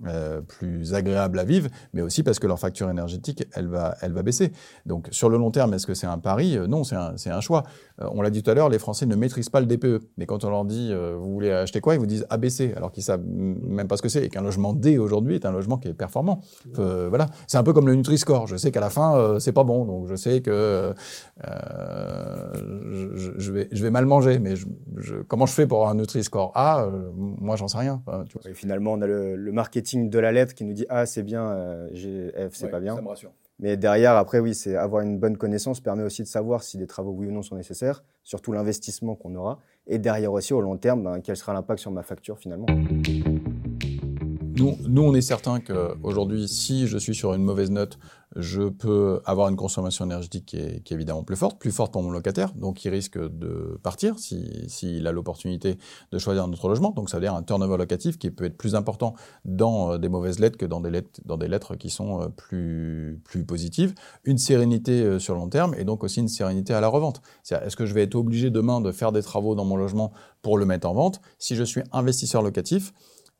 euh, 0.06 0.40
plus 0.42 0.94
agréable 0.94 1.40
à 1.40 1.44
vivre, 1.44 1.68
mais 1.92 2.02
aussi 2.02 2.22
parce 2.22 2.38
que 2.38 2.46
leur 2.46 2.60
facture 2.60 2.88
énergétique, 2.88 3.44
elle 3.52 3.66
va, 3.66 3.96
elle 4.00 4.12
va 4.12 4.22
baisser. 4.22 4.52
Donc 4.86 5.08
sur 5.10 5.28
le 5.28 5.38
long 5.38 5.50
terme, 5.50 5.74
est-ce 5.74 5.88
que 5.88 5.94
c'est 5.94 6.06
un 6.06 6.18
pari? 6.18 6.56
Euh, 6.56 6.68
Non, 6.68 6.84
c'est 6.84 6.94
un, 6.94 7.14
un, 7.26 7.40
choix. 7.40 7.64
Euh, 8.00 8.08
on 8.12 8.22
l'a 8.22 8.30
dit 8.30 8.44
tout 8.44 8.50
à 8.52 8.54
l'heure, 8.54 8.68
les 8.68 8.78
Français 8.78 9.06
ne 9.06 9.16
maîtrisent 9.16 9.48
pas 9.48 9.58
le 9.58 9.66
DPE. 9.66 10.04
Mais 10.16 10.26
quand 10.26 10.44
on 10.44 10.50
leur 10.50 10.64
dit 10.64 10.94
vous 10.94 11.32
voulez 11.32 11.50
acheter 11.50 11.80
quoi, 11.80 11.94
ils 11.94 12.00
vous 12.00 12.06
disent 12.06 12.26
ABC, 12.30 12.74
alors 12.76 12.92
qu'ils 12.92 13.02
savent 13.02 13.24
même 13.26 13.88
pas 13.88 13.96
ce 13.96 14.02
que 14.02 14.08
c'est. 14.08 14.24
Et 14.24 14.28
qu'un 14.28 14.42
logement 14.42 14.72
D 14.72 14.98
aujourd'hui 14.98 15.34
est 15.34 15.44
un 15.44 15.50
logement 15.50 15.78
qui 15.78 15.88
est 15.88 15.94
performant. 15.94 16.42
voilà, 16.74 17.26
c'est 17.48 17.58
un 17.58 17.64
peu 17.64 17.72
comme 17.72 17.88
le 17.88 17.96
Nutri-Score. 17.96 18.46
Je 18.46 18.56
sais 18.56 18.70
qu'à 18.70 18.80
la 18.80 18.90
fin, 18.90 19.38
c'est 19.40 19.52
pas 19.52 19.64
bon, 19.64 19.84
donc 19.84 20.06
je 20.06 20.14
sais 20.14 20.42
que 20.42 20.94
je, 21.42 23.32
je, 23.36 23.52
vais, 23.52 23.68
je 23.72 23.82
vais 23.82 23.90
mal 23.90 24.06
manger. 24.06 24.38
Mais 24.38 24.54
je, 24.54 25.16
comment 25.26 25.46
je 25.46 25.52
fais 25.52 25.66
pour 25.66 25.78
avoir 25.78 25.90
un 25.90 25.96
Nutri-Score 25.96 26.52
A? 26.54 26.88
Moi, 27.16 27.56
j'en 27.56 27.66
sais 27.66 27.78
rien. 27.78 28.00
tu 28.28 28.38
vois. 28.38 28.48
Et 28.48 28.54
finalement, 28.54 28.92
on 28.92 29.02
a 29.02 29.06
le, 29.06 29.34
le 29.34 29.52
marketing 29.52 29.87
de 29.96 30.18
la 30.18 30.32
lettre 30.32 30.54
qui 30.54 30.64
nous 30.64 30.72
dit 30.72 30.86
Ah, 30.88 31.06
c'est 31.06 31.22
bien, 31.22 31.50
euh, 31.50 31.88
G, 31.92 32.32
F, 32.36 32.54
c'est 32.54 32.68
pas 32.68 32.80
bien. 32.80 32.94
Ça 32.94 33.02
me 33.02 33.08
rassure. 33.08 33.32
Mais 33.60 33.76
derrière, 33.76 34.12
après, 34.12 34.38
oui, 34.38 34.54
c'est 34.54 34.76
avoir 34.76 35.02
une 35.02 35.18
bonne 35.18 35.36
connaissance 35.36 35.80
permet 35.80 36.04
aussi 36.04 36.22
de 36.22 36.28
savoir 36.28 36.62
si 36.62 36.78
des 36.78 36.86
travaux, 36.86 37.10
oui 37.10 37.26
ou 37.26 37.32
non, 37.32 37.42
sont 37.42 37.56
nécessaires, 37.56 38.04
surtout 38.22 38.52
l'investissement 38.52 39.16
qu'on 39.16 39.34
aura. 39.34 39.58
Et 39.88 39.98
derrière 39.98 40.32
aussi, 40.32 40.52
au 40.52 40.60
long 40.60 40.76
terme, 40.76 41.02
ben, 41.02 41.20
quel 41.20 41.36
sera 41.36 41.52
l'impact 41.52 41.80
sur 41.80 41.90
ma 41.90 42.02
facture 42.02 42.38
finalement. 42.38 42.66
Nous, 44.58 45.02
on 45.02 45.14
est 45.14 45.20
certain 45.20 45.60
qu'aujourd'hui, 45.60 46.48
si 46.48 46.86
je 46.86 46.98
suis 46.98 47.14
sur 47.14 47.34
une 47.34 47.42
mauvaise 47.42 47.70
note, 47.70 47.98
je 48.36 48.68
peux 48.68 49.20
avoir 49.24 49.48
une 49.48 49.56
consommation 49.56 50.04
énergétique 50.04 50.46
qui 50.46 50.56
est, 50.58 50.92
évidemment 50.92 51.22
plus 51.22 51.36
forte, 51.36 51.58
plus 51.58 51.72
forte 51.72 51.92
pour 51.92 52.02
mon 52.02 52.10
locataire, 52.10 52.52
donc 52.54 52.84
il 52.84 52.90
risque 52.90 53.18
de 53.18 53.78
partir 53.82 54.18
s'il 54.18 54.68
si, 54.68 55.06
a 55.06 55.12
l'opportunité 55.12 55.78
de 56.12 56.18
choisir 56.18 56.44
un 56.44 56.52
autre 56.52 56.68
logement. 56.68 56.90
Donc 56.90 57.08
ça 57.08 57.16
veut 57.16 57.22
dire 57.22 57.34
un 57.34 57.42
turnover 57.42 57.78
locatif 57.78 58.18
qui 58.18 58.30
peut 58.30 58.44
être 58.44 58.56
plus 58.56 58.74
important 58.74 59.14
dans 59.44 59.92
euh, 59.92 59.98
des 59.98 60.08
mauvaises 60.08 60.40
lettres 60.40 60.58
que 60.58 60.66
dans 60.66 60.80
des 60.80 60.90
lettres, 61.48 61.76
qui 61.76 61.90
sont 61.90 62.20
euh, 62.20 62.28
plus, 62.28 63.20
plus 63.24 63.44
positives. 63.44 63.94
Une 64.24 64.38
sérénité 64.38 65.02
euh, 65.02 65.18
sur 65.18 65.34
long 65.34 65.48
terme 65.48 65.74
et 65.78 65.84
donc 65.84 66.04
aussi 66.04 66.20
une 66.20 66.28
sérénité 66.28 66.74
à 66.74 66.80
la 66.80 66.88
revente. 66.88 67.22
Est-ce 67.50 67.76
que 67.76 67.86
je 67.86 67.94
vais 67.94 68.02
être 68.02 68.14
obligé 68.14 68.50
demain 68.50 68.80
de 68.80 68.92
faire 68.92 69.12
des 69.12 69.22
travaux 69.22 69.54
dans 69.54 69.64
mon 69.64 69.76
logement 69.76 70.12
pour 70.42 70.58
le 70.58 70.66
mettre 70.66 70.86
en 70.88 70.94
vente? 70.94 71.20
Si 71.38 71.56
je 71.56 71.64
suis 71.64 71.82
investisseur 71.92 72.42
locatif, 72.42 72.92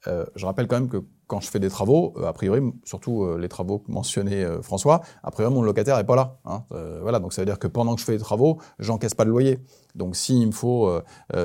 euh, 0.09 0.25
je 0.35 0.47
rappelle 0.47 0.67
quand 0.67 0.77
même 0.81 0.89
que 0.89 0.99
quand 1.27 1.41
je 1.41 1.51
fais 1.51 1.61
des 1.61 1.69
travaux, 1.69 2.15
euh, 2.17 2.27
a 2.27 2.33
priori, 2.33 2.61
surtout 2.85 3.23
euh, 3.23 3.39
les 3.39 3.49
travaux 3.49 3.85
mentionnés 3.89 4.47
François, 4.63 5.03
a 5.23 5.31
priori 5.31 5.53
mon 5.53 5.63
locataire 5.63 5.99
est 5.99 6.05
pas 6.05 6.17
là. 6.17 6.39
Hein. 6.45 6.65
voilà, 7.03 7.19
donc 7.19 7.33
ça 7.33 7.43
veut 7.43 7.47
dire 7.47 7.59
que 7.59 7.67
pendant 7.67 7.95
que 7.95 8.01
je 8.01 8.07
fais 8.07 8.17
des 8.17 8.23
travaux, 8.23 8.59
j'encaisse 8.79 9.15
pas 9.15 9.25
de 9.25 9.31
loyer. 9.31 9.59
Donc 9.95 10.17
s'il 10.17 10.47
me 10.47 10.53
faut 10.53 10.91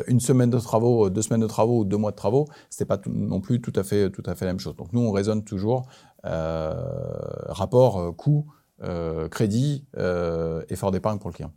une 0.07 0.19
semaine 0.19 0.49
de 0.49 0.59
travaux, 0.59 1.09
deux 1.09 1.21
semaines 1.21 1.41
de 1.41 1.47
travaux 1.47 1.79
ou 1.79 1.85
deux 1.85 1.97
mois 1.97 2.11
de 2.11 2.15
travaux, 2.15 2.45
c'est 2.69 2.85
pas 2.85 2.99
non 3.07 3.41
plus 3.41 3.61
tout 3.61 3.73
à 3.75 3.83
fait 3.83 4.09
tout 4.11 4.23
à 4.25 4.35
fait 4.35 4.45
la 4.45 4.51
même 4.51 4.59
chose. 4.59 4.75
Donc 4.75 4.93
nous 4.93 5.01
on 5.01 5.11
raisonne 5.11 5.43
toujours 5.43 5.87
rapport 6.23 8.15
coût, 8.15 8.47
crédit, 9.31 9.85
effort 10.69 10.91
d'épargne 10.91 11.19
pour 11.19 11.29
le 11.29 11.35
client. 11.35 11.51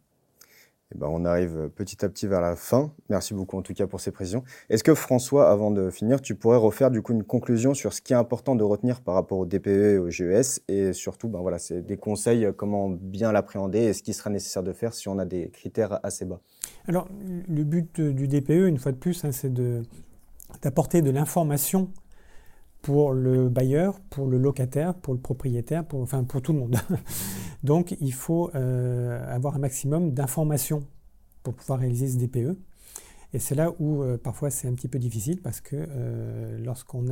Eh 0.94 0.98
ben, 0.98 1.08
on 1.10 1.24
arrive 1.24 1.68
petit 1.74 2.04
à 2.04 2.08
petit 2.08 2.28
vers 2.28 2.40
la 2.40 2.54
fin. 2.54 2.92
Merci 3.08 3.34
beaucoup 3.34 3.56
en 3.56 3.62
tout 3.62 3.74
cas 3.74 3.88
pour 3.88 4.00
ces 4.00 4.12
précisions. 4.12 4.44
Est-ce 4.70 4.84
que 4.84 4.94
François, 4.94 5.50
avant 5.50 5.72
de 5.72 5.90
finir, 5.90 6.20
tu 6.20 6.36
pourrais 6.36 6.58
refaire 6.58 6.92
du 6.92 7.02
coup 7.02 7.12
une 7.12 7.24
conclusion 7.24 7.74
sur 7.74 7.92
ce 7.92 8.00
qui 8.00 8.12
est 8.12 8.16
important 8.16 8.54
de 8.54 8.62
retenir 8.62 9.00
par 9.00 9.14
rapport 9.14 9.38
au 9.38 9.46
DPE 9.46 9.66
et 9.66 9.98
au 9.98 10.10
GES 10.10 10.60
et 10.68 10.92
surtout, 10.92 11.28
ben 11.28 11.40
voilà, 11.40 11.58
c'est 11.58 11.82
des 11.82 11.96
conseils 11.96 12.44
euh, 12.44 12.52
comment 12.52 12.88
bien 12.88 13.32
l'appréhender 13.32 13.80
et 13.80 13.92
ce 13.94 14.02
qui 14.02 14.14
sera 14.14 14.30
nécessaire 14.30 14.62
de 14.62 14.72
faire 14.72 14.94
si 14.94 15.08
on 15.08 15.18
a 15.18 15.24
des 15.24 15.48
critères 15.50 15.98
assez 16.04 16.24
bas? 16.24 16.40
Alors, 16.86 17.08
le 17.48 17.64
but 17.64 18.00
du 18.00 18.28
DPE, 18.28 18.68
une 18.68 18.78
fois 18.78 18.92
de 18.92 18.96
plus, 18.96 19.24
hein, 19.24 19.32
c'est 19.32 19.52
d'apporter 20.62 21.02
de 21.02 21.10
l'information 21.10 21.90
pour 22.82 23.12
le 23.12 23.48
bailleur, 23.48 23.98
pour 24.10 24.28
le 24.28 24.38
locataire, 24.38 24.94
pour 24.94 25.14
le 25.14 25.18
propriétaire, 25.18 25.84
pour, 25.84 26.00
enfin 26.00 26.22
pour 26.22 26.40
tout 26.40 26.52
le 26.52 26.60
monde. 26.60 26.76
Donc 27.62 27.96
il 28.00 28.12
faut 28.12 28.50
euh, 28.54 29.34
avoir 29.34 29.56
un 29.56 29.58
maximum 29.58 30.12
d'informations 30.12 30.82
pour 31.42 31.54
pouvoir 31.54 31.80
réaliser 31.80 32.08
ce 32.08 32.16
DPE. 32.18 32.58
Et 33.32 33.38
c'est 33.38 33.54
là 33.54 33.72
où 33.78 34.02
euh, 34.02 34.18
parfois 34.18 34.50
c'est 34.50 34.68
un 34.68 34.74
petit 34.74 34.88
peu 34.88 34.98
difficile 34.98 35.40
parce 35.42 35.60
que 35.60 35.76
euh, 35.76 36.58
lorsqu'on 36.58 37.08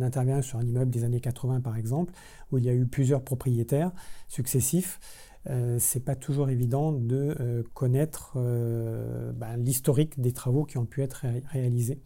intervient 0.00 0.40
sur 0.42 0.58
un 0.58 0.64
immeuble 0.64 0.90
des 0.90 1.04
années 1.04 1.20
80 1.20 1.60
par 1.60 1.76
exemple, 1.76 2.12
où 2.52 2.58
il 2.58 2.64
y 2.64 2.68
a 2.68 2.74
eu 2.74 2.86
plusieurs 2.86 3.22
propriétaires 3.22 3.92
successifs, 4.28 5.00
c'est 5.78 6.04
pas 6.04 6.16
toujours 6.16 6.50
évident 6.50 6.90
de 6.90 7.64
connaître 7.72 8.32
ben, 8.34 9.56
l'historique 9.58 10.20
des 10.20 10.32
travaux 10.32 10.64
qui 10.64 10.76
ont 10.76 10.86
pu 10.86 11.02
être 11.02 11.24
réalisés. 11.52 12.00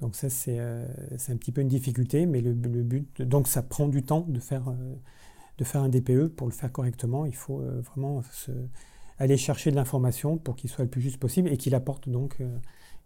Donc 0.00 0.16
ça, 0.16 0.28
euh, 0.48 0.86
c'est 1.18 1.32
un 1.32 1.36
petit 1.36 1.52
peu 1.52 1.60
une 1.60 1.68
difficulté, 1.68 2.26
mais 2.26 2.40
le, 2.40 2.52
but, 2.52 3.22
donc 3.22 3.48
ça 3.48 3.62
prend 3.62 3.86
du 3.86 4.02
temps 4.02 4.24
de 4.26 4.40
faire, 4.40 4.68
euh, 4.68 4.94
de 5.60 5.64
faire 5.64 5.82
un 5.82 5.90
DPE. 5.90 6.28
Pour 6.28 6.46
le 6.46 6.52
faire 6.52 6.72
correctement, 6.72 7.26
il 7.26 7.36
faut 7.36 7.60
euh, 7.60 7.82
vraiment 7.82 8.22
aller 9.18 9.36
chercher 9.36 9.70
de 9.70 9.76
l'information 9.76 10.38
pour 10.38 10.56
qu'il 10.56 10.70
soit 10.70 10.84
le 10.84 10.90
plus 10.90 11.02
juste 11.02 11.18
possible 11.18 11.50
et 11.50 11.58
qu'il 11.58 11.74
apporte 11.74 12.08
donc 12.08 12.38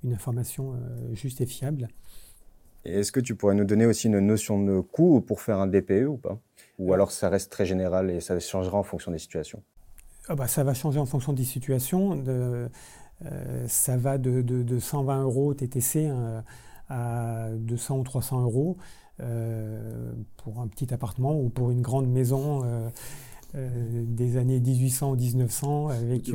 une 0.05 0.13
information 0.13 0.75
juste 1.13 1.41
et 1.41 1.47
fiable. 1.47 1.89
Est-ce 2.85 3.11
que 3.11 3.19
tu 3.19 3.35
pourrais 3.35 3.57
nous 3.57 3.65
donner 3.65 3.85
aussi 3.85 4.07
une 4.07 4.21
notion 4.21 4.63
de 4.63 4.79
coût 4.79 5.21
pour 5.21 5.41
faire 5.41 5.59
un 5.59 5.67
DPE 5.67 6.07
ou 6.07 6.17
pas? 6.17 6.39
Ou 6.79 6.93
alors 6.93 7.11
ça 7.11 7.29
reste 7.29 7.51
très 7.51 7.67
général 7.67 8.11
et 8.11 8.21
ça 8.21 8.39
changera 8.39 8.79
en 8.79 8.85
fonction 8.85 9.11
des 9.11 9.19
situations? 9.19 9.61
Ah 10.29 10.37
bah, 10.37 10.47
Ça 10.47 10.63
va 10.63 10.73
changer 10.73 11.01
en 11.01 11.07
fonction 11.07 11.33
des 11.33 11.45
situations. 11.45 12.15
De, 12.15 12.69
ça 13.67 13.97
va 13.97 14.17
de, 14.19 14.41
de, 14.43 14.79
120 14.79 15.23
euros 15.23 15.53
TTC 15.55 16.13
à 16.89 17.49
200 17.57 17.99
ou 17.99 18.05
300 18.05 18.43
euros 18.43 18.77
euh, 18.79 18.83
pour 19.19 20.61
un 20.61 20.69
petit 20.69 20.93
appartement 20.93 21.39
ou 21.39 21.49
pour 21.49 21.71
une 21.71 21.83
grande 21.83 22.09
maison. 22.09 22.63
Euh, 22.65 22.89
euh, 23.57 23.69
des 24.09 24.37
années 24.37 24.59
1800 24.59 25.13
ou 25.13 25.15
1900 25.15 25.89
avec 25.91 26.29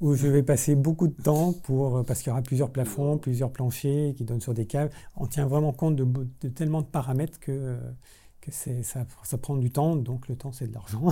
où 0.00 0.14
je 0.14 0.28
vais 0.28 0.44
passer 0.44 0.76
beaucoup 0.76 1.08
de 1.08 1.20
temps 1.20 1.52
pour 1.52 2.04
parce 2.04 2.20
qu'il 2.20 2.28
y 2.28 2.30
aura 2.30 2.40
plusieurs 2.40 2.70
plafonds, 2.70 3.18
plusieurs 3.18 3.50
planchers 3.50 4.14
qui 4.14 4.24
donnent 4.24 4.40
sur 4.40 4.54
des 4.54 4.64
caves. 4.64 4.90
On 5.16 5.26
tient 5.26 5.48
vraiment 5.48 5.72
compte 5.72 5.96
de, 5.96 6.04
de 6.04 6.48
tellement 6.48 6.82
de 6.82 6.86
paramètres 6.86 7.40
que 7.40 7.76
ça, 8.50 9.04
ça, 9.22 9.38
prend 9.38 9.56
du 9.56 9.70
temps, 9.70 9.96
donc 9.96 10.28
le 10.28 10.36
temps 10.36 10.52
c'est 10.52 10.66
de 10.66 10.74
l'argent. 10.74 11.08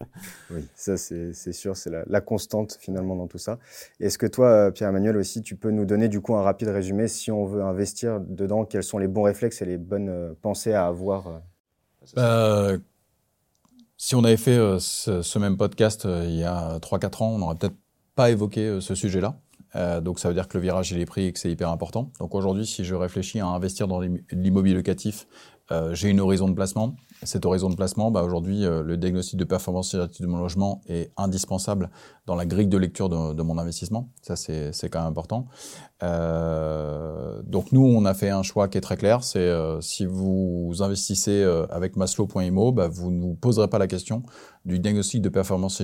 oui, 0.50 0.66
ça 0.74 0.96
c'est 0.96 1.52
sûr, 1.52 1.76
c'est 1.76 1.90
la, 1.90 2.20
constante 2.20 2.78
finalement 2.80 3.16
dans 3.16 3.26
tout 3.26 3.38
ça. 3.38 3.58
Est-ce 4.00 4.18
que 4.18 4.26
toi, 4.26 4.72
Pierre-Emmanuel 4.72 5.16
aussi, 5.16 5.42
tu 5.42 5.56
peux 5.56 5.70
nous 5.70 5.84
donner 5.84 6.08
du 6.08 6.20
coup 6.20 6.34
un 6.34 6.42
rapide 6.42 6.68
résumé 6.68 7.08
si 7.08 7.30
on 7.30 7.44
veut 7.44 7.62
investir 7.62 8.20
dedans, 8.20 8.64
quels 8.64 8.82
sont 8.82 8.98
les 8.98 9.08
bons 9.08 9.22
réflexes 9.22 9.62
et 9.62 9.66
les 9.66 9.78
bonnes 9.78 10.08
euh, 10.08 10.34
pensées 10.42 10.72
à 10.72 10.86
avoir 10.86 11.28
euh? 11.28 11.38
Euh, 12.18 12.78
Si 13.96 14.14
on 14.14 14.24
avait 14.24 14.36
fait 14.36 14.58
ce, 14.78 15.38
même 15.38 15.56
podcast 15.56 16.06
il 16.06 16.36
y 16.36 16.44
a 16.44 16.78
3-4 16.78 17.22
ans, 17.22 17.28
on 17.34 17.38
n'aurait 17.38 17.56
peut-être 17.56 17.76
pas 18.14 18.30
évoqué 18.30 18.78
ce 18.80 18.94
sujet-là. 18.94 19.40
donc 20.00 20.18
ça 20.18 20.28
veut 20.28 20.34
dire 20.34 20.48
que 20.48 20.56
le 20.56 20.62
virage 20.62 20.92
il 20.92 21.00
est 21.00 21.06
pris 21.06 21.26
et 21.26 21.32
que 21.32 21.38
c'est 21.38 21.50
hyper 21.50 21.68
important. 21.70 22.10
Donc 22.20 22.34
aujourd'hui, 22.34 22.66
si 22.66 22.84
je 22.84 22.94
réfléchis 22.94 23.40
à 23.40 23.46
investir 23.46 23.88
dans 23.88 24.00
l'immobilier 24.30 24.74
locatif, 24.74 25.26
euh, 25.72 25.94
j'ai 25.94 26.10
une 26.10 26.20
horizon 26.20 26.48
de 26.48 26.54
placement. 26.54 26.96
Cet 27.22 27.46
horizon 27.46 27.70
de 27.70 27.74
placement, 27.74 28.10
bah, 28.10 28.22
aujourd'hui, 28.22 28.66
euh, 28.66 28.82
le 28.82 28.98
diagnostic 28.98 29.38
de 29.38 29.44
performance 29.44 29.94
énergétique 29.94 30.20
de 30.20 30.26
mon 30.26 30.38
logement 30.38 30.82
est 30.88 31.10
indispensable 31.16 31.90
dans 32.26 32.34
la 32.34 32.44
grille 32.44 32.66
de 32.66 32.76
lecture 32.76 33.08
de, 33.08 33.42
mon 33.42 33.56
investissement. 33.56 34.10
Ça, 34.20 34.36
c'est 34.36 34.72
quand 34.90 35.00
même 35.00 35.08
important. 35.08 35.46
Euh, 36.02 37.40
donc 37.46 37.72
nous, 37.72 37.84
on 37.84 38.04
a 38.04 38.12
fait 38.12 38.28
un 38.28 38.42
choix 38.42 38.68
qui 38.68 38.76
est 38.76 38.82
très 38.82 38.96
clair. 38.96 39.24
C'est 39.24 39.50
si 39.80 40.04
vous 40.04 40.74
investissez 40.80 41.42
avec 41.70 41.96
Maslow.imo, 41.96 42.72
bah, 42.72 42.88
vous 42.88 43.10
ne 43.10 43.20
vous 43.20 43.34
poserez 43.34 43.68
pas 43.68 43.78
la 43.78 43.86
question 43.86 44.22
du 44.64 44.78
diagnostic 44.78 45.22
de 45.22 45.28
performance 45.28 45.82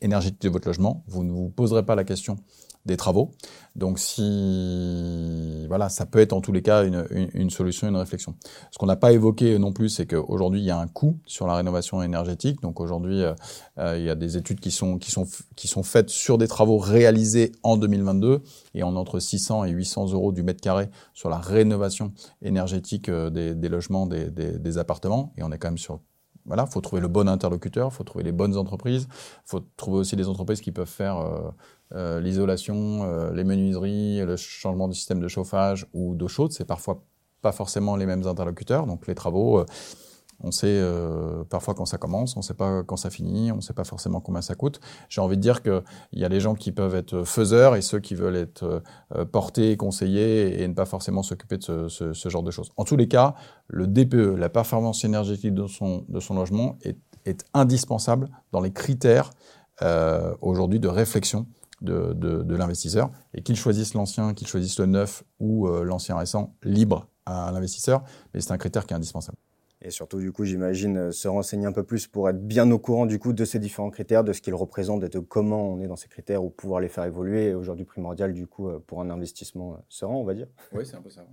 énergétique 0.00 0.42
de 0.42 0.48
votre 0.50 0.68
logement. 0.68 1.04
Vous 1.06 1.24
ne 1.24 1.32
vous 1.32 1.48
poserez 1.48 1.84
pas 1.84 1.94
la 1.94 2.04
question 2.04 2.36
des 2.84 2.96
travaux. 2.96 3.30
Donc 3.76 3.98
si 3.98 5.66
voilà, 5.68 5.88
ça 5.88 6.04
peut 6.04 6.18
être 6.18 6.32
en 6.32 6.40
tous 6.40 6.52
les 6.52 6.62
cas 6.62 6.84
une, 6.84 7.06
une, 7.34 7.50
solution, 7.50 7.88
une 7.88 7.96
réflexion. 7.96 8.34
Ce 8.70 8.78
qu'on 8.78 8.86
n'a 8.86 8.96
pas 8.96 9.12
évoqué 9.12 9.58
non 9.58 9.72
plus, 9.72 9.88
c'est 9.88 10.06
qu'aujourd'hui 10.06 10.60
il 10.60 10.66
y 10.66 10.70
a 10.70 10.78
un 10.78 10.88
coût 10.88 11.18
sur 11.24 11.46
la 11.46 11.54
rénovation 11.54 12.02
énergétique. 12.02 12.60
Donc 12.60 12.80
aujourd'hui 12.80 13.22
euh, 13.22 13.34
euh, 13.78 13.96
il 13.98 14.04
y 14.04 14.10
a 14.10 14.14
des 14.14 14.36
études 14.36 14.60
qui 14.60 14.70
sont 14.70 14.98
qui 14.98 15.10
sont 15.10 15.26
qui 15.56 15.68
sont 15.68 15.82
faites 15.82 16.10
sur 16.10 16.38
des 16.38 16.48
travaux 16.48 16.78
réalisés 16.78 17.52
en 17.62 17.76
2022 17.76 18.42
et 18.74 18.82
en 18.82 18.96
entre 18.96 19.20
600 19.20 19.64
et 19.64 19.70
800 19.70 20.12
euros 20.12 20.32
du 20.32 20.42
mètre 20.42 20.60
carré 20.60 20.90
sur 21.14 21.30
la 21.30 21.38
rénovation 21.38 22.12
énergétique 22.42 23.08
euh, 23.08 23.30
des, 23.30 23.54
des 23.54 23.68
logements, 23.68 24.06
des, 24.06 24.30
des, 24.30 24.58
des 24.58 24.78
appartements. 24.78 25.32
Et 25.38 25.42
on 25.42 25.52
est 25.52 25.58
quand 25.58 25.68
même 25.68 25.78
sur 25.78 26.00
voilà, 26.44 26.66
faut 26.66 26.80
trouver 26.80 27.00
le 27.00 27.08
bon 27.08 27.28
interlocuteur, 27.28 27.92
faut 27.92 28.04
trouver 28.04 28.24
les 28.24 28.32
bonnes 28.32 28.56
entreprises, 28.56 29.08
faut 29.44 29.60
trouver 29.76 29.98
aussi 29.98 30.16
des 30.16 30.28
entreprises 30.28 30.60
qui 30.60 30.72
peuvent 30.72 30.88
faire 30.88 31.18
euh, 31.18 31.50
l'isolation, 31.94 33.04
euh, 33.04 33.32
les 33.32 33.44
menuiseries, 33.44 34.24
le 34.24 34.36
changement 34.36 34.88
du 34.88 34.94
système 34.94 35.20
de 35.20 35.28
chauffage 35.28 35.86
ou 35.92 36.14
d'eau 36.14 36.28
chaude, 36.28 36.52
c'est 36.52 36.64
parfois 36.64 37.02
pas 37.42 37.52
forcément 37.52 37.96
les 37.96 38.06
mêmes 38.06 38.26
interlocuteurs. 38.26 38.86
Donc 38.86 39.06
les 39.06 39.14
travaux, 39.14 39.58
euh, 39.58 39.66
on 40.44 40.50
sait 40.50 40.82
parfois 41.50 41.74
quand 41.74 41.84
ça 41.84 41.98
commence, 41.98 42.36
on 42.36 42.42
sait 42.42 42.54
pas 42.54 42.82
quand 42.82 42.96
ça 42.96 43.10
finit, 43.10 43.52
on 43.52 43.60
sait 43.60 43.74
pas 43.74 43.84
forcément 43.84 44.20
combien 44.20 44.42
ça 44.42 44.56
coûte. 44.56 44.80
J'ai 45.08 45.20
envie 45.20 45.36
de 45.36 45.42
dire 45.42 45.62
qu'il 45.62 45.82
y 46.14 46.24
a 46.24 46.28
les 46.28 46.40
gens 46.40 46.54
qui 46.54 46.72
peuvent 46.72 46.96
être 46.96 47.22
faiseurs 47.22 47.76
et 47.76 47.82
ceux 47.82 48.00
qui 48.00 48.16
veulent 48.16 48.34
être 48.34 48.82
portés, 49.30 49.76
conseillés 49.76 50.60
et 50.60 50.66
ne 50.66 50.74
pas 50.74 50.84
forcément 50.84 51.22
s'occuper 51.22 51.58
de 51.58 51.86
ce, 51.86 52.28
genre 52.28 52.42
de 52.42 52.50
choses. 52.50 52.72
En 52.76 52.82
tous 52.82 52.96
les 52.96 53.06
cas, 53.06 53.34
le 53.68 53.86
DPE, 53.86 54.36
la 54.36 54.48
performance 54.48 55.04
énergétique 55.04 55.54
de 55.54 55.68
son, 55.68 56.04
de 56.08 56.18
son 56.18 56.34
logement, 56.34 56.76
est 57.24 57.44
indispensable 57.54 58.28
dans 58.50 58.60
les 58.60 58.72
critères 58.72 59.30
aujourd'hui 60.40 60.80
de 60.80 60.88
réflexion 60.88 61.46
de, 61.82 62.12
de, 62.12 62.56
l'investisseur 62.56 63.10
et 63.34 63.42
qu'il 63.42 63.56
choisisse 63.56 63.94
l'ancien, 63.94 64.34
qu'il 64.34 64.46
choisisse 64.46 64.78
le 64.78 64.86
neuf 64.86 65.24
ou 65.40 65.66
euh, 65.66 65.84
l'ancien 65.84 66.16
récent, 66.16 66.54
libre 66.62 67.08
à 67.26 67.50
l'investisseur, 67.52 68.02
mais 68.32 68.40
c'est 68.40 68.52
un 68.52 68.58
critère 68.58 68.86
qui 68.86 68.94
est 68.94 68.96
indispensable. 68.96 69.38
Et 69.84 69.90
surtout, 69.90 70.20
du 70.20 70.30
coup, 70.30 70.44
j'imagine 70.44 70.96
euh, 70.96 71.12
se 71.12 71.26
renseigner 71.26 71.66
un 71.66 71.72
peu 71.72 71.82
plus 71.82 72.06
pour 72.06 72.28
être 72.28 72.46
bien 72.46 72.70
au 72.70 72.78
courant 72.78 73.04
du 73.04 73.18
coup 73.18 73.32
de 73.32 73.44
ces 73.44 73.58
différents 73.58 73.90
critères, 73.90 74.22
de 74.22 74.32
ce 74.32 74.40
qu'ils 74.40 74.54
représentent, 74.54 75.02
de 75.02 75.18
comment 75.18 75.72
on 75.72 75.80
est 75.80 75.88
dans 75.88 75.96
ces 75.96 76.08
critères 76.08 76.44
ou 76.44 76.50
pouvoir 76.50 76.80
les 76.80 76.88
faire 76.88 77.04
évoluer. 77.04 77.52
Aujourd'hui, 77.54 77.84
primordial 77.84 78.32
du 78.32 78.46
coup 78.46 78.68
euh, 78.68 78.78
pour 78.86 79.00
un 79.00 79.10
investissement 79.10 79.84
serein, 79.88 80.14
on 80.14 80.24
va 80.24 80.34
dire. 80.34 80.46
Oui, 80.72 80.86
c'est 80.86 80.96
un 80.96 81.02
peu 81.02 81.10
ça. 81.10 81.24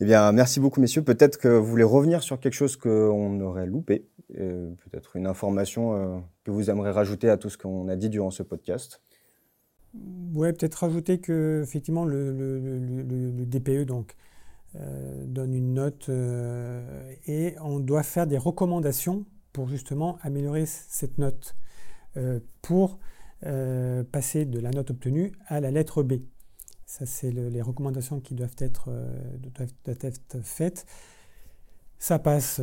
Eh 0.00 0.04
bien, 0.04 0.30
merci 0.32 0.58
beaucoup, 0.60 0.80
messieurs. 0.80 1.02
Peut-être 1.02 1.38
que 1.38 1.48
vous 1.48 1.66
voulez 1.66 1.84
revenir 1.84 2.22
sur 2.22 2.38
quelque 2.40 2.54
chose 2.54 2.76
qu'on 2.76 3.40
aurait 3.40 3.66
loupé, 3.66 4.06
peut-être 4.28 5.16
une 5.16 5.26
information 5.26 6.22
que 6.44 6.52
vous 6.52 6.70
aimeriez 6.70 6.92
rajouter 6.92 7.28
à 7.30 7.36
tout 7.36 7.50
ce 7.50 7.58
qu'on 7.58 7.88
a 7.88 7.96
dit 7.96 8.08
durant 8.08 8.30
ce 8.30 8.44
podcast. 8.44 9.00
Ouais, 9.94 10.52
peut-être 10.52 10.74
rajouter 10.76 11.18
que 11.18 11.62
effectivement 11.62 12.04
le, 12.04 13.44
DPE 13.46 13.86
donc 13.86 14.16
euh, 14.76 15.24
donne 15.26 15.54
une 15.54 15.74
note 15.74 16.08
euh, 16.10 17.14
et 17.26 17.54
on 17.62 17.80
doit 17.80 18.02
faire 18.02 18.26
des 18.26 18.36
recommandations 18.36 19.24
pour 19.52 19.66
justement 19.68 20.18
améliorer 20.22 20.66
cette 20.66 21.16
note 21.18 21.56
euh, 22.16 22.40
pour 22.62 22.98
passer 24.10 24.46
de 24.46 24.58
la 24.58 24.70
note 24.70 24.90
obtenue 24.90 25.32
à 25.46 25.60
la 25.60 25.70
lettre 25.70 26.02
B. 26.02 26.14
Ça, 26.86 27.06
c'est 27.06 27.30
les 27.30 27.62
recommandations 27.62 28.18
qui 28.18 28.34
doivent 28.34 28.56
être 28.58 28.90
faites. 30.42 30.86
Ça 32.00 32.18
passe 32.18 32.60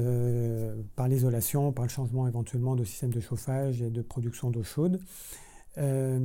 par 0.97 1.07
l'isolation, 1.07 1.71
par 1.71 1.85
le 1.85 1.89
changement 1.89 2.27
éventuellement 2.27 2.75
de 2.75 2.83
système 2.83 3.13
de 3.13 3.21
chauffage 3.21 3.81
et 3.81 3.89
de 3.89 4.01
production 4.01 4.51
d'eau 4.51 4.63
chaude. 4.63 4.99
Euh, 5.77 6.19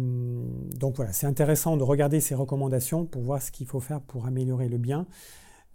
donc 0.77 0.97
voilà, 0.97 1.13
c'est 1.13 1.27
intéressant 1.27 1.77
de 1.77 1.83
regarder 1.83 2.21
ces 2.21 2.35
recommandations 2.35 3.05
pour 3.05 3.23
voir 3.23 3.43
ce 3.43 3.51
qu'il 3.51 3.67
faut 3.67 3.81
faire 3.81 4.01
pour 4.01 4.27
améliorer 4.27 4.69
le 4.69 4.79
bien. 4.79 5.07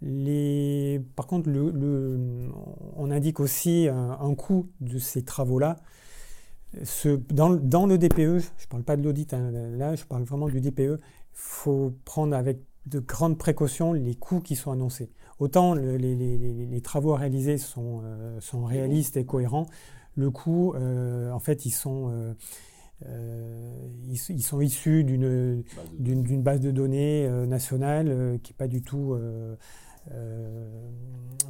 Les... 0.02 1.00
Par 1.14 1.26
contre, 1.26 1.48
le, 1.48 2.50
on 2.96 3.10
indique 3.10 3.40
aussi 3.40 3.88
un, 3.88 4.34
coût 4.34 4.68
de 4.80 4.98
ces 4.98 5.24
travaux-là. 5.24 5.76
Dans, 7.30 7.54
dans, 7.54 7.86
le 7.86 7.96
DPE, 7.96 8.16
je 8.18 8.24
ne 8.24 8.68
parle 8.68 8.82
pas 8.82 8.96
de 8.96 9.02
l'audit, 9.02 9.32
hein, 9.32 9.50
là 9.50 9.94
je 9.94 10.04
parle 10.04 10.24
vraiment 10.24 10.48
du 10.48 10.60
DPE, 10.60 10.80
il 10.80 10.98
faut 11.32 11.94
prendre 12.04 12.36
avec 12.36 12.58
de 12.84 12.98
grandes 12.98 13.38
précautions 13.38 13.94
les 13.94 14.14
coûts 14.14 14.40
qui 14.40 14.56
sont 14.56 14.72
annoncés. 14.72 15.10
Autant 15.38 15.74
les, 15.74 15.96
les, 15.96 16.36
les, 16.66 16.80
travaux 16.82 17.14
réalisés 17.14 17.56
sont, 17.56 18.02
euh, 18.04 18.38
sont 18.40 18.64
réalistes 18.64 19.16
et 19.16 19.24
cohérents, 19.24 19.66
le 20.16 20.30
coût, 20.30 20.74
euh, 20.74 21.30
en 21.30 21.38
fait, 21.38 21.64
ils 21.64 21.70
sont 21.70 22.34
ils, 23.04 24.42
sont 24.42 24.60
issus 24.60 25.04
d'une 25.04 26.42
base 26.42 26.60
de 26.60 26.70
données 26.70 27.28
nationale 27.46 28.38
qui 28.42 28.52
n'est 28.52 28.56
pas 28.56 28.68
du 28.68 28.82
tout 28.82 29.16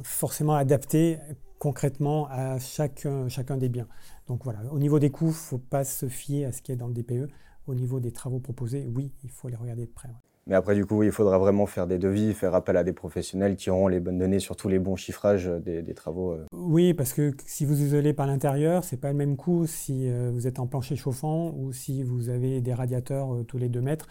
forcément 0.03 0.55
adaptée 0.55 1.19
concrètement 1.59 2.27
à 2.29 2.59
chaque, 2.59 3.07
chacun 3.29 3.57
des 3.57 3.69
biens. 3.69 3.87
Donc 4.27 4.43
voilà, 4.43 4.59
au 4.71 4.79
niveau 4.79 4.99
des 4.99 5.09
coûts, 5.09 5.25
il 5.25 5.29
ne 5.29 5.33
faut 5.33 5.57
pas 5.57 5.83
se 5.83 6.07
fier 6.07 6.45
à 6.45 6.51
ce 6.51 6.61
qui 6.61 6.71
est 6.71 6.75
dans 6.75 6.87
le 6.87 6.93
DPE. 6.93 7.31
Au 7.65 7.75
niveau 7.75 7.99
des 7.99 8.11
travaux 8.11 8.39
proposés, 8.39 8.87
oui, 8.93 9.11
il 9.23 9.29
faut 9.29 9.49
les 9.49 9.55
regarder 9.55 9.85
de 9.85 9.91
près. 9.91 10.09
Mais 10.47 10.55
après, 10.55 10.75
du 10.75 10.85
coup, 10.85 11.03
il 11.03 11.11
faudra 11.11 11.37
vraiment 11.37 11.65
faire 11.65 11.87
des 11.87 11.97
devis, 11.97 12.33
faire 12.33 12.55
appel 12.55 12.77
à 12.77 12.85
des 12.85 12.93
professionnels 12.93 13.57
qui 13.57 13.69
auront 13.69 13.89
les 13.89 13.99
bonnes 13.99 14.17
données, 14.17 14.39
surtout 14.39 14.69
les 14.69 14.79
bons 14.79 14.95
chiffrages 14.95 15.45
des, 15.45 15.93
travaux. 15.93 16.31
Euh. 16.31 16.45
Oui, 16.53 16.93
parce 16.93 17.11
que 17.11 17.35
si 17.45 17.65
vous 17.65 17.81
isolez 17.81 18.13
par 18.13 18.27
l'intérieur, 18.27 18.85
c'est 18.85 18.97
pas 18.97 19.09
le 19.09 19.17
même 19.17 19.35
coût 19.35 19.67
si 19.67 20.09
euh, 20.09 20.31
vous 20.33 20.47
êtes 20.47 20.59
en 20.59 20.65
plancher 20.65 20.95
chauffant 20.95 21.53
ou 21.53 21.73
si 21.73 22.01
vous 22.01 22.29
avez 22.29 22.61
des 22.61 22.73
radiateurs 22.73 23.33
euh, 23.33 23.43
tous 23.43 23.57
les 23.57 23.67
deux 23.67 23.81
mètres. 23.81 24.07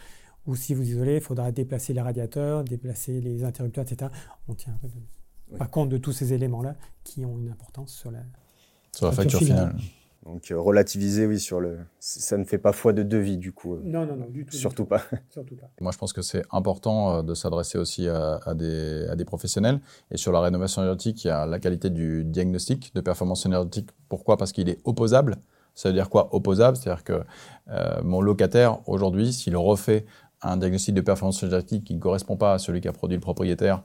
Ou 0.47 0.55
si 0.55 0.75
vous 0.75 0.83
isolez, 0.83 1.17
il 1.17 1.21
faudra 1.23 1.51
déplacer 1.53 1.95
les 1.95 2.03
radiateurs, 2.03 2.65
déplacer 2.65 3.21
les 3.21 3.43
interrupteurs, 3.43 3.85
etc. 3.91 4.11
On 4.47 4.55
tient 4.55 4.79
pas 5.59 5.67
compte 5.67 5.89
de 5.89 5.97
tous 5.97 6.13
ces 6.13 6.35
éléments-là 6.35 6.77
qui 7.03 7.25
ont 7.25 7.39
une 7.39 7.49
importance 7.49 7.93
sur 7.93 8.11
la, 8.11 8.21
sur 8.93 9.07
la 9.07 9.13
facture 9.13 9.41
finale. 9.41 9.75
Donc 10.27 10.51
euh, 10.51 10.61
relativiser, 10.61 11.25
oui, 11.27 11.39
sur 11.39 11.61
le, 11.61 11.79
ça 12.01 12.37
ne 12.37 12.45
fait 12.45 12.59
pas 12.59 12.73
foi 12.73 12.93
de 12.93 13.05
devis 13.05 13.39
du 13.39 13.53
coup. 13.53 13.75
Euh. 13.75 13.81
Non, 13.85 14.05
non, 14.05 14.17
non, 14.17 14.27
du 14.29 14.45
tout. 14.45 14.57
Surtout 14.57 14.85
pas. 14.85 15.01
Surtout 15.31 15.55
pas. 15.55 15.71
Moi, 15.81 15.93
je 15.93 15.99
pense 15.99 16.13
que 16.13 16.21
c'est 16.21 16.43
important 16.51 17.19
euh, 17.19 17.23
de 17.23 17.33
s'adresser 17.35 17.79
aussi 17.79 18.09
à, 18.09 18.41
des, 18.55 19.07
à, 19.09 19.15
des, 19.15 19.25
professionnels. 19.25 19.81
Et 20.11 20.17
sur 20.17 20.33
la 20.33 20.41
rénovation 20.41 20.83
énergétique, 20.83 21.25
il 21.25 21.29
y 21.29 21.31
a 21.31 21.47
la 21.47 21.61
qualité 21.61 21.91
du 21.91 22.25
diagnostic 22.25 22.93
de 22.95 23.01
performance 23.01 23.47
énergétique. 23.47 23.91
Pourquoi? 24.09 24.37
Parce 24.37 24.51
qu'il 24.51 24.69
est 24.69 24.81
opposable. 24.85 25.37
Ça 25.75 25.91
veut 25.91 25.95
dire 25.95 26.11
quoi? 26.11 26.35
Opposable, 26.35 26.77
c'est-à-dire 26.77 27.05
que 27.05 27.23
mon 28.03 28.23
locataire 28.23 28.79
aujourd'hui, 28.89 29.31
s'il 29.35 29.57
refait 29.59 30.07
un 30.43 30.57
diagnostic 30.57 30.95
de 30.95 31.03
performance 31.03 31.43
énergétique 31.43 31.85
qui 31.85 31.95
ne 31.95 32.01
correspond 32.01 32.37
pas 32.37 32.55
à 32.55 32.59
celui 32.59 32.81
qu'a 32.81 32.93
produit 32.93 33.17
le 33.17 33.21
propriétaire, 33.21 33.83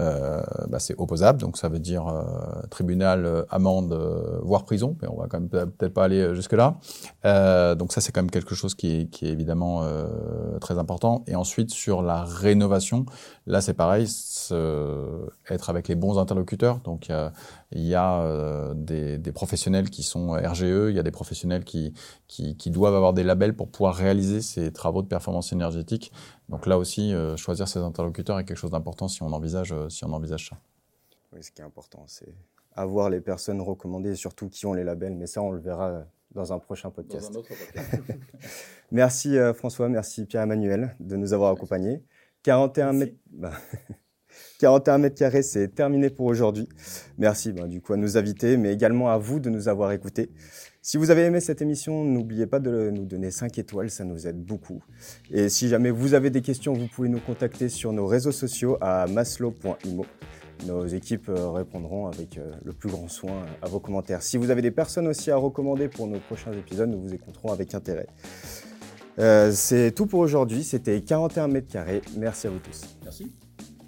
euh, 0.00 0.40
bah, 0.68 0.78
c'est 0.78 0.94
opposable, 0.98 1.40
donc 1.40 1.58
ça 1.58 1.68
veut 1.68 1.78
dire 1.78 2.06
euh, 2.08 2.22
tribunal, 2.70 3.26
euh, 3.26 3.42
amende, 3.50 3.92
voire 4.42 4.64
prison, 4.64 4.96
mais 5.02 5.08
on 5.08 5.16
va 5.16 5.26
quand 5.28 5.40
même 5.40 5.48
peut-être 5.48 5.92
pas 5.92 6.04
aller 6.04 6.34
jusque-là. 6.34 6.76
donc 7.74 7.92
ça, 7.92 8.00
c'est 8.00 8.12
quand 8.12 8.22
même 8.22 8.30
quelque 8.30 8.54
chose 8.54 8.74
qui 8.74 9.00
est, 9.00 9.06
qui 9.06 9.26
est 9.26 9.30
évidemment 9.30 9.84
très 10.60 10.78
important. 10.78 11.24
Et 11.26 11.36
ensuite, 11.36 11.70
sur 11.70 12.02
la 12.02 12.24
rénovation, 12.24 13.04
là, 13.46 13.60
c'est 13.60 13.74
pareil, 13.74 14.06
être 15.50 15.70
avec 15.70 15.88
les 15.88 15.94
bons 15.94 16.18
interlocuteurs. 16.18 16.78
Donc 16.84 17.08
il 17.72 17.86
y 17.86 17.94
a 17.94 18.74
des, 18.74 19.18
des, 19.18 19.32
professionnels 19.32 19.90
qui 19.90 20.02
sont 20.02 20.32
RGE, 20.32 20.88
il 20.88 20.94
y 20.94 20.98
a 20.98 21.04
des 21.04 21.10
professionnels 21.10 21.64
qui, 21.64 21.94
qui, 22.26 22.56
qui, 22.56 22.70
doivent 22.70 22.94
avoir 22.94 23.12
des 23.12 23.22
labels 23.22 23.54
pour 23.54 23.68
pouvoir 23.68 23.94
réaliser 23.94 24.40
ces 24.40 24.72
travaux 24.72 25.02
de 25.02 25.06
performance 25.06 25.52
énergétique. 25.52 26.12
Donc 26.48 26.66
là 26.66 26.78
aussi, 26.78 27.14
euh, 27.14 27.36
choisir 27.36 27.68
ses 27.68 27.78
interlocuteurs 27.78 28.38
est 28.38 28.44
quelque 28.44 28.56
chose 28.56 28.72
d'important 28.72 29.06
si 29.06 29.22
on 29.22 29.32
envisage, 29.32 29.72
euh, 29.72 29.88
si 29.88 30.04
on 30.04 30.12
envisage 30.12 30.48
ça. 30.48 30.56
Oui, 31.32 31.42
ce 31.42 31.52
qui 31.52 31.62
est 31.62 31.64
important, 31.64 32.04
c'est 32.08 32.34
avoir 32.74 33.08
les 33.08 33.20
personnes 33.20 33.60
recommandées 33.60 34.16
surtout 34.16 34.48
qui 34.48 34.66
ont 34.66 34.74
les 34.74 34.84
labels. 34.84 35.14
Mais 35.14 35.26
ça, 35.26 35.42
on 35.42 35.52
le 35.52 35.60
verra 35.60 35.88
euh, 35.90 36.02
dans 36.32 36.52
un 36.52 36.58
prochain 36.58 36.90
podcast. 36.90 37.30
Dans 37.30 37.38
un 37.38 37.40
autre 37.40 37.50
podcast. 37.50 38.02
merci 38.90 39.36
François, 39.54 39.88
merci 39.88 40.26
Pierre-Emmanuel 40.26 40.96
de 40.98 41.16
nous 41.16 41.32
avoir 41.32 41.52
accompagnés. 41.52 42.02
41 42.42 42.92
mètres, 42.94 43.16
41 44.60 44.92
bah, 44.92 44.98
mètres 44.98 45.16
carrés, 45.16 45.42
c'est 45.42 45.68
terminé 45.68 46.10
pour 46.10 46.26
aujourd'hui. 46.26 46.68
Merci 47.18 47.52
bah, 47.52 47.66
du 47.66 47.80
coup 47.80 47.94
à 47.94 47.96
nos 47.96 48.18
invités, 48.18 48.58
mais 48.58 48.72
également 48.72 49.08
à 49.08 49.16
vous 49.16 49.40
de 49.40 49.48
nous 49.48 49.68
avoir 49.68 49.90
écoutés. 49.92 50.28
Si 50.82 50.98
vous 50.98 51.10
avez 51.10 51.22
aimé 51.22 51.40
cette 51.40 51.62
émission, 51.62 52.04
n'oubliez 52.04 52.46
pas 52.46 52.58
de 52.58 52.90
nous 52.90 53.06
donner 53.06 53.30
5 53.30 53.58
étoiles, 53.58 53.90
ça 53.90 54.04
nous 54.04 54.26
aide 54.26 54.42
beaucoup. 54.42 54.82
Et 55.30 55.48
si 55.48 55.68
jamais 55.68 55.90
vous 55.90 56.12
avez 56.14 56.30
des 56.30 56.42
questions, 56.42 56.74
vous 56.74 56.88
pouvez 56.88 57.08
nous 57.08 57.20
contacter 57.20 57.68
sur 57.70 57.92
nos 57.92 58.06
réseaux 58.06 58.32
sociaux 58.32 58.76
à 58.82 59.06
maslow.imo. 59.06 60.06
Nos 60.66 60.86
équipes 60.86 61.30
euh, 61.30 61.50
répondront 61.50 62.08
avec 62.08 62.36
euh, 62.36 62.52
le 62.62 62.72
plus 62.74 62.90
grand 62.90 63.08
soin 63.08 63.46
à 63.62 63.68
vos 63.68 63.80
commentaires. 63.80 64.22
Si 64.22 64.36
vous 64.36 64.50
avez 64.50 64.60
des 64.60 64.70
personnes 64.70 65.06
aussi 65.06 65.30
à 65.30 65.36
recommander 65.36 65.88
pour 65.88 66.06
nos 66.06 66.18
prochains 66.18 66.52
épisodes, 66.52 66.90
nous 66.90 67.00
vous 67.00 67.14
écouterons 67.14 67.50
avec 67.50 67.74
intérêt. 67.74 68.08
Euh, 69.18 69.52
c'est 69.52 69.92
tout 69.92 70.04
pour 70.04 70.20
aujourd'hui. 70.20 70.64
C'était 70.64 71.00
41 71.00 71.48
mètres 71.48 71.68
carrés. 71.68 72.02
Merci 72.18 72.46
à 72.46 72.50
vous 72.50 72.58
tous. 72.58 72.82
Merci. 73.04 73.32